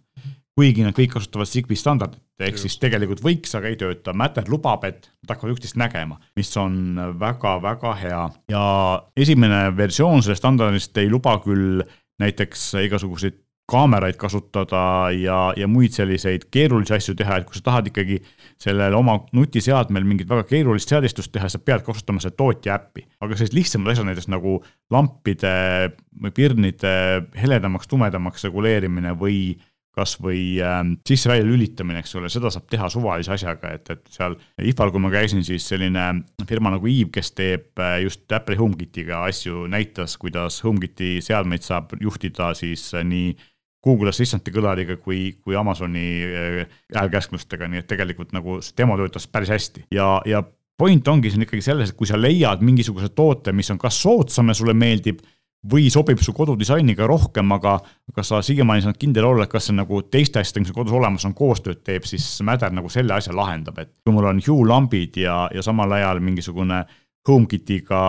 kuigi 0.62 0.84
nad 0.86 0.94
kõik 0.94 1.16
kasutavad 1.16 1.50
Zigbee 1.50 1.80
standardit, 1.80 2.22
ehk 2.46 2.60
siis 2.62 2.78
tegelikult 2.82 3.24
võiks, 3.26 3.56
aga 3.58 3.72
ei 3.72 3.78
tööta. 3.80 4.14
Matter 4.18 4.46
lubab, 4.52 4.86
et 4.86 5.08
nad 5.24 5.34
hakkavad 5.34 5.56
üksteist 5.56 5.80
nägema, 5.82 6.20
mis 6.38 6.52
on 6.62 7.00
väga-väga 7.22 7.94
hea 7.98 8.24
ja 8.54 8.66
esimene 9.18 9.64
versioon 9.78 10.22
sellest 10.22 10.44
standardist 10.44 10.98
ei 11.02 11.10
luba 11.10 11.40
küll 11.42 11.82
näiteks 12.22 12.76
igasuguseid 12.86 13.40
kaameraid 13.72 14.18
kasutada 14.20 14.84
ja, 15.16 15.38
ja 15.58 15.68
muid 15.72 15.96
selliseid 15.96 16.50
keerulisi 16.52 16.94
asju 16.98 17.16
teha, 17.18 17.40
et 17.40 17.48
kui 17.48 17.56
sa 17.56 17.64
tahad 17.70 17.88
ikkagi 17.88 18.20
sellel 18.62 18.94
oma 18.98 19.16
nutiseadmel 19.34 20.06
mingit 20.08 20.30
väga 20.30 20.44
keerulist 20.50 20.92
seadistust 20.92 21.32
teha, 21.34 21.48
sa 21.50 21.62
pead 21.64 21.86
kasutama 21.88 22.22
selle 22.22 22.36
tootja 22.38 22.76
äppi. 22.76 23.06
aga 23.22 23.38
sellised 23.38 23.56
lihtsamad 23.56 23.94
asjad, 23.94 24.10
näiteks 24.10 24.30
nagu 24.34 24.58
lampide 24.92 25.56
või 26.22 26.36
pirnide 26.36 26.94
heledamaks, 27.40 27.88
tumedamaks 27.90 28.50
reguleerimine 28.50 29.16
või 29.18 29.40
kas 29.96 30.16
või 30.24 30.56
äh, 30.64 30.80
sisse-välja 31.08 31.46
lülitamine, 31.46 32.00
eks 32.00 32.16
ole, 32.20 32.30
seda 32.32 32.52
saab 32.54 32.70
teha 32.72 32.88
suvalise 32.92 33.34
asjaga, 33.36 33.74
et, 33.76 33.90
et 33.92 34.12
seal 34.14 34.38
IFA-l, 34.64 34.94
kui 34.94 35.04
ma 35.04 35.12
käisin, 35.14 35.44
siis 35.48 35.68
selline 35.68 36.06
firma 36.48 36.72
nagu 36.74 36.88
Eve, 36.88 37.10
kes 37.18 37.34
teeb 37.38 37.82
äh, 37.82 38.00
just 38.06 38.26
Apple'i 38.32 38.60
HomeKitiga 38.60 39.26
asju, 39.28 39.66
näitas, 39.72 40.16
kuidas 40.22 40.62
HomeKiti 40.64 41.18
seadmeid 41.26 41.68
saab 41.68 41.96
juhtida 42.00 42.54
siis 42.58 42.88
äh, 42.96 43.06
nii 43.08 43.34
Google 43.82 44.14
Assistanti 44.14 44.54
kõlariga 44.54 44.98
kui, 45.02 45.36
kui 45.42 45.58
Amazoni 45.58 46.08
äh, 46.24 46.80
häälkäsklustega, 46.96 47.68
nii 47.68 47.82
et 47.82 47.90
tegelikult 47.90 48.34
nagu 48.38 48.60
see 48.62 48.78
demo 48.78 48.98
töötas 49.00 49.28
päris 49.28 49.52
hästi. 49.52 49.88
Ja, 49.94 50.14
ja 50.30 50.44
point 50.78 51.08
ongi 51.12 51.34
siin 51.34 51.46
ikkagi 51.46 51.66
selles, 51.66 51.92
et 51.92 51.98
kui 51.98 52.10
sa 52.10 52.20
leiad 52.20 52.64
mingisuguse 52.66 53.12
toote, 53.18 53.54
mis 53.54 53.70
on 53.74 53.82
kas 53.82 54.00
soodsam 54.02 54.54
ja 54.54 54.58
sulle 54.58 54.78
meeldib 54.78 55.22
või 55.70 55.92
sobib 55.94 56.22
su 56.26 56.34
kodudisainiga 56.34 57.06
rohkem, 57.08 57.52
aga 57.54 57.76
kas 58.16 58.32
sa 58.32 58.40
siiamaani 58.42 58.82
saanud 58.82 59.00
kindel 59.02 59.28
olla, 59.30 59.46
et 59.46 59.52
kas 59.52 59.70
see 59.70 59.78
nagu 59.78 60.02
teiste 60.10 60.42
asjadega, 60.42 60.66
mis 60.66 60.76
kodus 60.76 60.96
olemas 60.98 61.26
on, 61.28 61.36
koostööd 61.38 61.84
teeb, 61.86 62.08
siis 62.10 62.26
Mäder 62.46 62.74
nagu 62.74 62.90
selle 62.90 63.14
asja 63.14 63.36
lahendab, 63.38 63.78
et 63.84 63.94
kui 64.02 64.16
mul 64.16 64.30
on 64.32 64.42
Hue 64.42 64.66
lambid 64.68 65.22
ja, 65.22 65.44
ja 65.54 65.62
samal 65.66 65.94
ajal 66.00 66.22
mingisugune 66.24 66.82
HomeKitiga 67.28 68.02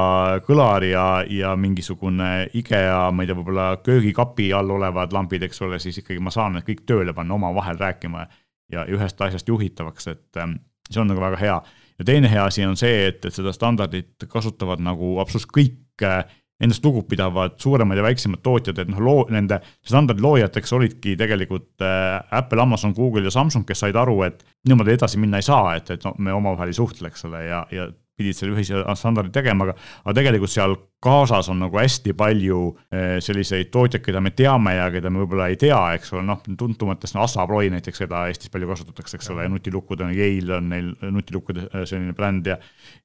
kõlar 0.47 0.87
ja, 0.89 1.05
ja 1.29 1.53
mingisugune 1.61 2.49
IKEA, 2.57 3.11
ma 3.13 3.25
ei 3.25 3.29
tea, 3.29 3.37
võib-olla 3.37 3.67
köögikapi 3.85 4.49
all 4.57 4.73
olevad 4.73 5.13
lambid, 5.13 5.45
eks 5.45 5.61
ole, 5.67 5.77
siis 5.83 6.01
ikkagi 6.01 6.23
ma 6.25 6.33
saan 6.33 6.57
need 6.57 6.65
kõik 6.65 6.87
tööle 6.89 7.13
panna, 7.13 7.37
omavahel 7.37 7.77
rääkima 7.77 8.25
ja 8.73 8.87
ühest 8.89 9.21
asjast 9.21 9.49
juhitavaks, 9.53 10.09
et 10.09 10.41
ähm, 10.41 10.57
see 10.89 11.03
on 11.03 11.13
nagu 11.13 11.21
väga 11.21 11.37
hea. 11.37 11.63
ja 11.99 12.05
teine 12.09 12.31
hea 12.33 12.45
asi 12.49 12.65
on 12.65 12.77
see, 12.81 13.09
et, 13.11 13.21
et 13.29 13.35
seda 13.35 13.53
standardit 13.53 14.25
kasutavad 14.33 14.81
nagu 14.81 15.19
absoluutselt 15.21 15.53
kõik 15.53 16.07
äh, 16.09 16.25
endast 16.63 16.85
lugupidavad 16.85 17.57
suuremad 17.63 17.99
ja 17.99 18.05
väiksemad 18.07 18.43
tootjad, 18.43 18.79
et 18.83 18.91
noh, 18.93 19.01
loo, 19.03 19.25
nende 19.35 19.59
standardi 19.87 20.23
loojateks 20.23 20.73
olidki 20.79 21.17
tegelikult 21.19 21.83
äh, 21.83 22.21
Apple, 22.31 22.63
Amazon, 22.63 22.95
Google 22.97 23.27
ja 23.27 23.35
Samsung, 23.35 23.67
kes 23.69 23.83
said 23.85 23.99
aru, 23.99 24.21
et 24.29 24.45
niimoodi 24.69 24.95
edasi 24.95 25.21
minna 25.23 25.43
ei 25.43 25.47
saa, 25.47 25.75
et, 25.79 25.91
et 25.91 26.07
no 26.07 26.15
me 26.23 26.35
omavahel 26.35 26.71
ei 26.71 26.79
suhtle, 26.79 27.11
eks 27.11 27.27
ole, 27.29 27.45
ja, 27.49 27.65
ja 27.75 27.89
pidid 28.19 28.37
selle 28.37 28.57
ühise 28.57 28.83
standardi 28.99 29.33
tegema, 29.35 29.67
aga, 29.67 29.75
aga 30.05 30.15
tegelikult 30.19 30.53
seal 30.53 30.75
kaasas 31.03 31.49
on 31.51 31.63
nagu 31.65 31.79
hästi 31.81 32.15
palju 32.19 32.59
eh, 32.93 33.17
selliseid 33.25 33.71
tootjaid, 33.75 34.05
keda 34.05 34.21
me 34.23 34.35
teame 34.37 34.77
ja 34.77 34.91
keda 34.95 35.11
me 35.11 35.23
võib-olla 35.23 35.49
ei 35.51 35.59
tea, 35.61 35.79
eks 35.97 36.13
ole, 36.15 36.25
noh, 36.29 36.43
tuntumatest 36.59 37.17
no, 37.17 37.25
Assa 37.27 37.43
Abloy 37.43 37.71
näiteks, 37.73 38.05
keda 38.05 38.27
Eestis 38.31 38.53
palju 38.53 38.71
kasutatakse, 38.71 39.19
eks 39.19 39.33
ole, 39.35 39.47
ja 39.47 39.53
nutilukkud 39.53 40.05
on 40.05 40.13
Yale 40.15 40.59
on 40.59 40.71
neil 40.73 40.93
nutilukkude 41.15 41.67
eh, 41.71 41.87
selline 41.89 42.15
bränd 42.19 42.53
ja 42.53 42.59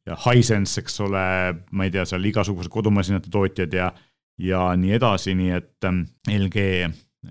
ja 0.08 0.20
Hisense, 0.28 0.84
eks 0.84 1.02
ole, 1.08 1.24
ma 1.72 1.88
ei 1.88 1.96
tea, 1.96 2.06
seal 2.08 2.28
igasugused 2.30 2.72
kodumasinate 2.74 3.34
tootjad 3.34 3.74
ja 3.74 3.92
ja 4.38 4.68
nii 4.78 4.94
edasi, 5.00 5.34
nii 5.38 5.54
et 5.56 5.90
eh, 5.90 6.02
LG 6.38 6.70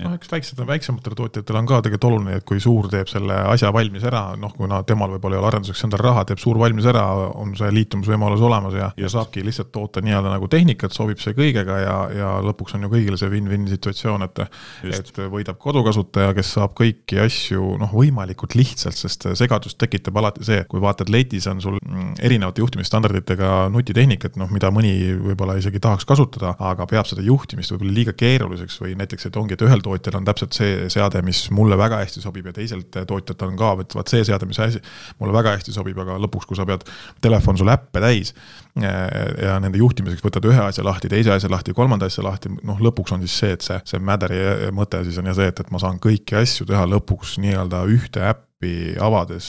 noh, 0.03 0.15
eks 0.17 0.31
väiksed, 0.31 0.61
väiksematele 0.69 1.17
tootjatele 1.19 1.61
on 1.61 1.69
ka 1.69 1.81
tegelikult 1.85 2.09
oluline, 2.11 2.39
et 2.41 2.47
kui 2.49 2.61
suur 2.63 2.89
teeb 2.93 3.09
selle 3.11 3.37
asja 3.53 3.71
valmis 3.75 4.05
ära, 4.07 4.23
noh, 4.41 4.53
kuna 4.57 4.83
temal 4.89 5.13
võib-olla 5.15 5.39
ei 5.39 5.43
ole 5.43 5.51
arenduseks 5.51 5.85
endal 5.87 6.03
raha, 6.05 6.25
teeb 6.29 6.41
suur 6.43 6.59
valmis 6.61 6.87
ära, 6.91 7.05
on 7.37 7.55
see 7.59 7.71
liitumisvõimalus 7.75 8.45
olemas 8.47 8.77
ja, 8.77 8.91
ja 9.01 9.11
saabki 9.13 9.45
lihtsalt 9.47 9.73
toota 9.75 10.03
nii-öelda 10.05 10.35
nagu 10.35 10.49
tehnikat, 10.53 10.95
sobib 10.97 11.21
see 11.23 11.37
kõigega 11.37 11.79
ja, 11.83 11.97
ja 12.17 12.33
lõpuks 12.45 12.77
on 12.77 12.87
ju 12.87 12.93
kõigile 12.93 13.21
see 13.21 13.31
win-win 13.33 13.67
situatsioon, 13.71 14.27
et 14.27 14.43
Just. 14.85 15.13
et 15.17 15.23
võidab 15.33 15.59
kodukasutaja, 15.63 16.35
kes 16.37 16.53
saab 16.59 16.77
kõiki 16.79 17.21
asju 17.23 17.77
noh, 17.81 17.93
võimalikult 17.97 18.57
lihtsalt, 18.59 18.99
sest 18.99 19.29
segadust 19.39 19.79
tekitab 19.81 20.19
alati 20.21 20.45
see, 20.47 20.63
kui 20.71 20.83
vaatad 20.83 21.11
letis 21.13 21.49
on 21.51 21.63
sul 21.65 21.79
mm, 21.81 22.19
erinevate 22.27 22.63
juhtimisstandarditega 22.65 23.55
nutitehnikat, 23.73 24.37
noh, 24.41 24.51
mida 24.53 24.71
mõni 24.75 24.93
võib-olla 25.23 25.57
isegi 25.61 25.81
tahaks 25.83 26.09
kasutada, 26.09 26.55
aga 26.73 26.87
peab 26.91 27.09
seda 27.09 27.25
juhtimist 27.25 27.73
võib-olla 27.75 27.97
liiga 27.97 28.17
keeruliseks 28.17 28.81
või 28.83 28.97
näiteks, 29.01 29.29
et 29.29 29.41
ongi, 29.41 29.57
et 29.57 29.65
ühel 29.67 29.83
tootjal 29.87 30.18
on 30.20 30.27
täpselt 30.27 30.57
see 30.57 30.90
seade, 30.92 31.22
mis 31.27 31.46
mulle 31.55 31.79
väga 31.79 32.03
hästi 32.03 32.22
sobib 32.25 32.51
ja 32.51 32.55
teiselt 32.57 33.01
tootjalt 33.09 33.46
on 33.46 33.59
ka, 33.59 33.72
et 33.85 33.96
vaat 33.99 34.12
see 34.12 34.25
seade, 34.27 34.49
mis 34.49 34.61
asi 34.62 34.83
mulle 35.20 35.35
väga 35.37 35.57
hästi 35.57 35.75
sobib, 35.75 35.99
aga 36.03 36.18
lõpuks, 36.22 36.49
kui 36.49 36.59
sa 36.59 36.66
pead, 36.68 36.87
telefon 37.25 37.59
sul 37.61 37.70
äppe 37.72 38.03
täis 38.03 38.35
ja 38.77 39.57
nende 39.62 39.81
juhtimiseks 39.81 40.25
võtad 40.25 40.46
ühe 40.49 40.64
asja 40.66 40.85
lahti, 40.85 41.11
teise 41.12 41.33
asja 41.33 41.51
lahti, 41.53 41.75
kolmanda 41.77 42.09
asja 42.11 42.25
lahti, 42.27 42.53
noh, 42.66 42.81
lõpuks 42.83 43.14
on 43.16 43.22
siis 43.25 43.37
see, 43.40 43.55
et 43.57 43.64
see, 43.64 43.79
see 43.88 44.03
Matteri 44.03 44.40
mõte 44.77 45.01
siis 45.07 45.20
on 45.22 45.31
ja 45.31 45.37
see, 45.37 45.49
et, 45.53 45.62
et 45.62 45.70
ma 45.72 45.81
saan 45.83 46.01
kõiki 46.03 46.37
asju 46.42 46.68
teha 46.68 46.85
lõpuks 46.90 47.37
nii-öelda 47.42 47.85
ühte 47.92 48.25
äppi 48.33 48.96
avades 49.03 49.49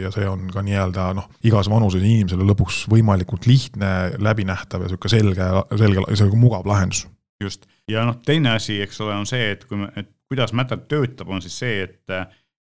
ja 0.00 0.12
see 0.12 0.28
on 0.28 0.48
ka 0.52 0.64
nii-öelda 0.66 1.10
noh, 1.16 1.30
igas 1.46 1.70
vanuses 1.72 2.04
inimesele 2.04 2.46
lõpuks 2.52 2.84
võimalikult 2.92 3.48
lihtne, 3.48 3.94
läbinähtav 4.20 4.84
ja 4.84 4.92
sihuke 4.92 5.12
selge, 5.12 5.48
selge, 5.80 6.04
sihuke 6.12 6.40
mugav 6.40 6.68
lahendus 6.68 7.06
just, 7.40 7.66
ja 7.88 8.04
noh, 8.08 8.20
teine 8.26 8.54
asi, 8.56 8.80
eks 8.84 9.00
ole, 9.04 9.16
on 9.16 9.28
see, 9.28 9.52
et 9.54 9.64
kui 9.68 9.80
me, 9.80 9.90
et 9.96 10.10
kuidas 10.30 10.54
Matter 10.56 10.80
töötab, 10.90 11.32
on 11.32 11.42
siis 11.44 11.58
see, 11.62 11.82
et 11.88 12.20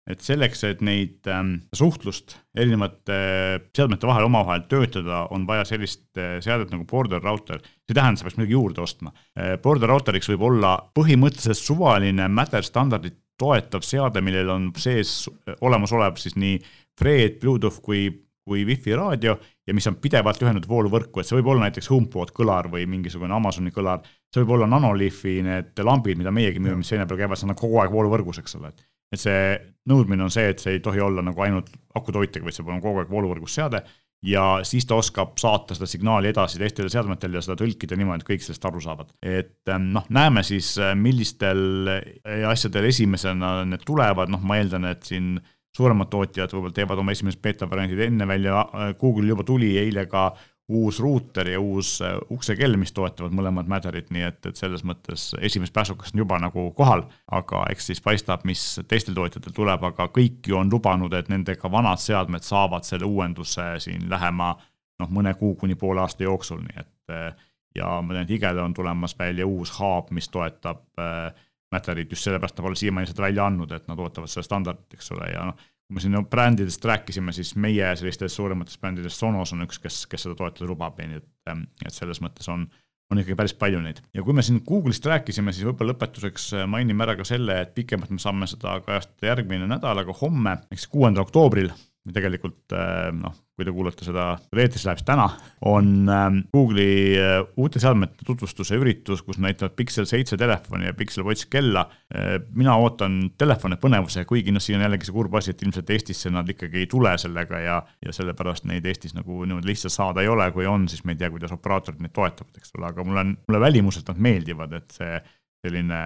et 0.06 0.22
selleks, 0.22 0.60
et 0.68 0.82
neid 0.86 1.26
ähm, 1.26 1.56
suhtlust 1.74 2.36
erinevate 2.54 3.14
äh, 3.16 3.56
seadmete 3.74 4.06
vahel 4.06 4.28
omavahel 4.28 4.62
töötada, 4.70 5.24
on 5.34 5.48
vaja 5.48 5.64
sellist 5.66 6.04
äh, 6.20 6.36
seadet 6.44 6.70
nagu 6.70 6.86
border 6.86 7.18
router. 7.24 7.58
see 7.58 7.90
ei 7.90 7.98
tähenda, 7.98 8.20
sa 8.20 8.28
peaks 8.28 8.38
midagi 8.38 8.54
juurde 8.54 8.84
ostma 8.84 9.10
äh,. 9.10 9.56
Border 9.62 9.90
router'iks 9.90 10.30
võib 10.30 10.44
olla 10.46 10.76
põhimõtteliselt 10.94 11.58
suvaline 11.58 12.28
Matter 12.30 12.62
standardit 12.62 13.18
toetav 13.36 13.82
seade, 13.82 14.22
millel 14.22 14.52
on 14.54 14.70
sees 14.78 15.26
olemasolev 15.60 16.22
siis 16.22 16.38
nii 16.38 16.60
Fred, 16.96 17.40
Bluetooth 17.42 17.82
kui 17.82 18.06
kui 18.46 18.62
wifi 18.62 18.94
raadio 18.94 19.34
ja 19.66 19.74
mis 19.74 19.86
on 19.90 19.96
pidevalt 19.98 20.38
ühendatud 20.42 20.70
vooluvõrku, 20.70 21.20
et 21.20 21.26
see 21.26 21.34
võib 21.40 21.50
olla 21.50 21.66
näiteks 21.66 21.90
HomePod 21.90 22.30
kõlar 22.36 22.68
või 22.70 22.84
mingisugune 22.86 23.34
Amazoni 23.34 23.72
kõlar. 23.74 24.04
See 24.32 24.42
võib 24.42 24.56
olla 24.56 24.68
Nanolifi 24.70 25.38
need 25.46 25.84
lambid, 25.86 26.18
mida 26.20 26.32
meiegi 26.34 26.62
müüme, 26.62 26.80
mis 26.82 26.90
seina 26.92 27.06
peal 27.08 27.22
käivad, 27.22 27.40
see 27.40 27.48
on 27.48 27.58
kogu 27.58 27.80
aeg 27.82 27.92
vooluvõrgus, 27.94 28.40
eks 28.42 28.58
ole, 28.58 28.72
et. 28.72 28.88
et 29.14 29.22
see 29.22 29.44
nõudmine 29.90 30.26
on 30.26 30.32
see, 30.34 30.48
et 30.52 30.62
see 30.62 30.76
ei 30.76 30.82
tohi 30.84 31.02
olla 31.02 31.24
nagu 31.24 31.46
ainult 31.46 31.70
akutoitega, 31.96 32.44
vaid 32.46 32.56
see 32.56 32.64
peab 32.64 32.74
olema 32.74 32.84
kogu 32.84 33.02
aeg 33.02 33.14
vooluvõrgus 33.14 33.56
seade. 33.60 33.84
ja 34.26 34.42
siis 34.64 34.86
ta 34.88 34.96
oskab 34.96 35.36
saata 35.38 35.76
seda 35.76 35.86
signaali 35.86 36.30
edasi 36.32 36.58
teistele 36.58 36.88
seadmetele 36.90 37.36
ja 37.36 37.42
seda 37.44 37.58
tõlkida 37.60 37.98
niimoodi, 38.00 38.24
et 38.24 38.30
kõik 38.30 38.42
sellest 38.42 38.64
aru 38.64 38.80
saavad. 38.80 39.12
et 39.22 39.68
ähm, 39.72 39.92
noh, 39.94 40.06
näeme 40.08 40.42
siis, 40.42 40.74
äh, 40.78 40.94
millistel 40.98 41.92
äh, 41.92 42.48
asjadel 42.50 42.88
esimesena 42.90 43.58
need 43.68 43.84
tulevad, 43.86 44.32
noh, 44.32 44.42
ma 44.42 44.58
eeldan, 44.58 44.88
et 44.90 45.04
siin 45.06 45.36
suuremad 45.76 46.08
tootjad 46.10 46.52
võib-olla 46.52 46.74
teevad 46.74 47.00
oma 47.02 47.12
esimesed 47.12 47.40
beeta 47.44 47.68
variandid 47.68 48.00
enne 48.06 48.26
välja, 48.28 48.64
Google'il 49.00 49.34
juba 49.34 49.44
tuli 49.46 49.74
eile 49.80 50.06
ka 50.10 50.30
uus 50.68 50.98
ruuter 51.00 51.48
ja 51.48 51.60
uus 51.60 52.00
äh, 52.02 52.16
uksekell, 52.30 52.74
mis 52.76 52.92
toetavad 52.92 53.34
mõlemad 53.34 53.68
Matterit, 53.70 54.08
nii 54.10 54.24
et, 54.26 54.40
et 54.50 54.58
selles 54.58 54.82
mõttes 54.86 55.28
esimesed 55.38 55.74
pääsukesed 55.74 56.16
on 56.16 56.24
juba 56.24 56.40
nagu 56.42 56.68
kohal, 56.74 57.04
aga 57.30 57.62
eks 57.70 57.92
siis 57.92 58.02
paistab, 58.02 58.42
mis 58.48 58.62
teistel 58.88 59.14
tootjatel 59.14 59.54
tuleb, 59.54 59.84
aga 59.90 60.08
kõik 60.14 60.50
ju 60.50 60.58
on 60.58 60.72
lubanud, 60.72 61.14
et 61.14 61.30
nendega 61.30 61.70
vanad 61.70 62.02
seadmed 62.02 62.42
saavad 62.46 62.86
selle 62.88 63.06
uuenduse 63.06 63.76
siin 63.84 64.08
lähema 64.10 64.56
noh, 65.02 65.12
mõne 65.12 65.36
kuu 65.38 65.54
kuni 65.60 65.78
poole 65.78 66.02
aasta 66.02 66.26
jooksul, 66.26 66.64
nii 66.64 66.82
et 66.82 67.14
äh, 67.14 67.46
ja 67.76 68.00
ma 68.02 68.16
tean, 68.16 68.26
et 68.26 68.34
IGEL 68.34 68.58
on 68.62 68.74
tulemas 68.74 69.14
välja 69.18 69.46
uus 69.46 69.74
hub, 69.78 70.10
mis 70.16 70.28
toetab 70.32 70.82
äh, 70.98 71.30
Matterit 71.72 72.10
just 72.10 72.26
sellepärast, 72.26 72.56
nad 72.58 72.64
pole 72.64 72.78
siiamaani 72.78 73.10
seda 73.10 73.24
välja 73.26 73.46
andnud, 73.46 73.72
et 73.74 73.88
nad 73.90 73.98
ootavad 73.98 74.30
seda 74.30 74.44
standardit, 74.46 74.94
eks 74.94 75.10
ole, 75.16 75.30
ja 75.32 75.48
noh, 75.48 75.64
kui 75.86 75.98
me 75.98 76.02
siin 76.02 76.16
brändidest 76.30 76.84
rääkisime, 76.84 77.32
siis 77.32 77.54
meie 77.62 77.92
sellistest 77.96 78.36
suurematest 78.36 78.80
brändidest 78.82 79.22
Sonos 79.22 79.52
on 79.54 79.62
üks, 79.66 79.78
kes, 79.82 80.00
kes 80.10 80.26
seda 80.26 80.34
toetada 80.38 80.66
lubab, 80.66 80.98
nii 80.98 81.20
et, 81.20 81.28
ähm, 81.50 81.66
et 81.86 81.94
selles 81.94 82.18
mõttes 82.24 82.48
on, 82.50 82.64
on 83.12 83.22
ikkagi 83.22 83.38
päris 83.38 83.54
palju 83.54 83.82
neid. 83.84 84.02
ja 84.14 84.24
kui 84.26 84.34
me 84.34 84.42
siin 84.42 84.62
Google'ist 84.66 85.06
rääkisime, 85.06 85.54
siis 85.54 85.68
võib-olla 85.68 85.94
lõpetuseks 85.94 86.48
äh, 86.56 86.66
mainime 86.70 87.06
ära 87.06 87.14
ka 87.18 87.26
selle, 87.28 87.60
et 87.62 87.74
pikemalt 87.76 88.10
me 88.10 88.18
saame 88.22 88.50
seda 88.50 88.80
kajastada 88.86 89.30
järgmine 89.30 89.70
nädal, 89.70 90.02
aga 90.02 90.16
homme, 90.22 90.58
ehk 90.70 90.82
siis 90.82 90.90
kuuendal 90.90 91.28
oktoobril 91.28 91.70
tegelikult 92.14 92.74
äh, 92.76 93.08
noh, 93.14 93.34
kui 93.56 93.64
te 93.66 93.72
kuulate 93.74 94.04
seda, 94.06 94.26
eetris 94.54 94.84
läheb 94.86 95.00
siis 95.00 95.06
täna, 95.08 95.26
on 95.66 96.10
ähm, 96.12 96.38
Google'i 96.54 97.16
äh, 97.18 97.38
uute 97.58 97.80
seadmete 97.82 98.26
tutvustuse 98.26 98.78
üritus, 98.78 99.22
kus 99.26 99.40
näitavad 99.42 99.74
Pixel 99.78 100.06
seitse 100.08 100.38
telefoni 100.38 100.86
ja 100.90 100.94
Pixel 100.96 101.24
Watch 101.26 101.48
kella. 101.50 101.86
Äh, 102.12 102.36
mina 102.54 102.76
ootan 102.82 103.18
telefone 103.38 103.78
põnevusega, 103.82 104.28
kuigi 104.28 104.54
noh, 104.54 104.62
siin 104.62 104.78
on 104.78 104.86
jällegi 104.86 105.08
see 105.08 105.16
kurb 105.16 105.34
asi, 105.40 105.54
et 105.54 105.64
ilmselt 105.66 105.90
Eestisse 105.96 106.32
nad 106.34 106.52
ikkagi 106.52 106.84
ei 106.84 106.90
tule 106.90 107.16
sellega 107.20 107.62
ja, 107.64 107.80
ja 108.04 108.14
sellepärast 108.14 108.68
neid 108.70 108.86
Eestis 108.86 109.16
nagu 109.16 109.42
niimoodi 109.44 109.72
lihtsalt 109.72 109.96
saada 109.96 110.22
ei 110.22 110.30
ole, 110.30 110.50
kui 110.54 110.68
on, 110.70 110.86
siis 110.92 111.02
me 111.06 111.16
ei 111.16 111.22
tea, 111.22 111.32
kuidas 111.34 111.54
operaatorid 111.56 112.04
neid 112.04 112.14
toetavad, 112.16 112.54
eks 112.60 112.76
ole, 112.78 112.92
aga 112.92 113.08
mulle, 113.08 113.26
mulle 113.40 113.64
välimuselt 113.66 114.12
nad 114.12 114.22
meeldivad, 114.28 114.78
et 114.78 114.94
see 114.94 115.18
selline 115.66 115.98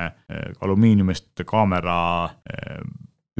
alumiiniumist 0.64 1.42
kaamera 1.44 1.98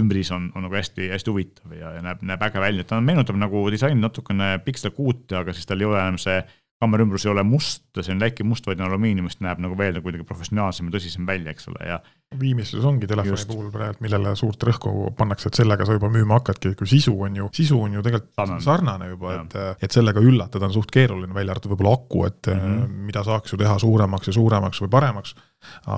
ümbris 0.00 0.30
on, 0.34 0.48
on 0.56 0.66
nagu 0.66 0.76
hästi, 0.76 1.10
hästi 1.12 1.32
huvitav 1.32 1.76
ja, 1.76 1.94
ja 1.96 2.04
näeb, 2.04 2.24
näeb 2.26 2.42
äge 2.48 2.62
välja, 2.62 2.86
ta 2.88 3.00
meenutab 3.04 3.38
nagu 3.40 3.66
disaini 3.72 4.00
natukene 4.00 4.56
Pixel 4.64 4.94
kuute, 4.96 5.38
aga 5.40 5.54
siis 5.56 5.68
tal 5.68 5.82
ei 5.82 5.88
ole 5.88 6.00
enam 6.00 6.18
see 6.20 6.40
kaamera 6.80 7.04
ümbrus 7.04 7.26
ei 7.26 7.34
ole 7.34 7.44
must, 7.44 7.84
see 7.98 8.14
on 8.14 8.22
läikiv 8.22 8.48
must, 8.48 8.66
vaid 8.68 8.80
on 8.80 8.88
alumiiniumist, 8.88 9.42
näeb 9.44 9.60
nagu 9.60 9.76
veel 9.76 9.98
nagu 9.98 10.06
kuidagi 10.06 10.24
professionaalsem 10.28 10.88
ja 10.88 10.94
tõsisem 10.96 11.26
välja, 11.28 11.52
eks 11.52 11.68
ole, 11.68 11.82
ja 11.84 11.98
viimistluses 12.40 12.86
ongi 12.86 13.08
telefoni 13.10 13.34
Just. 13.34 13.48
puhul 13.50 13.68
praegu, 13.74 13.98
millele 14.04 14.32
suurt 14.38 14.62
rõhku 14.64 15.10
pannakse, 15.18 15.50
et 15.50 15.58
sellega 15.60 15.84
sa 15.84 15.96
juba 15.96 16.08
müüma 16.14 16.38
hakkadki, 16.38 16.72
kui 16.78 16.88
sisu 16.88 17.12
on 17.26 17.36
ju, 17.40 17.48
sisu 17.56 17.80
on 17.84 17.98
ju 17.98 18.04
tegelikult 18.06 18.32
sarnane, 18.38 18.64
sarnane 18.64 19.08
juba, 19.10 19.34
et, 19.40 19.58
et 19.82 19.98
sellega 19.98 20.22
üllatada 20.24 20.70
on 20.70 20.76
suht 20.76 20.94
keeruline, 20.94 21.34
välja 21.36 21.56
arvatud 21.56 21.74
võib-olla 21.74 21.92
aku, 21.98 22.24
et 22.30 22.52
mm 22.52 22.64
-hmm. 22.64 22.96
mida 23.10 23.24
saaks 23.26 23.52
ju 23.52 23.60
teha 23.60 23.76
suuremaks 23.82 24.30
ja 24.30 24.36
suuremaks 24.38 24.82
või 24.86 24.92
paremaks, 24.96 25.34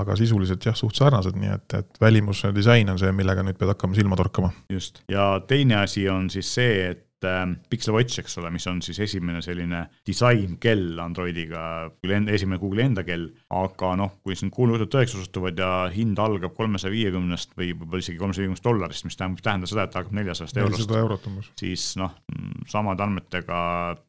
aga 0.00 0.16
sisuliselt 0.16 0.66
jah, 0.66 0.74
suht 0.74 0.98
sarnased, 0.98 1.36
nii 1.36 1.54
et, 1.54 1.78
et 1.78 2.00
välimus 2.00 2.42
ja 2.44 2.54
disain 2.54 2.90
on 2.90 2.98
see, 2.98 3.12
millega 3.12 3.44
nüüd 3.46 3.60
pead 3.60 3.76
hakkama 3.76 3.94
silma 3.94 4.16
torkama. 4.16 4.50
just, 4.72 5.04
ja 5.08 5.40
teine 5.46 5.76
asi 5.84 6.08
on 6.08 6.30
siis 6.30 6.54
see, 6.54 6.90
et 6.90 7.04
äh, 7.06 7.11
Pixel 7.70 7.94
Watch, 7.96 8.20
eks 8.22 8.38
ole, 8.40 8.50
mis 8.54 8.66
on 8.70 8.80
siis 8.84 8.98
esimene 9.06 9.42
selline 9.44 9.84
disainkell 10.06 11.00
Androidiga, 11.02 11.64
esimene 12.02 12.60
Google'i 12.60 12.86
enda 12.88 13.04
kell, 13.06 13.28
aga 13.54 13.92
noh, 13.98 14.16
kui 14.24 14.36
siin 14.38 14.52
kuulujutud 14.54 14.92
tõeks 14.92 15.16
osutuvad 15.18 15.60
ja 15.62 15.72
hind 15.94 16.20
algab 16.22 16.56
kolmesaja 16.56 16.94
viiekümnest 16.94 17.56
või 17.58 17.72
võib-olla 17.74 18.04
isegi 18.04 18.20
kolmesaja 18.20 18.46
viiekümnest 18.46 18.68
dollarist, 18.68 19.08
mis 19.08 19.18
tähendab, 19.18 19.44
tähendab 19.44 19.72
seda, 19.72 19.86
et 19.86 20.00
algab 20.00 20.16
neljasajast 20.20 20.62
eurost. 20.62 21.52
siis 21.60 21.92
noh, 22.00 22.16
samade 22.70 23.06
andmetega 23.06 23.60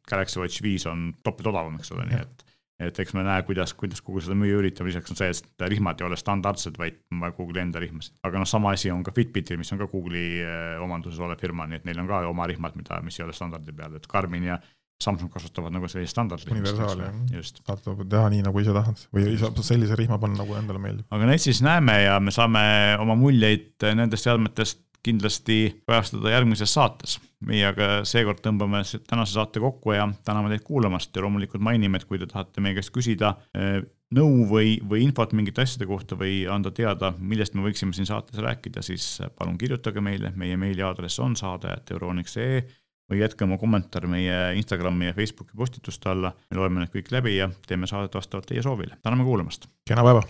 Galaxy 0.10 0.42
Watch 0.42 0.66
viis 0.66 0.88
on 0.90 1.12
topelt 1.24 1.54
odavam, 1.54 1.78
eks 1.80 1.94
ole, 1.96 2.08
nii 2.10 2.22
et 2.24 2.48
et 2.82 3.00
eks 3.00 3.14
me 3.14 3.24
näe, 3.26 3.44
kuidas, 3.48 3.74
kuidas 3.78 4.02
Google 4.02 4.24
seda 4.26 4.38
müüa 4.38 4.60
üritab, 4.62 4.88
lisaks 4.90 5.14
on 5.14 5.20
see, 5.20 5.30
et 5.30 5.66
rihmad 5.70 6.02
ei 6.02 6.08
ole 6.08 6.18
standardsed, 6.20 6.78
vaid 6.82 7.00
on 7.14 7.22
vaja 7.24 7.36
Google'i 7.38 7.62
enda 7.64 7.82
rihmasid. 7.84 8.16
aga 8.26 8.42
noh, 8.42 8.50
sama 8.50 8.74
asi 8.74 8.92
on 8.92 9.04
ka 9.06 9.14
Fitbitil, 9.16 9.60
mis 9.62 9.72
on 9.76 9.82
ka 9.82 9.90
Google'i 9.92 10.40
eh, 10.42 10.78
omanduses 10.84 11.22
olev 11.24 11.42
firma, 11.42 11.68
nii 11.70 11.82
et 11.82 11.90
neil 11.90 12.02
on 12.04 12.10
ka 12.10 12.24
oma 12.30 12.48
rihmad, 12.50 12.78
mida, 12.80 13.02
mis 13.06 13.20
ei 13.20 13.28
ole 13.28 13.36
standardi 13.38 13.76
peal, 13.78 14.00
et 14.00 14.10
Garmin 14.10 14.50
ja 14.50 14.60
Samsung 15.04 15.32
kasutavad 15.34 15.74
nagu 15.74 15.88
sellist 15.92 16.14
standardrihma. 16.16 16.62
universaali 16.62 17.08
jah, 17.34 17.48
saad 17.50 18.04
teha 18.10 18.30
nii, 18.32 18.44
nagu 18.46 18.62
ise 18.62 18.76
tahad 18.76 19.02
või 19.16 19.34
saab 19.42 19.60
sellise 19.66 19.98
rihma 20.00 20.20
panna, 20.22 20.44
nagu 20.44 20.56
endale 20.58 20.82
meeldib. 20.82 21.08
aga 21.12 21.28
neid 21.30 21.44
siis 21.44 21.60
näeme 21.66 21.98
ja 22.06 22.20
me 22.24 22.34
saame 22.36 22.64
oma 23.04 23.18
muljeid 23.20 23.84
nendest 24.00 24.30
seadmetest 24.30 24.84
kindlasti 25.04 25.58
kajastada 25.88 26.32
järgmises 26.34 26.74
saates. 26.74 27.20
meie 27.44 27.66
aga 27.68 27.88
seekord 28.08 28.40
tõmbame 28.40 28.80
tänase 29.04 29.36
saate 29.36 29.60
kokku 29.60 29.92
ja 29.92 30.06
täname 30.24 30.48
teid 30.54 30.64
kuulamast 30.64 31.16
ja 31.16 31.26
loomulikult 31.26 31.64
mainime, 31.64 32.00
et 32.00 32.06
kui 32.08 32.20
te 32.20 32.28
tahate 32.30 32.62
meie 32.64 32.78
käest 32.78 32.94
küsida 32.96 33.34
eh, 33.52 33.82
nõu 34.16 34.46
või, 34.48 34.78
või 34.90 35.04
infot 35.08 35.34
mingite 35.36 35.66
asjade 35.66 35.88
kohta 35.90 36.16
või 36.20 36.44
anda 36.50 36.72
teada, 36.72 37.12
millest 37.20 37.58
me 37.58 37.66
võiksime 37.66 37.96
siin 37.96 38.08
saates 38.08 38.40
rääkida, 38.40 38.84
siis 38.86 39.18
palun 39.38 39.58
kirjutage 39.60 40.04
meile, 40.04 40.32
meie 40.40 40.58
meiliaadress 40.60 41.20
on 41.24 41.36
saade.euroniks.ee 41.40 42.64
või 43.12 43.20
jätke 43.20 43.44
oma 43.44 43.58
kommentaar 43.60 44.08
meie 44.08 44.38
Instagrami 44.60 45.10
ja 45.12 45.18
Facebooki 45.18 45.58
postituste 45.58 46.14
alla, 46.14 46.32
me 46.50 46.62
loeme 46.62 46.84
need 46.84 46.94
kõik 46.94 47.12
läbi 47.12 47.36
ja 47.38 47.50
teeme 47.68 47.90
saadet 47.90 48.16
vastavalt 48.16 48.48
teie 48.50 48.64
soovile. 48.64 48.98
täname 49.04 49.28
kuulamast! 49.28 49.68
kena 49.88 50.08
päeva! 50.08 50.24